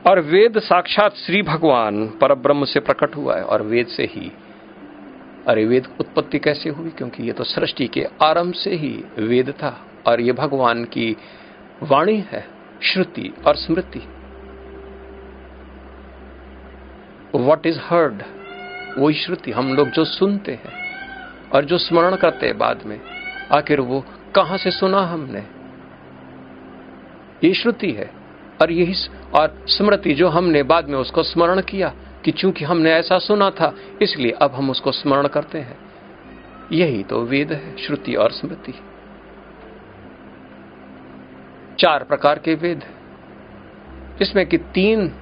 और 0.06 0.20
वेद 0.20 0.58
साक्षात 0.58 1.14
श्री 1.14 1.42
भगवान 1.42 2.06
पर 2.20 2.34
ब्रह्म 2.34 2.64
से 2.64 2.80
प्रकट 2.80 3.16
हुआ 3.16 3.36
है 3.36 3.42
और 3.42 3.62
वेद 3.62 3.86
से 3.86 4.04
ही, 4.04 4.32
अरे 5.48 5.64
वेद 5.64 5.86
उत्पत्ति 6.00 6.38
कैसे 6.38 6.70
हुई? 6.70 6.90
क्योंकि 6.90 7.22
ये 7.22 7.32
तो 7.32 7.44
सृष्टि 7.44 7.86
के 7.86 8.06
आरंभ 8.22 8.54
से 8.54 8.74
ही 8.74 9.04
वेद 9.18 9.50
था 9.50 9.86
और 10.06 10.20
ये 10.20 10.32
भगवान 10.32 10.84
की 10.84 11.16
वाणी 11.82 12.24
है, 12.32 12.46
श्रुति 12.82 13.32
और 13.46 13.56
स्मृति। 13.56 14.02
वट 17.34 17.66
इज़ 17.66 17.78
हर्ड 17.82 18.22
वही 18.98 19.14
श्रुति 19.14 19.52
हम 19.52 19.74
लोग 19.74 19.88
जो 19.88 20.04
सुनते 20.04 20.52
हैं 20.52 20.74
और 21.50 21.64
जो 21.64 21.78
स्मरण 21.78 22.16
करते 22.16 22.46
हैं 22.46 22.58
बाद 22.58 22.82
में, 22.86 23.00
आखिर 23.52 23.80
वो 23.80 24.04
कहाँ 24.34 24.58
से 24.58 24.70
सुना 24.70 25.00
हमने? 25.00 25.42
ये 27.48 27.54
श्रुति 27.54 27.90
है। 27.90 28.23
और 28.62 28.72
यही 28.72 28.94
और 29.34 29.64
स्मृति 29.68 30.14
जो 30.14 30.28
हमने 30.28 30.62
बाद 30.62 30.88
में 30.88 30.98
उसको 30.98 31.22
स्मरण 31.22 31.60
किया 31.60 31.92
कि 32.24 32.32
चूँकि 32.32 32.64
हमने 32.64 32.92
ऐसा 32.92 33.18
सुना 33.18 33.50
था, 33.50 33.72
इसलिए 34.02 34.30
अब 34.32 34.54
हम 34.54 34.70
उसको 34.70 34.92
स्मरण 34.92 35.26
करते 35.26 35.58
हैं। 35.58 35.78
यही 36.72 37.02
तो 37.02 37.20
वेद 37.22 37.52
है, 37.52 37.76
श्रुति 37.76 38.14
और 38.14 38.32
स्मृति। 38.32 38.74
चार 41.78 42.04
प्रकार 42.04 42.38
के 42.38 42.54
वेद 42.54 42.84
इसमें 44.22 44.46
कि 44.46 44.58
तीन 44.74 45.12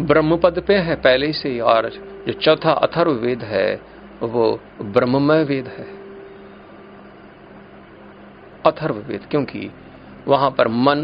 ब्रह्म 0.00 0.36
पद 0.36 0.62
पे 0.66 0.74
है 0.76 0.94
पहले 0.96 1.32
से 1.32 1.58
और 1.60 1.88
जो 2.26 2.32
चौथा 2.32 2.72
अथर्व 2.72 3.12
वेद 3.12 3.42
है, 3.42 3.80
वो 4.22 4.60
ब्रह्ममय 4.82 5.44
वेद 5.44 5.66
है। 5.66 5.86
अथर्व 8.66 8.96
वेद 9.08 9.26
क्योंकि 9.30 9.70
वहाँ 10.28 10.50
पर 10.50 10.68
मन 10.68 11.02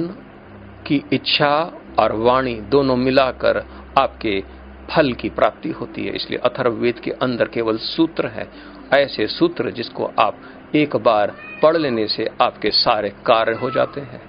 की 0.86 1.02
इच्छा 1.12 1.72
और 1.98 2.12
वाणी 2.12 2.54
दोनों 2.54 2.96
मिलाकर 2.96 3.64
आपके 3.98 4.42
फल 4.90 5.12
की 5.12 5.28
प्राप्ति 5.30 5.70
होती 5.70 6.06
है। 6.06 6.14
इसलिए 6.14 6.38
अथर्ववेद 6.38 6.98
के 6.98 7.10
अंदर 7.10 7.48
केवल 7.48 7.78
सूत्र 7.78 8.26
है। 8.26 8.48
ऐसे 8.94 9.26
सूत्र 9.26 9.70
जिसको 9.70 10.10
आप 10.18 10.38
एक 10.74 10.96
बार 10.96 11.34
पढ़ 11.62 11.76
लेने 11.76 12.06
से 12.06 12.28
आपके 12.42 12.70
सारे 12.70 13.10
कार्य 13.26 13.52
हो 13.52 13.70
जाते 13.70 14.00
हैं। 14.00 14.22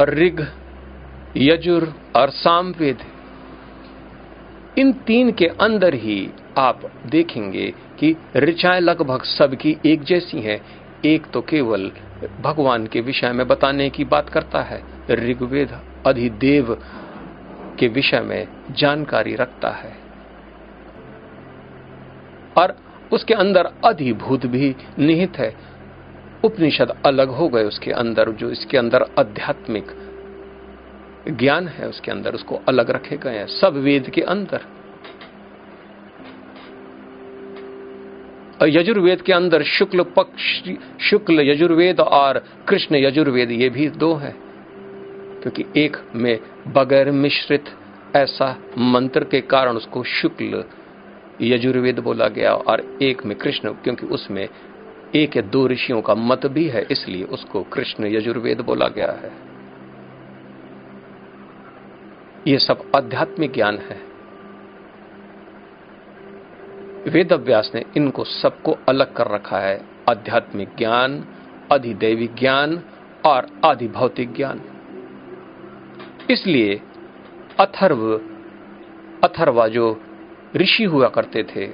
ऋग, 0.00 0.46
यजुर 1.36 1.94
और 2.16 2.30
सामवेद, 2.30 2.98
इन 4.78 4.92
तीन 4.92 5.32
के 5.32 5.46
अंदर 5.60 5.94
ही 5.94 6.30
आप 6.58 6.80
देखेंगे 7.06 7.74
कि 7.98 8.16
ऋचाएँ 8.36 8.80
लगभग 8.80 9.22
सबकी 9.22 9.76
एक 9.86 10.02
जैसी 10.02 10.40
हैं। 10.40 10.60
एक 11.04 11.26
तो 11.26 11.40
केवल 11.40 11.92
भगवान 12.40 12.86
के 12.86 13.00
विषय 13.00 13.32
में 13.32 13.48
बताने 13.48 13.90
की 13.90 14.04
बात 14.04 14.28
करता 14.28 14.62
है, 14.62 14.82
ऋग्वेद 15.10 15.78
अधिदेव 16.06 16.82
के 17.78 17.88
विषय 17.88 18.20
में 18.20 18.48
जानकारी 18.70 19.34
रखता 19.34 19.70
है। 19.70 19.96
और 22.58 22.76
उसके 23.12 23.34
अंदर 23.34 23.68
अधिभूत 23.84 24.46
भी 24.46 24.76
निहित 24.98 25.38
है। 25.38 25.56
उपनिषद 26.44 27.02
अलग 27.06 27.28
हो 27.28 27.48
गए 27.48 27.64
उसके 27.64 27.92
अंदर, 27.92 28.30
जो 28.30 28.50
इसके 28.50 28.78
अंदर 28.78 29.02
आध्यात्मिक 29.02 29.86
ज्ञान 31.28 31.68
है, 31.68 31.88
उसके 31.88 32.10
अंदर 32.10 32.34
उसको 32.34 32.60
अलग 32.68 32.90
रखे 32.90 33.16
गए 33.16 33.38
हैं। 33.38 33.46
सब 33.46 33.74
वेद 33.74 34.10
के 34.10 34.20
अंदर 34.20 34.60
यजुर्वेद 38.66 39.22
के 39.22 39.32
अंदर 39.32 39.62
शुक्ल 39.62 40.02
पक्ष, 40.02 40.62
शुक्ल 41.00 41.40
यजुर्वेद 41.40 42.00
और 42.00 42.44
कृष्ण 42.68 42.96
यजुर्वेद, 42.96 43.50
ये 43.50 43.68
भी 43.68 43.88
दो 43.88 44.14
है। 44.14 44.34
क्योंकि 45.42 45.64
एक 45.76 45.96
में 46.14 46.38
बगैर 46.68 47.10
मिश्रित 47.10 47.64
ऐसा 48.16 48.62
मंत्र 48.78 49.24
के 49.24 49.40
कारण 49.40 49.76
उसको 49.76 50.02
शुक्ल 50.02 50.64
यजुर्वेद 51.40 51.98
बोला 51.98 52.28
गया 52.28 52.54
और 52.54 52.98
एक 53.02 53.26
में 53.26 53.38
कृष्ण, 53.38 53.72
क्योंकि 53.72 54.06
उसमें 54.06 54.48
एक 55.14 55.36
या 55.36 55.42
दो 55.42 55.68
ऋषियों 55.68 56.02
का 56.02 56.14
मत 56.14 56.46
भी 56.46 56.68
है, 56.68 56.86
इसलिए 56.90 57.24
उसको 57.24 57.62
कृष्ण 57.62 58.06
यजुर्वेद 58.06 58.60
बोला 58.60 58.88
गया 58.88 59.12
है। 59.12 59.32
ये 62.46 62.58
सब 62.58 62.90
आध्यात्मिक 62.96 63.52
ज्ञान 63.52 63.78
है। 63.78 64.09
वेद 67.08 67.32
अभ्यास 67.32 67.72
ने 67.74 67.84
इनको 67.96 68.24
सबको 68.24 68.78
अलग 68.88 69.12
कर 69.12 69.28
रखा 69.28 69.58
है। 69.58 69.80
आध्यात्मिक 70.08 70.68
ज्ञान, 70.78 71.24
अधिदैविक 71.72 72.34
ज्ञान 72.34 72.82
और 73.26 73.46
आधि 73.64 73.88
भौतिक 73.88 74.34
ज्ञान। 74.34 74.60
इसलिए 76.30 76.80
अथर्व, 77.60 78.20
अथर्वा 79.24 79.68
जो 79.68 80.00
ऋषि 80.56 80.84
हुआ 80.84 81.08
करते 81.08 81.42
थे, 81.42 81.66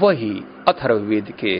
वही 0.00 0.44
अथर्व 0.68 0.96
वेद 0.96 1.30
के, 1.30 1.58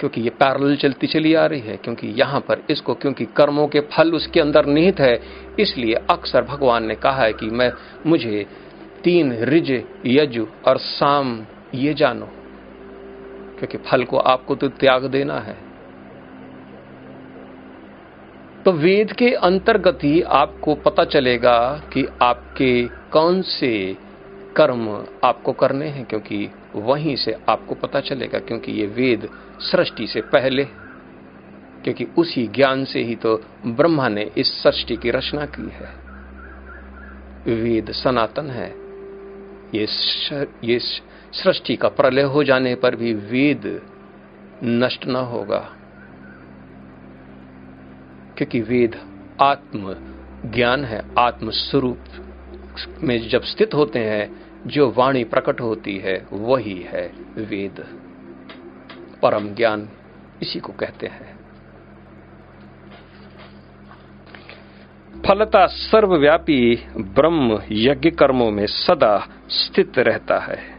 क्योंकि 0.00 0.20
ये 0.20 0.30
पैरल 0.30 0.76
चलती 0.76 1.06
चली 1.06 1.34
आ 1.34 1.46
रही 1.46 1.60
है, 1.60 1.76
क्योंकि 1.76 2.06
यहाँ 2.06 2.40
पर 2.40 2.62
इसको, 2.70 2.94
क्योंकि 2.94 3.24
कर्मों 3.24 3.68
के 3.68 3.80
फल 3.80 4.12
उसके 4.12 4.40
अंदर 4.40 4.66
निहित 4.66 5.00
है, 5.00 5.22
इसलिए 5.60 5.94
अक्सर 5.94 6.42
भगवान 6.42 6.86
ने 6.86 6.94
कहा 6.94 7.22
है 7.22 7.32
कि 7.32 7.46
मैं, 7.46 7.72
मुझे 8.06 8.46
तीन 9.04 9.32
रिज, 9.32 9.84
यजु 10.06 10.46
और 10.68 10.78
साम 10.78 11.46
ये 11.74 11.94
जानो, 11.94 12.26
क्योंकि 13.58 13.78
फल 13.78 14.04
को 14.04 14.16
आपको 14.16 14.54
तो 14.54 14.68
त्याग 14.68 15.04
देना 15.04 15.38
है। 15.40 15.56
तो 18.64 18.72
वेद 18.72 19.12
के 19.12 19.30
अंतर्गत 19.30 19.98
ही 20.04 20.20
आपको 20.22 20.74
पता 20.74 21.04
चलेगा 21.04 21.58
कि 21.92 22.06
आपके 22.22 22.88
कौन 23.12 23.42
से 23.42 23.96
कर्म 24.56 24.88
आपको 25.24 25.52
करने 25.52 25.88
हैं, 25.88 26.04
क्योंकि 26.04 26.48
वहीं 26.74 27.16
से 27.16 27.36
आपको 27.48 27.74
पता 27.74 28.00
चलेगा, 28.00 28.38
क्योंकि 28.38 28.72
ये 28.72 28.86
वेद 28.86 29.28
सृष्टि 29.60 30.06
से 30.06 30.20
पहले 30.20 30.64
क्योंकि 31.84 32.04
उसी 32.18 32.46
ज्ञान 32.46 32.84
से 32.84 33.02
ही 33.02 33.14
तो 33.16 33.36
ब्रह्मा 33.66 34.08
ने 34.08 34.22
इस 34.38 34.48
सृष्टि 34.62 34.96
की 34.96 35.10
रचना 35.10 35.44
की 35.46 35.68
है। 35.72 35.90
वेद 37.54 37.90
सनातन 37.92 38.50
है। 38.50 38.68
ये 39.74 39.86
ये 40.64 40.78
सृष्टि 41.32 41.76
का 41.76 41.88
प्रलय 41.88 42.22
हो 42.22 42.44
जाने 42.44 42.74
पर 42.74 42.96
भी 42.96 43.14
वेद 43.14 43.82
नष्ट 44.64 45.06
न 45.06 45.16
होगा। 45.16 45.72
क्योंकि 48.36 48.60
वेद 48.60 49.00
आत्म 49.40 49.96
ज्ञान 50.50 50.84
है, 50.84 51.02
आत्म 51.18 51.50
स्वरूप 51.50 51.98
में 53.02 53.28
जब 53.28 53.42
स्थित 53.42 53.74
होते 53.74 53.98
हैं, 53.98 54.46
जो 54.66 54.90
वाणी 54.90 55.24
प्रकट 55.24 55.60
होती 55.60 55.98
है, 55.98 56.26
वही 56.32 56.82
है 56.82 57.06
वेद। 57.34 58.00
परम 59.22 59.54
ज्ञान 59.54 59.88
इसी 60.42 60.60
को 60.60 60.72
कहते 60.72 61.06
हैं। 61.06 61.36
फलता 65.28 65.66
सर्वव्यापी 65.66 66.86
ब्रह्म 66.96 67.62
यज्ञ 67.70 68.10
कर्मों 68.10 68.50
में 68.50 68.66
सदा 68.66 69.28
स्थित 69.48 69.98
रहता 69.98 70.38
है। 70.38 70.75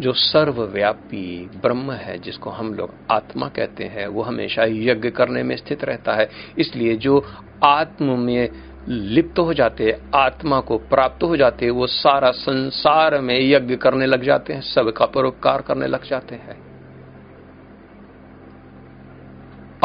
जो 0.00 0.12
सर्वव्यापी 0.12 1.50
ब्रह्म 1.62 1.92
है, 1.92 2.18
जिसको 2.18 2.50
हम 2.50 2.74
लोग 2.74 2.90
आत्मा 3.10 3.48
कहते 3.48 3.84
हैं, 3.84 4.06
वो 4.06 4.22
हमेशा 4.22 4.64
यज्ञ 4.64 5.10
करने 5.10 5.42
में 5.42 5.56
स्थित 5.56 5.84
रहता 5.84 6.14
है। 6.14 6.30
इसलिए 6.58 6.96
जो 6.96 7.26
आत्म 7.64 8.18
में 8.18 8.48
लिप्त 8.88 9.38
हो 9.38 9.54
जाते, 9.54 10.00
आत्मा 10.14 10.60
को 10.60 10.78
प्राप्त 10.78 11.22
हो 11.22 11.36
जाते, 11.36 11.70
वो 11.70 11.86
सारा 11.86 12.30
संसार 12.30 13.20
में 13.20 13.40
यज्ञ 13.40 13.76
करने 13.76 14.06
लग 14.06 14.22
जाते 14.22 14.52
हैं, 14.52 14.60
सबका 14.60 15.06
परोपकार 15.06 15.62
करने 15.62 15.86
लग 15.86 16.04
जाते 16.04 16.34
हैं। 16.34 16.68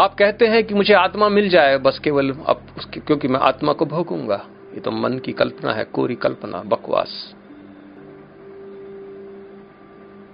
आप 0.01 0.15
कहते 0.15 0.47
हैं 0.47 0.63
कि 0.63 0.73
मुझे 0.73 0.93
आत्मा 0.93 1.29
मिल 1.29 1.49
जाए, 1.49 1.77
बस 1.77 1.99
केवल 1.99 2.31
अब 2.31 2.61
क्योंकि 2.93 3.27
मैं 3.27 3.39
आत्मा 3.39 3.73
को 3.73 3.85
भोगूँगा। 3.85 4.45
ये 4.73 4.79
तो 4.79 4.91
मन 4.91 5.19
की 5.19 5.31
कल्पना 5.31 5.73
है, 5.73 5.83
कोरी 5.83 6.15
कल्पना, 6.15 6.63
बकवास। 6.63 7.35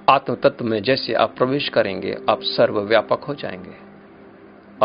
आत्म 0.09 0.35
तत्व 0.35 0.65
में 0.65 0.83
जैसे 0.83 1.13
आप 1.13 1.35
प्रवेश 1.37 1.69
करेंगे, 1.69 2.17
आप 2.29 2.41
सर्वव्यापक 2.41 3.23
हो 3.23 3.35
जाएँगे। 3.35 3.89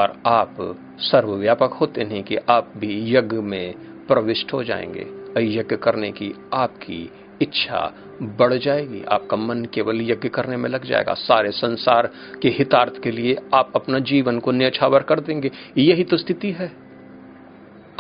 और 0.01 0.23
आप 0.27 0.57
सर्वव्यापक 0.99 1.71
होते 1.71 2.05
नहीं 2.05 2.23
कि 2.23 2.37
आप 2.37 2.73
भी 2.77 3.17
यज्ञ 3.17 3.37
में 3.37 3.75
प्रविष्ट 4.07 4.53
हो 4.53 4.65
जाएँगे। 4.65 5.07
यज्ञ 5.39 5.77
करने 5.77 6.13
की 6.13 6.35
आपकी 6.55 7.11
इच्छा 7.43 7.95
बढ़ 8.23 8.53
जाएगी। 8.53 9.05
आपका 9.05 9.37
मन 9.37 9.65
केवल 9.65 10.03
यज्ञ 10.03 10.29
करने 10.29 10.57
में 10.57 10.71
लग 10.71 10.85
जाएगा। 10.85 11.15
सारे 11.15 11.51
संसार 11.51 12.11
के 12.43 12.49
हितार्थ 12.49 13.03
के 13.03 13.11
लिए 13.11 13.37
आप 13.55 13.73
अपना 13.75 13.99
जीवन 13.99 14.39
को 14.39 14.53
न्यछावर 14.53 15.03
कर 15.03 15.21
देंगे। 15.21 15.51
यही 15.79 16.05
तो 16.05 16.17
स्थिति 16.17 16.51
है। 16.51 16.73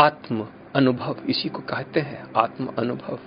आत्म 0.00 0.46
अनुभव, 0.74 1.16
इसी 1.28 1.48
को 1.48 1.58
कहते 1.58 2.00
हैं 2.00 2.26
आत्म 2.36 2.68
अनुभव। 2.78 3.18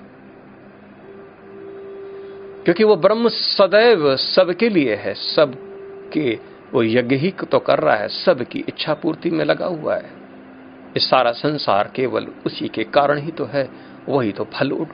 क्योंकि 2.68 2.84
वो 2.84 2.96
ब्रह्म 2.96 3.30
सदैव 3.30 4.16
सबके 4.16 4.70
लिए 4.70 4.96
है। 4.96 5.14
सबके, 5.14 6.40
वो 6.74 6.84
यज्ञ 6.84 7.16
ही 7.16 7.32
तो 7.32 7.60
कर 7.60 7.80
रहा 7.80 7.96
है। 7.96 8.08
सबकी 8.08 8.60
इच्छा 8.60 8.94
पूर्ति 8.94 9.30
में 9.30 9.46
लगा 9.46 9.66
हुआ 9.66 9.96
है। 9.96 10.12
इस 10.98 11.10
सारा 11.10 11.32
संसार 11.32 11.92
केवल 11.96 12.28
उसी 12.46 12.68
के 12.68 12.84
कारण 12.84 13.18
ही 13.18 13.32
तो 13.32 13.46
है। 13.46 13.70
वही 14.10 14.32
तो 14.32 14.44
फल 14.44 14.72
उठ 14.72 14.88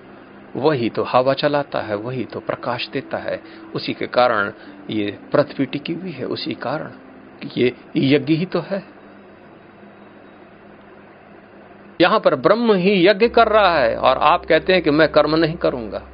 वही 0.56 0.90
तो 0.90 1.04
हवा 1.04 1.34
चलाता 1.34 1.82
है, 1.82 1.96
वही 1.96 2.24
तो 2.24 2.40
प्रकाश 2.40 2.90
देता 2.90 3.18
है। 3.18 3.42
उसी 3.76 3.94
के 3.94 4.08
कारण 4.08 4.52
ये 4.90 5.20
पृथ्वी 5.32 5.66
टिकी 5.66 5.94
हुई 5.94 6.12
है, 6.12 6.26
उसी 6.26 6.54
कारण 6.54 6.92
ये 7.58 7.76
यज्ञ 7.96 8.34
ही 8.34 8.46
तो 8.46 8.60
है। 8.60 8.84
यहाँ 12.02 12.20
पर 12.20 12.36
ब्रह्म 12.36 12.74
ही 12.74 13.08
यज्ञ 13.08 13.28
कर 13.28 13.48
रहा 13.48 13.78
है 13.80 13.96
और 13.96 14.18
आप 14.18 14.46
कहते 14.46 14.74
हैं 14.74 14.82
कि 14.82 14.92
मैं 14.92 15.10
कर्म 15.10 15.36
नहीं 15.36 15.56
करूँगा। 15.56 16.08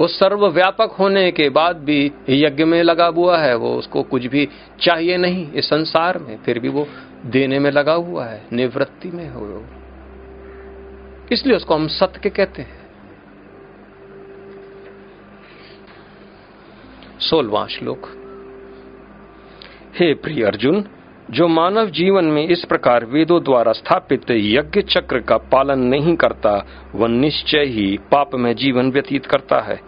वो 0.00 0.06
सर्वव्यापक 0.06 0.96
होने 0.98 1.32
के 1.32 1.48
बाद 1.48 1.76
भी 1.76 2.12
यज्ञ 2.28 2.64
में 2.64 2.82
लगा 2.82 3.06
हुआ 3.06 3.38
है, 3.38 3.54
वो 3.54 3.74
उसको 3.74 4.02
कुछ 4.02 4.26
भी 4.26 4.48
चाहिए 4.80 5.16
नहीं। 5.16 5.52
इस 5.52 5.64
संसार 5.64 6.18
में 6.18 6.38
फिर 6.38 6.58
भी 6.58 6.68
वो 6.68 6.88
देने 7.26 7.58
में 7.58 7.70
लगा 7.70 7.92
हुआ 7.92 8.24
है, 8.24 8.46
निवृत्ति 8.52 9.10
में 9.10 9.28
हो। 9.28 9.66
इसलिए 11.32 11.56
उसको 11.56 11.74
हम 11.74 11.88
सत्य 11.88 12.30
कहते 12.30 12.62
हैं। 12.62 12.86
सोलवा 17.20 17.66
श्लोक। 17.66 18.02
हे 19.94 20.14
प्रिय 20.14 20.44
अर्जुन 20.44 20.84
जो 21.30 21.48
मानव 21.48 21.90
जीवन 21.90 22.24
में 22.24 22.48
इस 22.48 22.64
प्रकार 22.64 23.04
वेदों 23.04 23.44
द्वारा 23.44 23.72
स्थापित 23.72 24.20
यज्ञ 24.30 24.82
चक्र 24.82 25.20
का 25.20 25.36
पालन 25.36 25.78
नहीं 25.78 26.16
करता, 26.16 26.66
वह 26.94 27.08
निश्चय 27.08 27.64
ही 27.64 27.98
पाप 28.12 28.34
में 28.34 28.56
जीवन 28.56 28.90
व्यतीत 28.90 29.26
करता 29.26 29.60
है। 29.60 29.80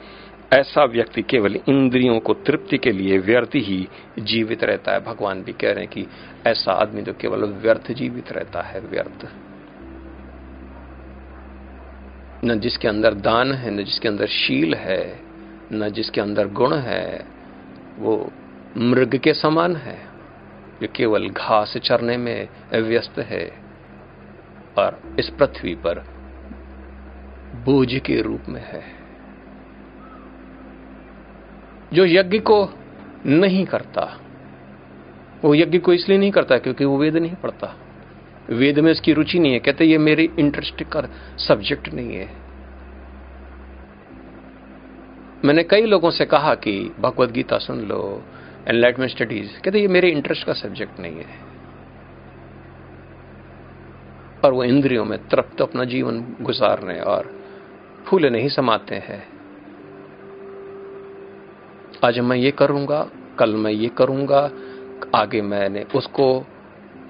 ऐसा 0.52 0.84
व्यक्ति 0.84 1.22
केवल 1.22 1.56
इंद्रियों 1.68 2.20
को 2.20 2.34
तृप्ति 2.34 2.78
के 2.78 2.92
लिए 2.92 3.18
व्यर्थ 3.18 3.50
ही 3.54 3.88
जीवित 4.18 4.64
रहता 4.64 4.92
है। 4.92 5.00
भगवान 5.00 5.42
भी 5.42 5.52
कह 5.52 5.70
रहे 5.70 5.84
हैं 5.84 5.88
कि 5.88 6.06
ऐसा 6.46 6.72
आदमी 6.72 7.02
तो 7.02 7.12
केवल 7.12 7.44
व्यर्थ 7.44 7.92
जीवित 7.92 8.32
रहता 8.32 8.62
है, 8.62 8.80
व्यर्थ। 8.80 9.28
न 12.44 12.60
जिसके 12.60 12.88
अंदर 12.88 13.14
दान 13.14 13.52
है, 13.52 13.70
न 13.70 13.84
जिसके 13.84 14.08
अंदर 14.08 14.26
शील 14.26 14.74
है, 14.74 15.20
न 15.72 15.90
जिसके 15.90 16.20
अंदर 16.20 16.48
गुण 16.48 16.74
है, 16.74 17.26
वो 17.98 18.32
मृग 18.76 19.16
के 19.16 19.34
समान 19.34 19.76
है। 19.76 20.07
जो 20.82 20.88
केवल 20.96 21.28
घास 21.28 21.76
चरने 21.76 22.16
में 22.16 22.48
व्यस्त 22.74 23.18
है 23.18 23.46
और 24.78 25.00
इस 25.18 25.28
पृथ्वी 25.28 25.74
पर 25.74 26.04
बोझ 27.64 27.94
के 27.94 28.20
रूप 28.22 28.48
में 28.48 28.60
है। 28.60 28.82
जो 31.92 32.04
यज्ञ 32.04 32.38
को 32.38 32.68
नहीं 33.26 33.64
करता, 33.66 34.20
वो 35.44 35.54
यज्ञ 35.54 35.78
को 35.78 35.92
इसलिए 35.92 36.18
नहीं 36.18 36.30
करता 36.30 36.58
क्योंकि 36.58 36.84
वो 36.84 36.98
वेद 36.98 37.16
नहीं 37.16 37.34
पढ़ता। 37.34 37.74
वेद 38.50 38.78
में 38.78 38.90
इसकी 38.92 39.12
रुचि 39.12 39.38
नहीं 39.38 39.52
है, 39.52 39.58
कहते 39.58 39.84
ये 39.84 39.98
मेरी 39.98 40.30
इंटरेस्ट 40.38 40.82
का 40.82 41.02
सब्जेक्ट 41.38 41.88
नहीं 41.88 42.16
है। 42.16 42.28
मैंने 45.44 45.62
कई 45.62 45.82
लोगों 45.82 46.10
से 46.10 46.24
कहा 46.24 46.54
कि 46.54 46.92
भगवत 47.00 47.30
गीता 47.30 47.58
सुन 47.58 47.80
लो 47.80 48.24
एनलाइटमेंट 48.68 49.10
स्टडीज़ 49.10 49.60
कहते 49.60 49.78
ये 49.78 49.88
मेरे 49.88 50.08
इंटरेस्ट 50.08 50.46
का 50.46 50.52
सब्जेक्ट 50.52 51.00
नहीं 51.00 51.16
है. 51.16 51.58
और 54.44 54.52
वो 54.52 54.64
इंद्रियों 54.64 55.04
में 55.04 55.28
तृप्त 55.28 55.62
अपना 55.62 55.84
जीवन 55.84 56.36
गुजारने 56.40 57.00
और 57.00 57.40
फूले 58.06 58.30
नहीं 58.30 58.48
समाते 58.48 58.94
हैं। 58.94 59.28
आज 62.04 62.18
मैं 62.18 62.36
ये 62.36 62.50
करूँगा, 62.50 63.10
कल 63.38 63.50
मैं 63.50 63.72
ये 63.72 63.88
करूँगा, 63.88 64.50
आगे 65.14 65.42
मैंने 65.42 65.86
उसको 65.94 66.46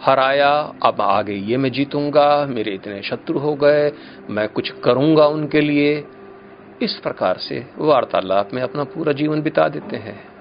हराया, 0.02 0.74
अब 0.82 1.00
आगे 1.00 1.34
ये 1.34 1.56
मैं 1.56 1.72
जीतूँगा, 1.72 2.46
मेरे 2.46 2.74
इतने 2.74 3.02
शत्रु 3.02 3.38
हो 3.38 3.54
गए, 3.54 3.92
मैं 4.30 4.48
कुछ 4.48 4.70
करूँगा 4.70 5.26
उनके 5.26 5.60
लिए। 5.60 6.04
इस 6.82 7.00
प्रकार 7.02 7.36
से 7.36 7.66
वार्तालाप 7.78 8.54
में 8.54 8.62
अपना 8.62 8.84
पूरा 8.84 9.12
जीवन 9.12 9.42
बिता 9.42 9.68
देते 9.68 9.96
हैं। 9.96 10.37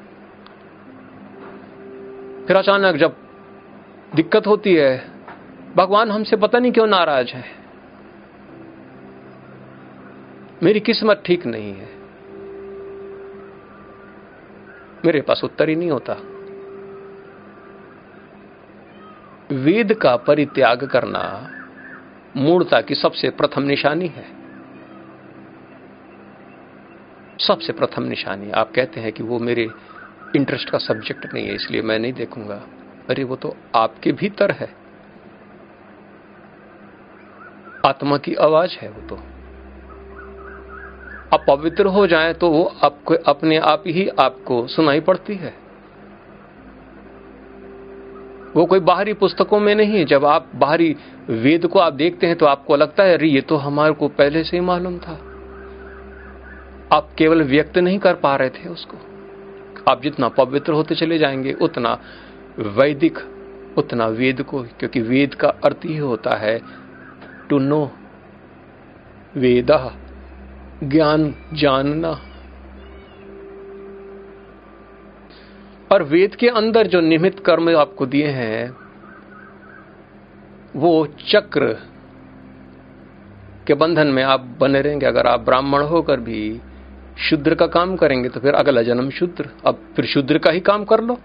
फिर 2.47 2.55
अचानक 2.55 2.95
जब 2.95 3.15
दिक्कत 4.15 4.47
होती 4.47 4.73
है, 4.75 5.11
भगवान 5.75 6.11
हमसे 6.11 6.35
पता 6.35 6.59
नहीं 6.59 6.71
क्यों 6.71 6.87
नाराज़ 6.87 7.27
है। 7.27 7.43
मेरी 10.63 10.79
किस्मत 10.79 11.23
ठीक 11.25 11.45
नहीं 11.45 11.73
है। 11.73 11.97
मेरे 15.05 15.21
पास 15.21 15.41
उत्तर 15.43 15.69
ही 15.69 15.75
नहीं 15.75 15.91
होता। 15.91 16.13
वेद 19.55 19.93
का 19.93 20.15
परित्याग 20.15 20.87
करना 20.87 21.51
मूर्ता 22.35 22.81
की 22.81 22.95
सबसे 22.95 23.29
प्रथम 23.29 23.63
निशानी 23.63 24.07
है। 24.07 24.25
सबसे 27.39 27.73
प्रथम 27.73 28.03
निशानी, 28.03 28.51
आप 28.51 28.71
कहते 28.75 28.99
हैं 28.99 29.13
कि 29.13 29.23
वो 29.23 29.39
मेरे 29.39 29.69
इंटरेस्ट 30.37 30.69
का 30.69 30.77
सब्जेक्ट 30.77 31.33
नहीं 31.33 31.47
है, 31.47 31.55
इसलिए 31.55 31.81
मैं 31.81 31.99
नहीं 31.99 32.13
देखूँगा। 32.13 32.63
अरे, 33.09 33.23
वो 33.23 33.35
तो 33.35 33.57
आपके 33.75 34.11
भीतर 34.11 34.51
है। 34.51 34.87
आत्मा 37.85 38.17
की 38.17 38.35
आवाज़ 38.35 38.77
है 38.77 38.89
वो 38.89 39.09
तो। 39.09 39.15
आप 41.33 41.45
पवित्र 41.47 41.85
हो 41.85 42.07
जाएँ 42.07 42.33
तो 42.33 42.49
वो 42.49 42.75
आपको, 42.83 43.13
अपने 43.13 43.57
आप 43.57 43.83
ही 43.87 44.07
आपको 44.07 44.67
सुनाई 44.67 44.99
पड़ती 44.99 45.35
है। 45.35 45.53
वो 48.55 48.65
कोई 48.65 48.79
बाहरी 48.79 49.13
पुस्तकों 49.13 49.59
में 49.59 49.75
नहीं 49.75 49.97
है। 49.97 50.05
जब 50.05 50.25
आप 50.25 50.51
बाहरी 50.55 50.95
वेद 51.29 51.67
को 51.67 51.79
आप 51.79 51.93
देखते 51.93 52.27
हैं 52.27 52.35
तो 52.35 52.45
आपको 52.45 52.75
लगता 52.75 53.03
है, 53.03 53.17
अरे, 53.17 53.27
ये 53.27 53.41
तो 53.41 53.55
हमारे 53.55 53.93
को 53.93 54.07
पहले 54.07 54.43
से 54.43 54.57
ही 54.57 54.61
मालूम 54.61 54.99
था। 54.99 55.13
आप 56.97 57.09
केवल 57.17 57.43
व्यक्त 57.43 57.77
नहीं 57.77 57.99
कर 57.99 58.13
पा 58.13 58.35
रहे 58.35 58.49
थे 58.49 58.69
उसको। 58.69 59.16
आप 59.89 60.01
जितना 60.01 60.29
पवित्र 60.29 60.73
होते 60.73 60.95
चले 60.95 61.17
जाएँगे, 61.17 61.53
उतना 61.53 61.99
वैदिक, 62.59 63.17
उतना 63.77 64.07
वेद 64.07 64.43
को, 64.43 64.63
क्योंकि 64.63 65.01
वेद 65.01 65.33
का 65.33 65.47
अर्थ 65.47 65.77
ही 65.85 65.97
होता 65.97 66.35
है 66.35 66.61
टू 67.49 67.59
नो 67.59 67.91
वेद 69.35 69.71
ज्ञान 70.83 71.35
जानना। 71.53 72.19
और 75.91 76.03
वेद 76.03 76.35
के 76.35 76.47
अंदर 76.47 76.87
जो 76.87 77.01
निमित्त 77.01 77.43
कर्म 77.45 77.77
आपको 77.77 78.05
दिए 78.05 78.27
हैं, 78.27 78.77
वो 80.75 81.07
चक्र 81.29 81.77
के 83.67 83.73
बंधन 83.73 84.07
में 84.07 84.23
आप 84.23 84.57
बने 84.59 84.81
रहेंगे। 84.81 85.05
अगर 85.05 85.27
आप 85.27 85.39
ब्राह्मण 85.39 85.81
होकर 85.81 86.19
भी 86.19 86.61
शुद्र 87.19 87.55
का 87.55 87.67
काम 87.67 87.95
करेंगे 87.95 88.29
तो 88.29 88.39
फिर 88.39 88.53
अगला 88.53 88.81
जन्म 88.81 89.09
शुद्र। 89.09 89.49
अब 89.65 89.79
फिर 89.95 90.05
शुद्र 90.05 90.37
का 90.37 90.51
ही 90.51 90.59
काम 90.59 90.83
कर 90.83 91.01
लो। 91.01 91.17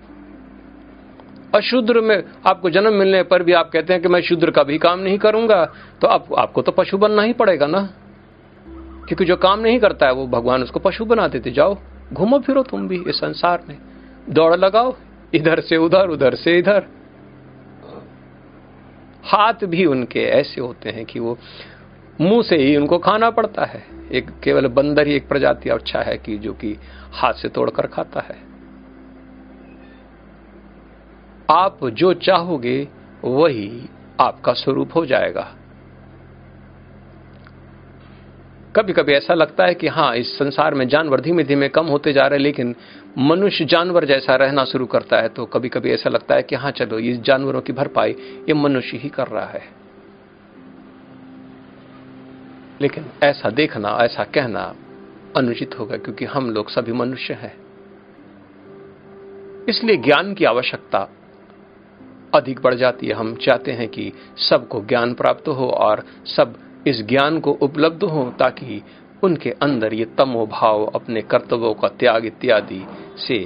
अशुद्र 1.54 2.00
में 2.00 2.22
आपको 2.46 2.70
जन्म 2.70 2.94
मिलने 2.94 3.22
पर 3.22 3.42
भी 3.42 3.52
आप 3.52 3.70
कहते 3.70 3.92
हैं 3.92 4.02
कि 4.02 4.08
मैं 4.08 4.20
शुद्र 4.20 4.50
का 4.50 4.62
भी 4.62 4.78
काम 4.78 4.98
नहीं 4.98 5.18
करूँगा 5.18 5.64
तो 6.00 6.06
आप, 6.06 6.32
आपको 6.38 6.62
तो 6.62 6.72
पशु 6.72 6.98
बनना 6.98 7.22
ही 7.22 7.32
पड़ेगा 7.32 7.66
ना। 7.66 7.88
क्योंकि 9.08 9.24
जो 9.24 9.36
काम 9.36 9.60
नहीं 9.60 9.78
करता 9.78 10.06
है 10.06 10.12
वो 10.12 10.26
भगवान 10.26 10.62
उसको 10.62 10.80
पशु 10.80 11.04
बना 11.04 11.26
देते 11.28 11.50
जाओ 11.50 11.76
घूमो 12.12 12.38
फिरो 12.38 12.62
तुम 12.62 12.88
भी 12.88 13.02
इस 13.08 13.16
संसार 13.16 13.64
में। 13.68 13.76
दौड़ 14.30 14.54
लगाओ 14.56 14.94
इधर 15.34 15.60
से 15.60 15.76
उधर 15.76 16.08
उधर 16.08 16.34
से 16.34 16.58
इधर। 16.58 16.86
हाथ 19.24 19.64
भी 19.64 19.84
उनके 19.84 20.20
ऐसे 20.20 20.60
होते 20.60 20.90
हैं 20.90 21.04
कि 21.04 21.20
वो 21.20 21.38
मुँह 22.22 22.42
से 22.42 22.56
ही 22.56 22.76
उनको 22.76 22.98
खाना 22.98 23.30
पड़ता 23.30 23.64
है। 23.64 23.82
एक 24.12 24.30
केवल 24.44 24.66
बंदर 24.68 25.06
ही 25.06 25.14
एक 25.14 25.28
प्रजाति 25.28 25.70
अच्छा 25.70 26.00
है 26.00 26.16
कि 26.18 26.38
जो 26.38 26.52
कि 26.52 26.76
हाथ 27.12 27.32
से 27.32 27.48
तोड़कर 27.48 27.86
खाता 27.86 28.20
है। 28.20 28.36
आप 31.50 31.84
जो 31.84 32.12
चाहोगे, 32.14 32.88
वही 33.24 33.88
आपका 34.20 34.52
स्वरूप 34.52 34.96
हो 34.96 35.06
जाएगा। 35.06 35.48
कभी 38.76 38.92
कभी 38.92 39.12
ऐसा 39.12 39.34
लगता 39.34 39.64
है 39.66 39.74
कि 39.74 39.88
हाँ 39.88 40.14
इस 40.16 40.38
संसार 40.38 40.74
में 40.74 40.88
जानवर 40.88 41.20
धीमे 41.20 41.44
धीमे 41.44 41.68
कम 41.68 41.86
होते 41.86 42.12
जा 42.12 42.26
रहे 42.26 42.38
हैं, 42.38 42.42
लेकिन 42.42 42.74
मनुष्य 43.18 43.64
जानवर 43.64 44.04
जैसा 44.04 44.36
रहना 44.36 44.64
शुरू 44.64 44.86
करता 44.86 45.20
है 45.20 45.28
तो 45.28 45.44
कभी 45.46 45.68
कभी 45.68 45.90
ऐसा 45.90 46.10
लगता 46.10 46.34
है 46.34 46.42
कि 46.42 46.56
हाँ 46.56 46.70
चलो, 46.70 46.98
इस 46.98 47.20
जानवरों 47.20 47.60
की 47.60 47.72
भरपाई 47.72 48.10
ये 48.48 48.54
मनुष्य 48.54 48.96
ही 48.96 49.08
कर 49.08 49.26
रहा 49.26 49.46
है। 49.46 49.81
लेकिन 52.80 53.04
ऐसा 53.22 53.50
देखना, 53.50 53.98
ऐसा 54.00 54.24
कहना 54.24 54.74
अनुचित 55.36 55.78
होगा 55.78 55.96
क्योंकि 55.96 56.24
हम 56.24 56.50
लोग 56.50 56.70
सभी 56.70 56.92
मनुष्य 56.92 57.34
हैं 57.34 57.62
इसलिए 59.68 59.96
ज्ञान 59.96 60.34
की 60.34 60.44
आवश्यकता 60.44 61.08
अधिक 62.34 62.60
बढ़ 62.60 62.74
जाती 62.74 63.06
है 63.06 63.14
हम 63.14 63.34
चाहते 63.36 63.72
हैं 63.72 63.88
कि 63.88 64.12
सबको 64.36 64.80
ज्ञान 64.80 65.14
प्राप्त 65.14 65.48
हो 65.48 65.68
और 65.68 66.04
सब 66.26 66.58
इस 66.86 67.02
ज्ञान 67.02 67.40
को 67.40 67.52
उपलब्ध 67.52 68.04
हो 68.04 68.34
ताकि 68.38 68.82
उनके 69.24 69.50
अंदर 69.50 69.94
ये 69.94 70.04
तमो 70.04 70.46
भाव, 70.46 70.84
अपने 70.84 71.22
कर्तव्यों 71.22 71.74
का 71.74 71.88
त्याग 71.88 72.26
इत्यादि 72.26 72.86
से 73.18 73.38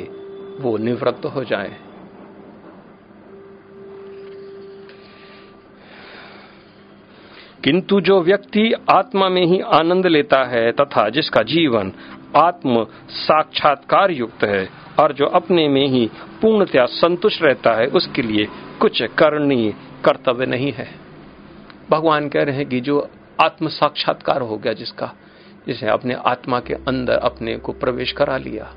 वो 0.61 0.77
निवृत्त 0.77 1.27
हो 1.27 1.45
जाएँ। 1.45 1.86
किंतु 7.67 8.01
जो 8.01 8.23
व्यक्ति 8.23 8.73
आत्मा 8.91 9.29
में 9.29 9.47
ही 9.47 9.61
आनंद 9.61 10.07
लेता 10.07 10.45
है 10.45 10.73
तथा 10.73 11.09
जिसका 11.09 11.43
जीवन 11.43 11.93
आत्म 12.37 12.87
साक्षात्कार 13.09 14.11
युक्त 14.11 14.45
है 14.45 14.69
और 15.01 15.13
जो 15.13 15.27
अपने 15.27 15.69
में 15.69 15.89
ही 15.89 16.11
पूर्णतया 16.43 16.87
संतुष्ट 16.87 17.43
रहता 17.43 17.73
है, 17.73 17.87
उसके 17.87 18.23
लिए 18.23 18.49
कुछ 18.81 19.03
करनीय 19.03 19.75
कर्तव्य 20.05 20.47
नहीं 20.47 20.73
है। 20.73 20.89
भगवान 21.91 22.29
कह 22.29 22.43
रहे 22.43 22.57
हैं 22.57 22.69
कि 22.69 22.81
जो 22.81 23.11
आत्म 23.41 23.69
साक्षात्कार 23.69 24.41
हो 24.41 24.57
गया 24.57 24.73
जिसका, 24.73 25.13
जिसे 25.67 25.87
अपने 25.87 26.15
आत्मा 26.15 26.61
के 26.61 26.75
अंदर 26.75 27.15
अपने 27.15 27.57
को 27.57 27.73
प्रवेश 27.73 28.13
करा 28.13 28.37
लिया, 28.37 28.75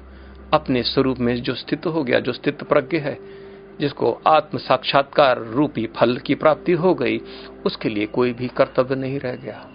अपने 0.54 0.84
स्वरूप 0.84 1.20
में 1.20 1.42
जो 1.42 1.54
स्थित 1.54 1.86
हो 1.86 2.04
गया, 2.04 2.20
जो 2.20 2.32
स्थित 2.32 2.64
प्रज्ञ 2.64 2.98
है 2.98 3.39
जिसको 3.80 4.22
आत्म 4.28 4.58
साक्षात्कार 4.58 5.40
रूपी 5.40 5.90
फल 5.96 6.18
की 6.18 6.36
प्राप्ति 6.36 6.72
हो 6.72 6.94
गई, 6.94 7.22
उसके 7.66 7.90
लिए 7.90 8.06
कोई 8.06 8.34
भी 8.34 8.48
कर्तव्य 8.48 8.96
नहीं 8.96 9.20
रह 9.20 9.36
गया। 9.36 9.66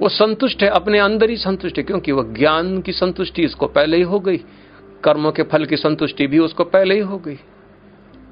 वो 0.00 0.08
संतुष्ट 0.08 0.62
है, 0.62 0.68
अपने 0.68 0.98
अंदर 0.98 1.30
ही 1.30 1.36
संतुष्ट 1.36 1.78
है, 1.78 1.82
क्योंकि 1.82 2.12
वह 2.12 2.34
ज्ञान 2.34 2.80
की 2.82 2.92
संतुष्टि 2.92 3.42
इसको 3.42 3.66
पहले 3.66 3.96
ही 3.96 4.02
हो 4.02 4.20
गई, 4.20 4.36
कर्मों 5.04 5.32
के 5.32 5.42
फल 5.42 5.64
की 5.64 5.76
संतुष्टि 5.76 6.26
भी 6.26 6.38
उसको 6.38 6.64
पहले 6.64 6.94
ही 6.94 7.00
हो 7.00 7.18
गई, 7.18 7.38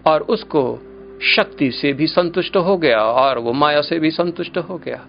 और 0.06 0.22
उसको 0.22 0.78
शक्ति 1.22 1.70
से 1.70 1.92
भी 1.92 2.06
संतुष्ट 2.06 2.56
हो 2.56 2.76
गया, 2.76 3.00
और 3.00 3.38
वो 3.38 3.52
माया 3.52 3.80
से 3.80 3.98
भी 3.98 4.10
संतुष्ट 4.10 4.58
हो 4.58 4.78
गया। 4.78 5.06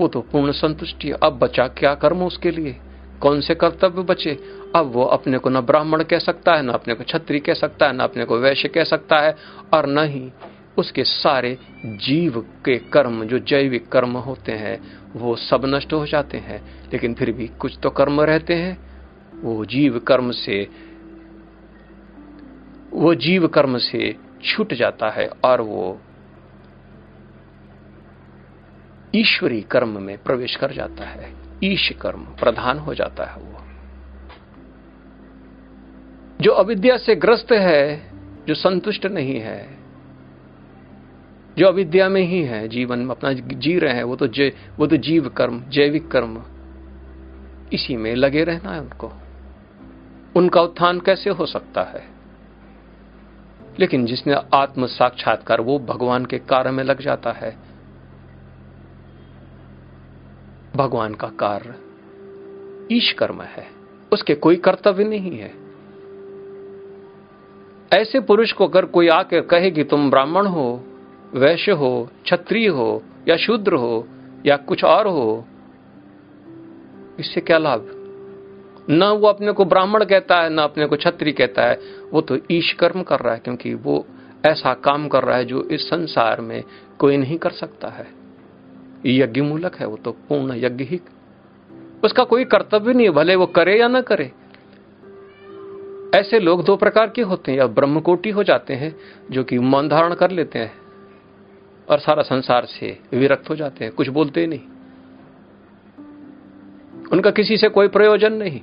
वो 0.00 0.08
तो 0.08 0.20
पूर्ण 0.20 0.52
संतुष्टि 0.52 1.10
अब 1.10 1.38
बचा 1.38 1.66
क्या 1.68 1.94
कर्म 1.94 2.22
उसके 2.22 2.50
लिए? 2.50 2.76
कौन 3.20 3.40
से 3.40 3.54
कर्तव्य 3.54 4.02
बचे? 4.02 4.61
अब 4.76 4.86
वो 4.86 5.04
अपने 5.04 5.38
को 5.38 5.50
न 5.50 5.60
ब्राह्मण 5.60 6.02
कह 6.02 6.18
सकता 6.18 6.54
है, 6.54 6.62
न 6.62 6.68
अपने 6.68 6.94
को 6.94 7.04
छत्री 7.04 7.40
कह 7.40 7.54
सकता 7.54 7.86
है, 7.86 7.96
न 7.96 8.00
अपने 8.00 8.24
को 8.24 8.38
वैश्य 8.38 8.68
कह 8.68 8.84
सकता 8.84 9.18
है, 9.18 9.36
और 9.74 9.86
न 9.86 9.98
ही 9.98 10.32
उसके 10.78 11.04
सारे 11.04 11.58
जीव 11.84 12.40
के 12.64 12.78
कर्म, 12.78 13.24
जो 13.24 13.38
जैविक 13.38 13.88
कर्म 13.88 14.16
होते 14.16 14.52
हैं, 14.52 15.02
वो 15.12 15.36
सब 15.36 15.62
नष्ट 15.64 15.92
हो 15.92 16.06
जाते 16.06 16.38
हैं। 16.38 16.88
लेकिन 16.92 17.14
फिर 17.14 17.32
भी 17.32 17.48
कुछ 17.48 17.78
तो 17.82 17.90
कर्म 17.90 18.20
रहते 18.20 18.54
हैं। 18.54 18.78
वो 19.42 19.64
जीव 19.64 19.98
कर्म 19.98 20.30
से, 20.30 20.68
वो 22.92 23.14
जीव 23.14 23.48
कर्म 23.48 23.78
से 23.78 24.16
छूट 24.44 24.74
जाता 24.74 25.10
है, 25.10 25.30
और 25.44 25.60
वो 25.60 26.00
ईश्वरी 29.14 29.60
कर्म 29.60 30.02
में 30.02 30.18
प्रवेश 30.18 30.56
कर 30.56 30.72
जाता 30.72 31.04
है। 31.04 31.34
ईश 31.64 31.92
कर्म 32.00 32.20
प्रधान 32.20 32.78
हो 32.78 32.94
जाता 32.94 33.24
है 33.24 33.36
वो। 33.36 33.51
जो 36.42 36.52
अविद्या 36.52 36.96
से 36.96 37.14
ग्रस्त 37.14 37.52
है, 37.52 38.10
जो 38.46 38.54
संतुष्ट 38.54 39.06
नहीं 39.06 39.40
है, 39.40 39.78
जो 41.58 41.66
अविद्या 41.66 42.08
में 42.08 42.22
ही 42.22 42.42
है, 42.42 42.68
जीवन 42.68 43.10
अपना 43.10 43.32
जी 43.32 43.78
रहे 43.78 43.94
हैं, 43.94 44.04
वो 44.04 44.16
तो 44.16 44.26
जय 44.26 44.52
वो 44.76 44.86
तो 44.86 44.96
जीव 44.96 45.28
कर्म, 45.28 45.64
जैविक 45.68 46.08
कर्म, 46.08 46.42
इसी 47.72 47.96
में 47.96 48.14
लगे 48.14 48.44
रहना 48.44 48.70
है 48.70 48.80
उनको। 48.80 49.12
उनका 50.36 50.62
उत्थान 50.62 51.00
कैसे 51.00 51.30
हो 51.30 51.46
सकता 51.46 51.82
है? 51.82 52.08
लेकिन 53.78 54.06
जिसने 54.06 54.34
आत्म 54.54 54.86
साक्षात्कार, 54.86 55.60
वो 55.60 55.78
भगवान 55.78 56.26
के 56.26 56.38
कार्य 56.38 56.70
में 56.70 56.84
लग 56.84 57.00
जाता 57.00 57.32
है। 57.32 57.56
भगवान 60.76 61.14
का 61.14 61.28
कार्य 61.28 61.74
ईश 62.94 63.12
कर्म 63.12 63.42
है, 63.42 63.66
उसके 64.12 64.34
कोई 64.34 64.56
कर्तव्य 64.56 65.04
नहीं 65.04 65.38
है। 65.38 65.61
ऐसे 67.94 68.20
पुरुष 68.20 68.52
को 68.52 68.66
अगर 68.66 68.84
कोई 68.84 69.08
आकर 69.08 69.40
कहे 69.40 69.70
कि 69.70 69.84
तुम 69.84 70.10
ब्राह्मण 70.10 70.46
हो, 70.46 70.84
वैश्य 71.34 71.72
हो, 71.72 72.08
क्षत्रिय 72.24 72.68
हो, 72.68 73.02
या 73.28 73.36
शूद्र 73.36 73.74
हो, 73.74 74.08
या 74.46 74.56
कुछ 74.56 74.84
और 74.84 75.06
हो, 75.06 75.44
इससे 77.20 77.40
क्या 77.40 77.58
लाभ? 77.58 77.98
न 78.90 79.04
वो 79.04 79.26
अपने 79.26 79.52
को 79.52 79.64
ब्राह्मण 79.64 80.04
कहता 80.04 80.36
है, 80.36 80.50
न 80.50 80.58
अपने 80.58 80.86
को 80.86 80.96
छत्री 80.96 81.32
कहता 81.32 81.62
है। 81.62 81.78
वो 82.12 82.20
तो 82.20 82.38
ईश 82.50 82.72
कर्म 82.72 83.02
कर 83.02 83.20
रहा 83.20 83.34
है, 83.34 83.40
क्योंकि 83.44 83.74
वो 83.74 84.06
ऐसा 84.46 84.74
काम 84.74 85.08
कर 85.08 85.22
रहा 85.22 85.36
है 85.36 85.44
जो 85.44 85.62
इस 85.62 85.90
संसार 85.90 86.40
में 86.40 86.64
कोई 86.98 87.16
नहीं 87.16 87.38
कर 87.38 87.50
सकता 87.50 87.88
है। 87.88 88.06
यज्ञ 89.06 89.40
मूलक 89.40 89.76
है, 89.76 89.86
वो 89.86 89.96
तो 89.96 90.12
पूर्ण 90.12 90.52
यज्ञ 90.56 90.84
ही। 90.84 91.00
उसका 92.04 92.24
कोई 92.24 92.44
कर्तव्य 92.44 92.92
नहीं 92.92 93.06
है, 93.06 93.12
भले 93.12 93.34
वो 93.34 93.46
करे 93.46 93.80
या 93.80 93.88
ना 93.88 94.00
करे। 94.00 94.32
ऐसे 96.14 96.40
लोग 96.40 96.64
दो 96.64 96.76
प्रकार 96.76 97.08
के 97.08 97.22
होते 97.22 97.52
हैं, 97.52 97.58
या 97.58 97.66
ब्रह्मकोटि 97.66 98.30
हो 98.30 98.44
जाते 98.44 98.74
हैं, 98.74 98.96
जो 99.30 99.44
कि 99.44 99.58
मौन 99.58 99.88
धारण 99.88 100.14
कर 100.14 100.30
लेते 100.30 100.58
हैं, 100.58 100.72
और 101.88 101.98
सारा 101.98 102.22
संसार 102.22 102.64
से 102.64 102.98
विरक्त 103.12 103.50
हो 103.50 103.56
जाते 103.56 103.84
हैं, 103.84 103.94
कुछ 103.94 104.08
बोलते 104.08 104.46
नहीं। 104.46 104.60
उनका 107.12 107.30
किसी 107.30 107.56
से 107.56 107.68
कोई 107.68 107.88
प्रयोजन 107.88 108.32
नहीं, 108.32 108.60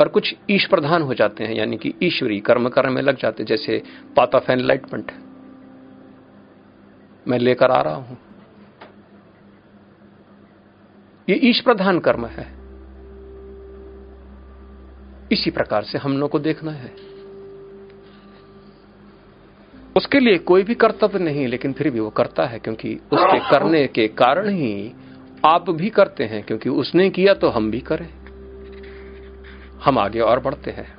और 0.00 0.08
कुछ 0.08 0.34
ईश 0.50 0.66
प्रधान 0.66 1.02
हो 1.02 1.14
जाते 1.14 1.44
हैं, 1.44 1.54
यानी 1.54 1.76
कि 1.76 1.94
ईश्वरी 2.02 2.40
कर्म 2.40 2.68
कर्म 2.68 2.92
में 2.92 3.02
लग 3.02 3.16
जाते 3.16 3.44
जैसे 3.44 3.82
पाथ 4.16 4.34
ऑफ़ 4.34 4.52
एनलाइटमेंट 4.52 5.12
मैं 7.28 7.38
लेकर 7.38 7.70
आ 7.70 7.82
रहा 7.82 7.94
हूँ। 7.94 8.18
ये 11.28 11.36
ईश 11.36 11.60
प्रधान 11.60 11.98
कर्म 11.98 12.26
है। 12.26 12.55
इसी 15.32 15.50
प्रकार 15.50 15.82
से 15.82 15.98
हम 15.98 16.18
लोग 16.18 16.30
को 16.30 16.38
देखना 16.38 16.72
है। 16.72 17.16
उसके 19.96 20.20
लिए 20.20 20.38
कोई 20.38 20.62
भी 20.62 20.74
कर्तव्य 20.74 21.18
नहीं, 21.18 21.46
लेकिन 21.46 21.72
फिर 21.72 21.90
भी 21.90 22.00
वो 22.00 22.10
करता 22.10 22.46
है, 22.46 22.58
क्योंकि 22.58 22.94
उसके 22.94 23.38
करने 23.38 23.86
के 23.86 24.08
कारण 24.08 24.48
ही 24.48 24.92
आप 25.46 25.70
भी 25.70 25.90
करते 25.90 26.24
हैं, 26.24 26.42
क्योंकि 26.42 26.68
उसने 26.68 27.10
किया 27.10 27.34
तो 27.34 27.48
हम 27.48 27.70
भी 27.70 27.80
करें। 27.80 28.08
हम 29.84 29.98
आगे 29.98 30.20
और 30.20 30.40
बढ़ते 30.40 30.70
हैं। 30.70 30.98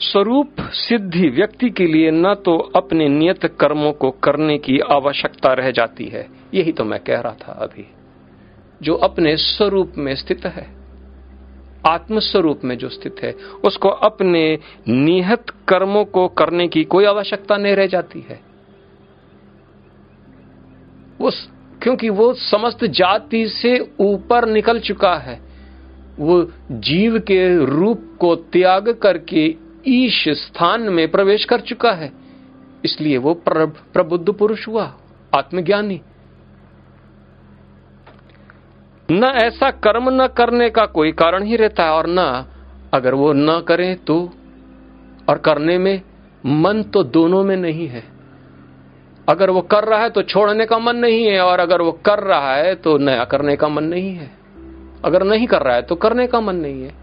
स्वरूप 0.00 0.52
सिद्धि 0.60 1.28
व्यक्ति 1.28 1.70
के 1.70 1.86
लिए 1.86 2.10
न 2.10 2.34
तो 2.34 2.58
अपने 2.58 3.08
नियत 3.08 3.46
कर्मों 3.46 3.92
को 3.92 4.10
करने 4.10 4.58
की 4.58 4.78
आवश्यकता 4.78 5.52
रह 5.52 5.70
जाती 5.70 6.04
है। 6.04 6.28
यही 6.54 6.72
तो 6.72 6.84
मैं 6.84 7.00
कह 7.00 7.20
रहा 7.20 7.34
था 7.34 7.52
अभी। 7.52 7.86
जो 8.82 8.94
अपने 8.94 9.36
स्वरूप 9.36 9.92
में 9.98 10.14
स्थित 10.14 10.44
है। 10.44 10.81
आत्मस्वरूप 11.86 12.60
में 12.64 12.76
जो 12.78 12.88
स्थित 12.88 13.16
है, 13.22 13.32
उसको 13.64 13.88
अपने 13.88 14.58
निहत 14.88 15.50
कर्मों 15.68 16.04
को 16.04 16.26
करने 16.28 16.66
की 16.68 16.84
कोई 16.84 17.04
आवश्यकता 17.04 17.56
नहीं 17.56 17.74
रह 17.74 17.86
जाती 17.86 18.24
है। 18.28 18.40
उस 21.20 21.48
क्योंकि 21.82 22.08
वो 22.08 22.32
समस्त 22.34 22.84
जाति 22.84 23.46
से 23.48 23.78
ऊपर 24.00 24.48
निकल 24.48 24.78
चुका 24.80 25.14
है, 25.16 25.40
वो 26.18 26.42
जीव 26.70 27.18
के 27.18 27.64
रूप 27.66 28.16
को 28.20 28.34
त्याग 28.36 28.90
करके 28.92 29.44
ईश 29.86 30.24
स्थान 30.38 30.82
में 30.82 31.10
प्रवेश 31.10 31.44
कर 31.44 31.60
चुका 31.60 31.92
है, 31.92 32.12
इसलिए 32.84 33.16
वो 33.16 33.34
प्रबुद्ध 33.48 34.32
पुरुष 34.32 34.66
हुआ, 34.68 34.92
आत्मज्ञानी। 35.32 36.00
न 39.12 39.24
ऐसा 39.36 39.70
कर्म 39.70 40.08
न 40.12 40.26
करने 40.26 40.68
का 40.70 40.84
कोई 40.86 41.12
कारण 41.12 41.42
ही 41.42 41.56
रहता 41.56 41.84
है, 41.84 41.90
और 41.90 42.06
न 42.08 42.46
अगर 42.94 43.14
वो 43.14 43.32
न 43.32 43.60
करें 43.68 43.96
तो 43.96 44.16
और 45.28 45.38
करने 45.38 45.78
में 45.78 46.00
मन 46.44 46.82
तो 46.82 47.02
दोनों 47.02 47.42
में 47.44 47.56
नहीं 47.56 47.86
है। 47.88 48.02
अगर 49.28 49.50
वो 49.50 49.60
कर 49.62 49.84
रहा 49.84 49.98
है 49.98 50.10
तो 50.10 50.22
छोड़ने 50.22 50.66
का 50.66 50.78
मन 50.78 50.96
नहीं 50.96 51.26
है, 51.26 51.40
और 51.40 51.60
अगर 51.60 51.80
वो 51.80 51.92
कर 51.92 52.18
रहा 52.18 52.54
है 52.54 52.74
तो 52.74 52.96
नया 52.98 53.24
करने 53.24 53.56
का 53.56 53.68
मन 53.68 53.84
नहीं 53.84 54.14
है। 54.14 54.30
अगर 55.04 55.22
नहीं 55.24 55.46
कर 55.46 55.62
रहा 55.62 55.74
है 55.76 55.82
तो 55.82 55.94
करने 55.94 56.26
का 56.26 56.40
मन 56.40 56.56
नहीं 56.56 56.82
है। 56.82 56.94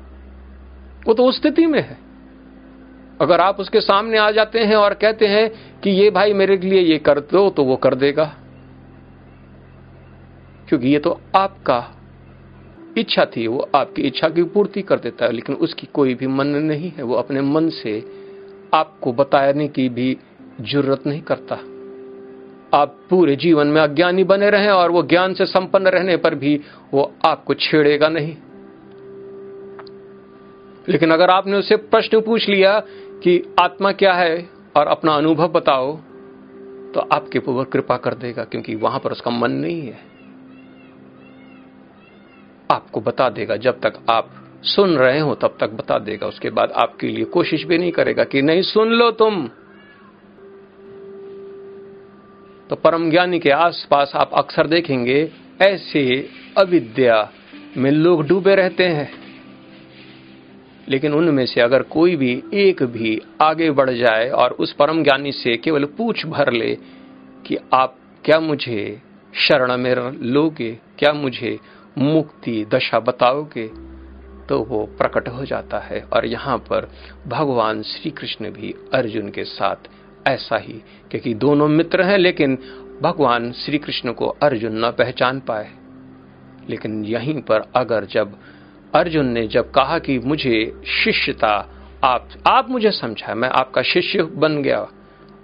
वो 1.07 1.13
तो 1.13 1.25
उस 1.25 1.37
स्थिति 1.37 1.65
में 1.65 1.79
है। 1.79 1.97
अगर 3.21 3.41
आप 3.41 3.59
उसके 3.59 3.81
सामने 3.81 4.17
आ 4.17 4.29
जाते 4.31 4.59
हैं 4.59 4.75
और 4.75 4.93
कहते 4.93 5.27
हैं 5.27 5.49
कि 5.81 5.89
ये 5.91 6.09
भाई 6.09 6.33
मेरे 6.33 6.57
लिए 6.57 6.81
ये 6.81 6.97
कर 6.97 7.19
दो 7.31 7.49
तो 7.49 7.63
वो 7.63 7.75
कर 7.75 7.95
देगा। 7.95 8.33
क्योंकि 10.69 10.87
ये 10.87 10.99
तो 10.99 11.19
आपका 11.35 11.79
इच्छा 12.97 13.25
थी, 13.25 13.47
वो 13.47 13.69
आपकी 13.75 14.01
इच्छा 14.01 14.29
की 14.29 14.43
पूर्ति 14.43 14.81
कर 14.81 14.99
देता 14.99 15.25
है, 15.25 15.31
लेकिन 15.31 15.55
उसकी 15.55 15.87
कोई 15.93 16.13
भी 16.13 16.27
मन 16.27 16.47
नहीं 16.47 16.91
है, 16.91 17.03
वो 17.03 17.15
अपने 17.15 17.41
मन 17.41 17.69
से 17.69 18.03
आपको 18.73 19.13
बताने 19.13 19.67
की 19.67 19.87
भी 19.89 20.17
ज़रूरत 20.61 21.05
नहीं 21.07 21.21
करता। 21.21 21.55
आप 22.73 22.97
पूरे 23.09 23.35
जीवन 23.35 23.67
में 23.67 23.81
अज्ञानी 23.81 24.23
बने 24.23 24.49
रहें 24.49 24.69
और 24.69 24.91
वो 24.91 25.03
ज्ञान 25.03 25.33
से 25.33 25.45
संपन्न 25.45 25.87
रहने 25.87 26.17
पर 26.17 26.35
भी 26.35 26.59
वो 26.93 27.11
आपको 27.25 27.53
छेड़ेगा 27.53 28.09
नहीं। 28.09 28.35
लेकिन 30.87 31.11
अगर 31.11 31.29
आपने 31.29 31.57
उसे 31.57 31.75
प्रश्न 31.75 32.21
पूछ 32.21 32.47
लिया 32.49 32.79
कि 33.23 33.41
आत्मा 33.59 33.91
क्या 33.91 34.13
है 34.13 34.49
और 34.75 34.87
अपना 34.87 35.13
अनुभव 35.13 35.47
बताओ 35.47 35.95
तो 36.93 36.99
आपके 37.11 37.39
ऊपर 37.39 37.63
कृपा 37.63 37.97
कर 37.97 38.13
देगा, 38.13 38.43
क्योंकि 38.43 38.75
वहाँ 38.75 38.99
पर 38.99 39.11
उसका 39.11 39.31
मन 39.31 39.51
नहीं 39.51 39.81
है। 39.81 40.08
आपको 42.71 43.01
बता 43.01 43.29
देगा। 43.29 43.55
जब 43.55 43.79
तक 43.79 43.93
आप 44.09 44.29
सुन 44.63 44.95
रहे 44.97 45.19
हो, 45.19 45.35
तब 45.35 45.57
तक 45.59 45.69
बता 45.69 45.99
देगा। 45.99 46.27
उसके 46.27 46.49
बाद 46.49 46.71
आपके 46.71 47.07
लिए 47.07 47.25
कोशिश 47.25 47.63
भी 47.63 47.77
नहीं 47.77 47.91
करेगा 47.91 48.23
कि 48.23 48.41
नहीं, 48.41 48.61
सुन 48.61 48.87
लो 48.87 49.11
तुम। 49.11 49.49
तो 52.69 52.75
परम 52.75 53.09
ज्ञानी 53.09 53.39
के 53.39 53.49
आसपास 53.49 54.11
आप 54.15 54.31
अक्सर 54.33 54.67
देखेंगे, 54.67 55.31
ऐसे 55.61 56.29
अविद्या 56.57 57.31
में 57.77 57.91
लोग 57.91 58.27
डूबे 58.27 58.55
रहते 58.55 58.83
हैं। 58.83 59.11
लेकिन 60.89 61.13
उनमें 61.13 61.45
से 61.45 61.61
अगर 61.61 61.81
कोई 61.81 62.15
भी 62.15 62.43
एक 62.53 62.83
भी 62.83 63.21
आगे 63.41 63.71
बढ़ 63.71 63.89
जाए 63.89 64.29
और 64.29 64.51
उस 64.51 64.73
परम 64.73 65.03
ज्ञानी 65.03 65.31
से 65.31 65.57
केवल 65.57 65.85
पूछ 65.85 66.25
भर 66.25 66.53
ले 66.53 66.77
कि 67.45 67.57
आप 67.73 67.95
क्या 68.25 68.39
मुझे 68.39 69.01
शरण 69.33 69.77
में 69.77 69.95
लोगे, 70.21 70.79
क्या 70.99 71.13
मुझे 71.13 71.59
मुक्ति 71.99 72.65
दशा 72.73 72.99
बताओगे 72.99 73.67
तो 74.49 74.59
वो 74.59 74.85
प्रकट 74.97 75.27
हो 75.27 75.45
जाता 75.45 75.79
है। 75.79 76.01
और 76.13 76.25
यहाँ 76.25 76.57
पर 76.57 76.89
भगवान 77.27 77.81
श्री 77.81 78.11
कृष्ण 78.11 78.51
भी 78.51 78.73
अर्जुन 78.93 79.29
के 79.29 79.43
साथ 79.43 79.89
ऐसा 80.27 80.57
ही, 80.57 80.81
क्योंकि 81.11 81.33
दोनों 81.33 81.67
मित्र 81.67 82.03
हैं, 82.03 82.17
लेकिन 82.17 82.57
भगवान 83.01 83.51
श्री 83.51 83.77
कृष्ण 83.77 84.13
को 84.13 84.27
अर्जुन 84.27 84.85
न 84.85 84.91
पहचान 84.91 85.39
पाए। 85.39 85.69
लेकिन 86.69 87.03
यहीं 87.05 87.41
पर 87.41 87.61
अगर 87.75 88.05
जब 88.05 88.35
अर्जुन 88.95 89.25
ने 89.25 89.47
जब 89.47 89.71
कहा 89.71 89.99
कि 89.99 90.17
मुझे 90.19 90.81
शिष्यता, 91.03 91.69
आप 92.03 92.29
आप 92.47 92.69
मुझे 92.69 92.91
समझा, 92.91 93.33
मैं 93.35 93.49
आपका 93.49 93.81
शिष्य 93.81 94.23
बन 94.23 94.61
गया, 94.61 94.87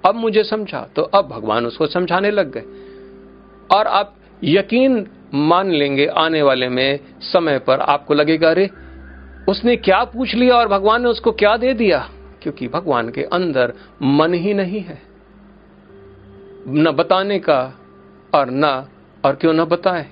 अब 0.06 0.16
मुझे 0.16 0.44
समझा 0.44 0.82
तो 0.96 1.02
अब 1.02 1.28
भगवान 1.28 1.66
उसको 1.66 1.88
समझाने 1.88 2.32
लग 2.32 2.52
गए। 2.52 2.64
और 3.78 3.88
आप 3.88 4.16
यकीन 4.44 5.08
मान 5.36 5.72
लेंगे 5.72 6.06
आने 6.06 6.42
वाले 6.42 6.70
में 6.70 7.00
समय 7.20 7.60
पर 7.60 7.80
आपको 7.80 8.14
लगेगा, 8.14 8.50
अरे, 8.50 8.70
उसने 9.50 9.76
क्या 9.76 10.04
पूछ 10.04 10.36
लिया 10.36 10.56
और 10.56 10.68
भगवान 10.68 11.04
ने 11.04 11.10
उसको 11.10 11.32
क्या 11.32 11.58
दे 11.58 11.74
दिया? 11.74 12.10
क्योंकि 12.42 12.68
भगवान 12.68 13.10
के 13.10 13.24
अंदर 13.24 13.74
मन 14.02 14.34
ही 14.34 14.54
नहीं 14.54 14.82
है। 14.82 15.02
न 16.68 16.92
बताने 16.92 17.40
का 17.40 17.80
और 18.36 18.48
न, 18.50 18.66
और 19.26 19.36
क्यों 19.36 19.54
न 19.54 19.66
बताए? 19.66 20.06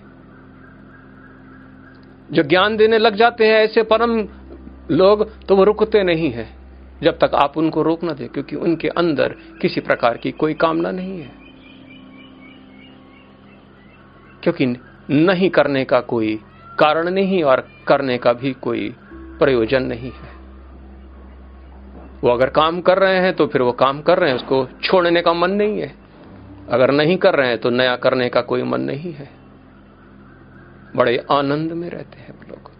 जो 2.31 2.43
ज्ञान 2.43 2.77
देने 2.77 2.97
लग 2.97 3.15
जाते 3.15 3.47
हैं 3.47 3.55
ऐसे 3.55 3.83
परम 3.83 4.27
लोग 4.91 5.45
तो 5.45 5.55
वो 5.55 5.63
रुकते 5.63 6.03
नहीं 6.03 6.31
है, 6.31 6.49
जब 7.03 7.17
तक 7.17 7.31
आप 7.35 7.57
उनको 7.57 7.81
रोक 7.81 8.03
ना 8.03 8.13
दे, 8.13 8.27
क्योंकि 8.27 8.55
उनके 8.55 8.87
अंदर 8.87 9.35
किसी 9.61 9.81
प्रकार 9.81 10.17
की 10.17 10.31
कोई 10.31 10.53
कामना 10.53 10.91
नहीं 10.91 11.19
है। 11.19 11.31
क्योंकि 14.43 14.75
नहीं 15.09 15.49
करने 15.49 15.85
का 15.85 15.99
कोई 15.99 16.39
कारण 16.79 17.09
नहीं 17.09 17.43
और 17.43 17.67
करने 17.87 18.17
का 18.17 18.33
भी 18.33 18.53
कोई 18.53 18.95
प्रयोजन 19.13 19.83
नहीं 19.83 20.11
है। 20.11 20.33
वो 22.23 22.29
अगर 22.29 22.49
काम 22.49 22.81
कर 22.81 22.99
रहे 22.99 23.19
हैं 23.19 23.33
तो 23.33 23.47
फिर 23.47 23.61
वो 23.61 23.71
काम 23.71 24.01
कर 24.01 24.19
रहे 24.19 24.29
हैं, 24.29 24.35
उसको 24.35 24.67
छोड़ने 24.83 25.21
का 25.21 25.33
मन 25.33 25.51
नहीं 25.51 25.81
है। 25.81 25.95
अगर 26.69 26.91
नहीं 26.91 27.17
कर 27.17 27.35
रहे 27.35 27.47
हैं 27.47 27.57
तो 27.57 27.69
नया 27.69 27.95
करने 27.95 28.29
का 28.29 28.41
कोई 28.41 28.63
मन 28.63 28.81
नहीं 28.81 29.13
है। 29.13 29.29
बड़े 30.95 31.25
आनंद 31.31 31.71
में 31.71 31.89
रहते 31.89 32.19
हैं 32.19 32.33
लोग। 32.49 32.71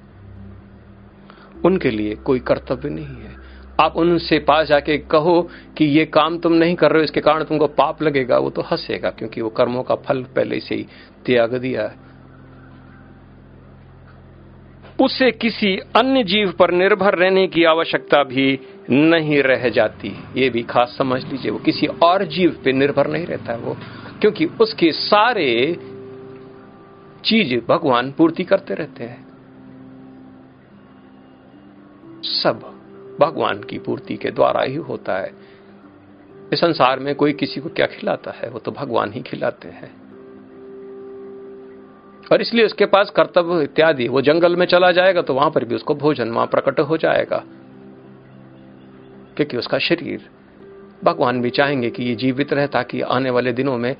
उनके 1.66 1.90
लिए 1.90 2.16
कोई 2.16 2.40
कर्तव्य 2.40 2.90
नहीं 2.90 3.06
है। 3.06 3.36
आप 3.82 3.98
उनसे 3.98 4.40
पास 4.40 4.68
जाके 4.68 4.98
कहो 4.98 5.50
कि 5.78 5.86
ये 5.86 6.06
काम 6.06 6.38
तुम 6.38 6.54
नहीं 6.54 6.76
कर 6.76 6.92
रहे 6.92 7.00
हो, 7.00 7.04
इसके 7.04 7.22
कारण 7.22 7.44
तुमको 7.44 7.68
पाप 7.68 8.02
लगेगा, 8.02 8.38
वो 8.38 8.50
तो 8.50 8.62
हंसेगा, 8.62 9.10
क्योंकि 9.10 9.42
वो 9.42 9.50
कर्मों 9.50 9.84
का 9.84 9.96
फल 9.96 10.24
पहले 10.24 10.60
से 10.60 10.76
ही 10.76 10.88
त्याग 11.26 11.56
दिया 11.56 11.82
है। 11.82 12.13
उसे 15.02 15.32
किसी 15.32 15.78
अन्य 15.78 16.24
जीव 16.24 16.52
पर 16.52 16.72
निर्भर 16.72 17.16
रहने 17.16 17.48
की 17.48 17.64
आवश्यकता 17.64 18.24
भी 18.24 18.60
नहीं 18.90 19.44
रह 19.44 19.70
जाती। 19.70 20.24
ये 20.38 20.50
भी 20.50 20.64
खास 20.64 20.96
समझ 20.98 21.26
लीजिए, 21.26 21.52
वो 21.52 21.60
किसी 21.60 21.88
और 21.88 22.26
जीव 22.26 22.62
पे 22.64 22.72
निर्भर 22.72 23.08
नहीं 23.08 23.26
रहता 23.26 23.54
है 23.54 23.60
वो, 23.60 23.78
क्योंकि 24.22 24.46
उसके 24.46 24.92
सारे 24.92 25.78
चीज़ 27.26 27.56
भगवान 27.70 28.12
पूर्ति 28.12 28.44
करते 28.44 28.74
रहते 28.74 29.04
हैं। 29.04 29.28
सब 32.22 32.60
भगवान 33.20 33.64
की 33.64 33.80
पूर्ति 33.80 34.16
के 34.16 34.32
द्वारा 34.32 34.64
ही 34.64 34.76
होता 34.76 35.18
है। 35.18 35.32
इस 36.54 36.60
संसार 36.60 37.00
में 37.00 37.16
कोई 37.16 37.34
किसी 37.34 37.62
को 37.62 37.70
क्या 37.70 37.86
खिलाता 37.86 38.32
है? 38.32 38.50
वो 38.50 38.60
तो 38.60 38.72
भगवान 38.72 39.14
ही 39.14 39.22
खिलाते 39.22 39.68
हैं। 39.68 40.03
और 42.32 42.42
इसलिए 42.42 42.66
उसके 42.66 42.86
पास 42.86 43.10
कर्तव्य 43.10 43.64
इत्यादि, 43.64 44.08
वो 44.08 44.22
जंगल 44.22 44.56
में 44.56 44.66
चला 44.66 44.92
जाएगा 44.92 45.22
तो 45.22 45.34
वहाँ 45.34 45.52
पर 45.52 45.66
भी 45.66 45.76
उसको 45.76 45.96
भोजन 45.96 46.30
वहाँ 46.30 46.48
प्रकट 46.48 46.80
हो 46.80 46.98
जाएगा। 46.98 47.44
क्योंकि 49.36 49.58
उसका 49.58 49.78
शरीर, 49.78 50.30
भगवान 51.04 51.42
भी 51.42 51.50
चाहेंगे 51.50 51.90
कि 51.90 52.04
ये 52.04 52.16
जीवित 52.16 52.54
रहे 52.54 52.68
ताकि 52.68 53.02
आने 53.02 53.30
वाले 53.30 53.54
दिनों 53.54 53.78
में 53.78 53.96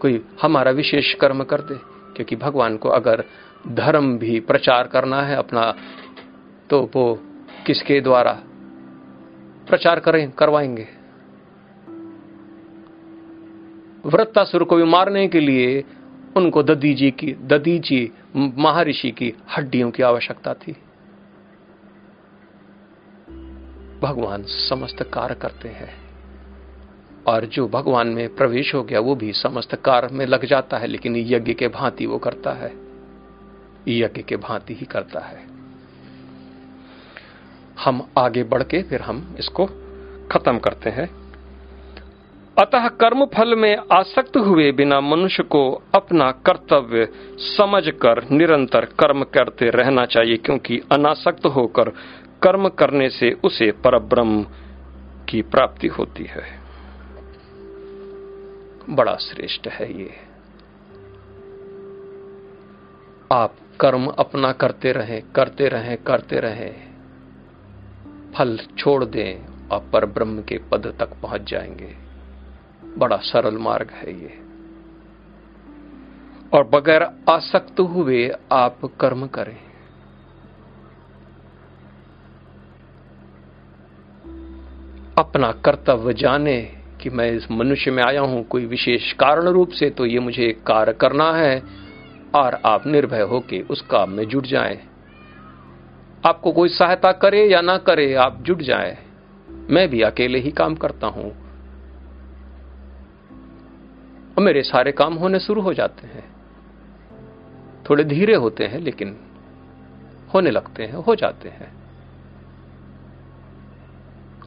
कोई 0.00 0.24
हमारा 0.42 0.70
विशेष 0.70 1.14
कर्म 1.14 1.44
कर 1.44 1.60
दे। 1.60 1.74
क्योंकि 2.16 2.36
भगवान 2.36 2.76
को 2.76 2.88
अगर 2.88 3.24
धर्म 3.68 4.18
भी 4.18 4.40
प्रचार 4.40 4.86
करना 4.86 5.22
है 5.22 5.36
अपना 5.36 5.74
तो 6.70 6.90
वो 6.94 7.18
किसके 7.66 8.00
द्वारा 8.00 8.32
प्रचार 9.68 10.00
करें, 10.00 10.30
करवाएँगे? 10.30 10.88
वृत्तासुर 14.06 14.64
को 14.64 14.76
भी 14.76 14.82
मारने 14.82 15.28
के 15.28 15.40
लिए 15.40 15.84
उनको 16.38 16.62
ददी 16.62 16.94
जी 16.94 17.10
की 17.10 17.32
ददी 17.32 17.78
जी 17.78 18.12
महर्षि 18.36 19.10
की 19.10 19.34
हड्डियों 19.56 19.90
की 19.90 20.02
आवश्यकता 20.02 20.54
थी। 20.54 20.72
भगवान 24.02 24.42
समस्त 24.42 25.02
कार्य 25.02 25.34
करते 25.34 25.68
हैं 25.68 25.94
और 27.26 27.44
जो 27.44 27.68
भगवान 27.68 28.08
में 28.08 28.34
प्रवेश 28.34 28.74
हो 28.74 28.82
गया, 28.82 29.00
वो 29.00 29.14
भी 29.14 29.32
समस्त 29.32 29.74
कार्य 29.74 30.08
में 30.12 30.26
लग 30.26 30.44
जाता 30.44 30.76
है, 30.76 30.86
लेकिन 30.86 31.16
यज्ञ 31.16 31.54
के 31.54 31.68
भांति 31.68 32.06
वो 32.06 32.18
करता 32.18 32.52
है। 32.52 32.88
यज्ञ 33.88 34.22
के 34.22 34.36
भांति 34.36 34.74
ही 34.74 34.86
करता 34.86 35.20
है। 35.20 35.46
हम 37.84 38.08
आगे 38.18 38.44
बढ़ 38.44 38.62
के 38.62 38.82
फिर 38.82 39.02
हम 39.02 39.36
इसको 39.38 39.66
खत्म 40.32 40.58
करते 40.58 40.90
हैं। 40.90 41.17
अतः 42.58 42.88
कर्म 42.88 43.24
फल 43.24 43.54
में 43.56 43.76
आसक्त 43.92 44.36
हुए 44.36 44.72
बिना 44.72 45.00
मनुष्य 45.00 45.42
को 45.42 45.82
अपना 45.94 46.30
कर्तव्य 46.30 47.08
समझकर 47.38 48.30
निरंतर 48.30 48.84
कर्म 48.84 49.24
करते 49.24 49.70
रहना 49.70 50.06
चाहिए, 50.06 50.36
क्योंकि 50.36 50.80
अनासक्त 50.92 51.46
होकर 51.46 51.88
कर्म 52.42 52.68
करने 52.68 53.10
से 53.10 53.32
उसे 53.44 53.70
परब्रह्म 53.72 54.46
की 55.28 55.42
प्राप्ति 55.42 55.86
होती 55.86 56.24
है। 56.24 56.58
बड़ा 58.90 59.16
श्रेष्ठ 59.16 59.68
है 59.68 60.00
ये। 60.00 60.10
आप 63.32 63.54
कर्म 63.80 64.06
अपना 64.06 64.52
करते 64.52 64.92
रहें 64.92 65.22
करते 65.34 65.68
रहें 65.68 65.96
करते 65.96 66.36
रहें। 66.36 66.74
फल 68.38 68.58
छोड़ 68.78 69.04
दें 69.04 69.68
और 69.68 69.90
पर 69.92 70.06
ब्रह्म 70.06 70.42
के 70.42 70.58
पद 70.58 70.94
तक 70.98 71.10
पहुँच 71.22 71.50
जाएँगे। 71.50 72.07
बड़ा 72.98 73.16
सरल 73.16 73.58
मार्ग 73.58 73.90
है 73.90 74.12
ये। 74.12 74.38
और 76.52 76.64
बगैर 76.64 77.02
आसक्त 77.30 77.80
हुए 77.80 78.28
आप 78.52 78.80
कर्म 79.00 79.26
करें। 79.26 79.56
अपना 85.18 85.50
कर्तव्य 85.64 86.14
जाने 86.14 86.60
कि 87.02 87.10
मैं 87.10 87.30
इस 87.32 87.50
मनुष्य 87.50 87.90
में 87.90 88.02
आया 88.02 88.20
हूँ 88.20 88.42
कोई 88.44 88.66
विशेष 88.66 89.12
कारण 89.12 89.48
रूप 89.48 89.70
से 89.70 89.90
तो 89.90 90.06
ये 90.06 90.18
मुझे 90.18 90.52
कार्य 90.66 90.92
करना 90.92 91.32
है, 91.32 91.62
और 92.34 92.54
आप 92.66 92.86
निर्भय 92.86 93.20
होके 93.20 93.60
उस 93.62 93.80
काम 93.80 94.10
में 94.10 94.24
जुट 94.24 94.46
जाएँ। 94.46 94.78
आपको 96.26 96.52
कोई 96.52 96.68
सहायता 96.68 97.12
करे 97.12 97.44
या 97.46 97.60
ना 97.60 97.76
करे, 97.78 98.14
आप 98.14 98.42
जुट 98.42 98.62
जाएँ। 98.62 98.96
मैं 99.70 99.88
भी 99.88 100.02
अकेले 100.02 100.38
ही 100.38 100.50
काम 100.50 100.74
करता 100.74 101.06
हूँ। 101.06 101.47
और 104.38 104.44
मेरे 104.44 104.62
सारे 104.62 104.92
काम 104.92 105.14
होने 105.14 105.40
शुरू 105.40 105.60
हो 105.60 105.74
जाते 105.74 106.06
हैं। 106.06 106.36
थोड़े 107.90 108.04
धीरे 108.04 108.34
होते 108.34 108.64
हैं, 108.64 108.80
लेकिन 108.80 109.16
होने 110.34 110.50
लगते 110.50 110.84
हैं, 110.84 110.92
हो 110.92 111.14
जाते 111.14 111.48
हैं। 111.48 111.72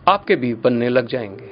आपके 0.10 0.36
भी 0.36 0.54
बनने 0.54 0.90
लग 0.90 1.08
जाएँगे। 1.08 1.52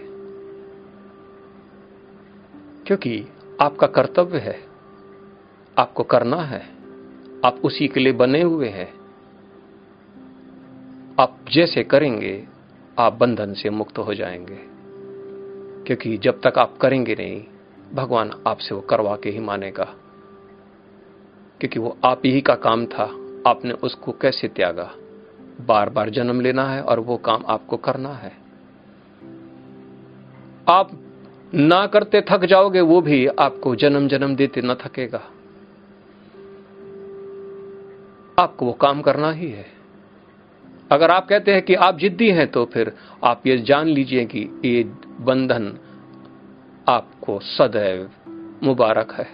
क्योंकि 2.88 3.28
आपका 3.62 3.88
कर्तव्य 3.88 4.40
है, 4.40 4.60
आपको 5.78 6.04
करना 6.04 6.38
है, 6.38 6.70
आप 7.46 7.60
उसी 7.64 7.88
के 7.88 8.00
लिए 8.00 8.14
बने 8.14 8.42
हुए 8.42 8.70
हैं। 8.70 8.94
आप 11.20 11.38
जैसे 11.52 11.84
करेंगे, 11.84 12.48
आप 13.00 13.14
बंधन 13.14 13.54
से 13.54 13.70
मुक्त 13.70 13.98
हो 13.98 14.14
जाएँगे। 14.14 14.60
क्योंकि 15.84 16.18
जब 16.18 16.42
तक 16.48 16.60
आप 16.60 16.78
करेंगे 16.78 17.16
नहीं 17.16 17.44
भगवान 17.94 18.32
आपसे 18.48 18.76
वो 18.76 18.82
करवा 18.82 19.16
के 19.16 19.30
ही 19.30 19.40
मानेगा। 19.40 19.84
क्योंकि 21.60 21.80
वो 21.80 21.98
आप 22.06 22.22
ही 22.26 22.42
का 22.42 22.56
काम 22.56 22.86
था, 22.86 23.04
आपने 23.48 23.72
उसको 23.72 24.12
कैसे 24.12 24.48
त्यागा? 24.48 24.92
बार 25.62 25.90
बार 25.90 26.10
जन्म 26.10 26.42
लेना 26.42 26.64
है 26.64 26.82
और 26.82 27.00
वो 27.00 27.18
काम 27.18 27.44
आपको 27.48 27.78
करना 27.78 28.10
है। 28.10 28.32
आप 30.68 30.92
ना 31.54 31.88
करते 31.88 32.22
थक 32.30 32.46
जाओगे, 32.46 32.82
वो 32.82 33.02
भी 33.02 33.28
आपको 33.28 33.76
जन्म 33.76 34.08
जन्म 34.08 34.36
देते 34.36 34.62
ना 34.62 34.76
थकेगा। 34.76 35.22
आपको 38.40 38.66
वो 38.66 38.74
काम 38.74 39.02
करना 39.02 39.32
ही 39.32 39.52
है। 39.52 39.66
अगर 40.92 41.12
आप 41.12 41.28
कहते 41.28 41.52
हैं 41.52 41.62
कि 41.62 41.74
आप 41.74 41.98
जिद्दी 41.98 42.32
हैं 42.32 42.48
तो 42.48 42.66
फिर 42.66 42.94
आप 43.24 43.48
ये 43.48 43.58
जान 43.58 43.88
लीजिए 43.88 44.26
कि 44.26 44.62
ये 44.66 44.84
बंधन 45.22 45.80
आपको 46.88 47.40
सदैव 47.40 48.10
मुबारक 48.64 49.12
है। 49.12 49.28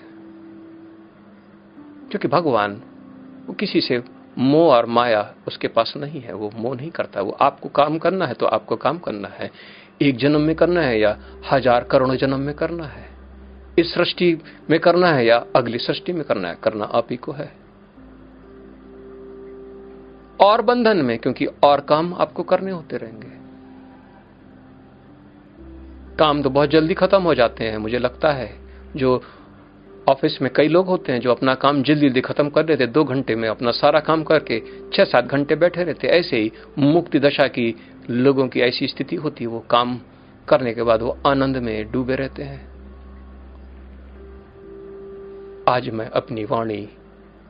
क्योंकि 2.10 2.28
भगवान 2.28 2.82
वो 3.48 3.54
किसी 3.54 3.82
से 3.82 4.04
मोह 4.38 4.74
और 4.74 4.86
माया 4.86 5.36
उसके 5.48 5.68
पास 5.68 5.94
नहीं 5.98 6.22
है, 6.22 6.34
वो 6.34 6.52
मोह 6.56 6.76
नहीं 6.76 6.92
करता। 6.92 7.22
वो 7.22 7.32
आपको 7.32 7.70
काम 7.70 7.98
करना 7.98 8.26
है 8.26 8.34
तो 8.34 8.46
आपको 8.46 8.76
काम 8.76 8.98
करना 8.98 9.28
है। 9.28 9.52
एक 10.02 10.18
जन्म 10.18 10.42
में 10.42 10.56
करना 10.56 10.82
है 10.82 11.00
या 11.00 11.18
हज़ार 11.52 11.84
करोड़ 11.84 12.16
जन्म 12.16 12.40
में 12.40 12.56
करना 12.56 12.86
है। 12.86 13.10
इस 13.80 13.94
सृष्टि 13.94 14.42
में 14.70 14.80
करना 14.80 15.08
है 15.08 15.26
या 15.26 15.46
अगली 15.56 15.78
सृष्टि 15.78 16.14
में 16.14 16.24
करना 16.24 16.48
है, 16.48 16.58
करना 16.64 16.86
आप 16.86 17.08
ही 17.12 17.18
को 17.18 17.32
है। 17.32 17.52
और 20.40 20.62
बंधन 20.62 20.98
में, 20.98 21.18
क्योंकि 21.20 21.46
और 21.46 21.82
काम 21.82 22.14
आपको 22.14 22.44
करने 22.44 22.72
होते 22.72 22.98
रहेंगे। 22.98 23.45
काम 26.20 26.42
तो 26.42 26.50
बहुत 26.50 26.70
जल्दी 26.70 26.94
खत्म 26.94 27.22
हो 27.22 27.34
जाते 27.36 27.64
हैं, 27.64 27.78
मुझे 27.78 28.00
लगता 28.00 28.32
है। 28.32 28.54
जो 28.96 29.22
ऑफ़िस 30.10 30.38
में 30.42 30.52
कई 30.56 30.68
लोग 30.68 30.88
होते 30.88 31.12
हैं 31.12 31.20
जो 31.20 31.32
अपना 31.32 31.54
काम 31.56 31.82
जल्दी 31.84 32.08
जल्दी 32.08 32.22
खत्म 32.22 32.50
कर 32.50 32.64
देते, 32.64 32.86
दो 32.88 33.04
घंटे 33.04 33.36
में 33.36 33.48
अपना 33.50 33.72
सारा 33.72 34.00
काम 34.00 34.24
करके 34.24 34.60
छह 34.94 35.04
सात 35.04 35.26
घंटे 35.26 35.56
बैठे 35.56 35.84
रहते, 35.84 36.08
ऐसे 36.08 36.38
ही 36.38 36.52
मुक्ति 36.78 37.20
दशा 37.20 37.48
की 37.48 37.74
लोगों 38.10 38.48
की 38.48 38.62
ऐसी 38.62 38.88
स्थिति 38.88 39.16
होती 39.16 39.46
वो 39.46 39.60
काम 39.60 40.00
करने 40.48 40.74
के 40.74 40.84
बाद 40.84 41.02
वो 41.02 41.18
आनंद 41.28 41.58
में 41.58 41.92
डूबे 41.92 42.16
रहते 42.16 42.44
हैं। 42.44 42.62
आज 45.70 45.90
मैं 45.90 46.10
अपनी 46.12 46.44
वाणी 46.46 46.88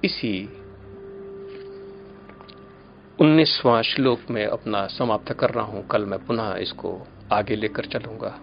इसी 0.03 0.49
उन्नीसवां 3.19 3.81
श्लोक 3.83 4.19
में 4.31 4.45
अपना 4.45 4.85
समाप्त 4.87 5.31
कर 5.33 5.49
रहा 5.49 5.65
हूँ। 5.65 5.87
कल 5.87 6.05
मैं 6.05 6.25
पुनः 6.25 6.55
इसको 6.55 6.99
आगे 7.33 7.55
लेकर 7.55 7.85
चलूँगा। 7.85 8.37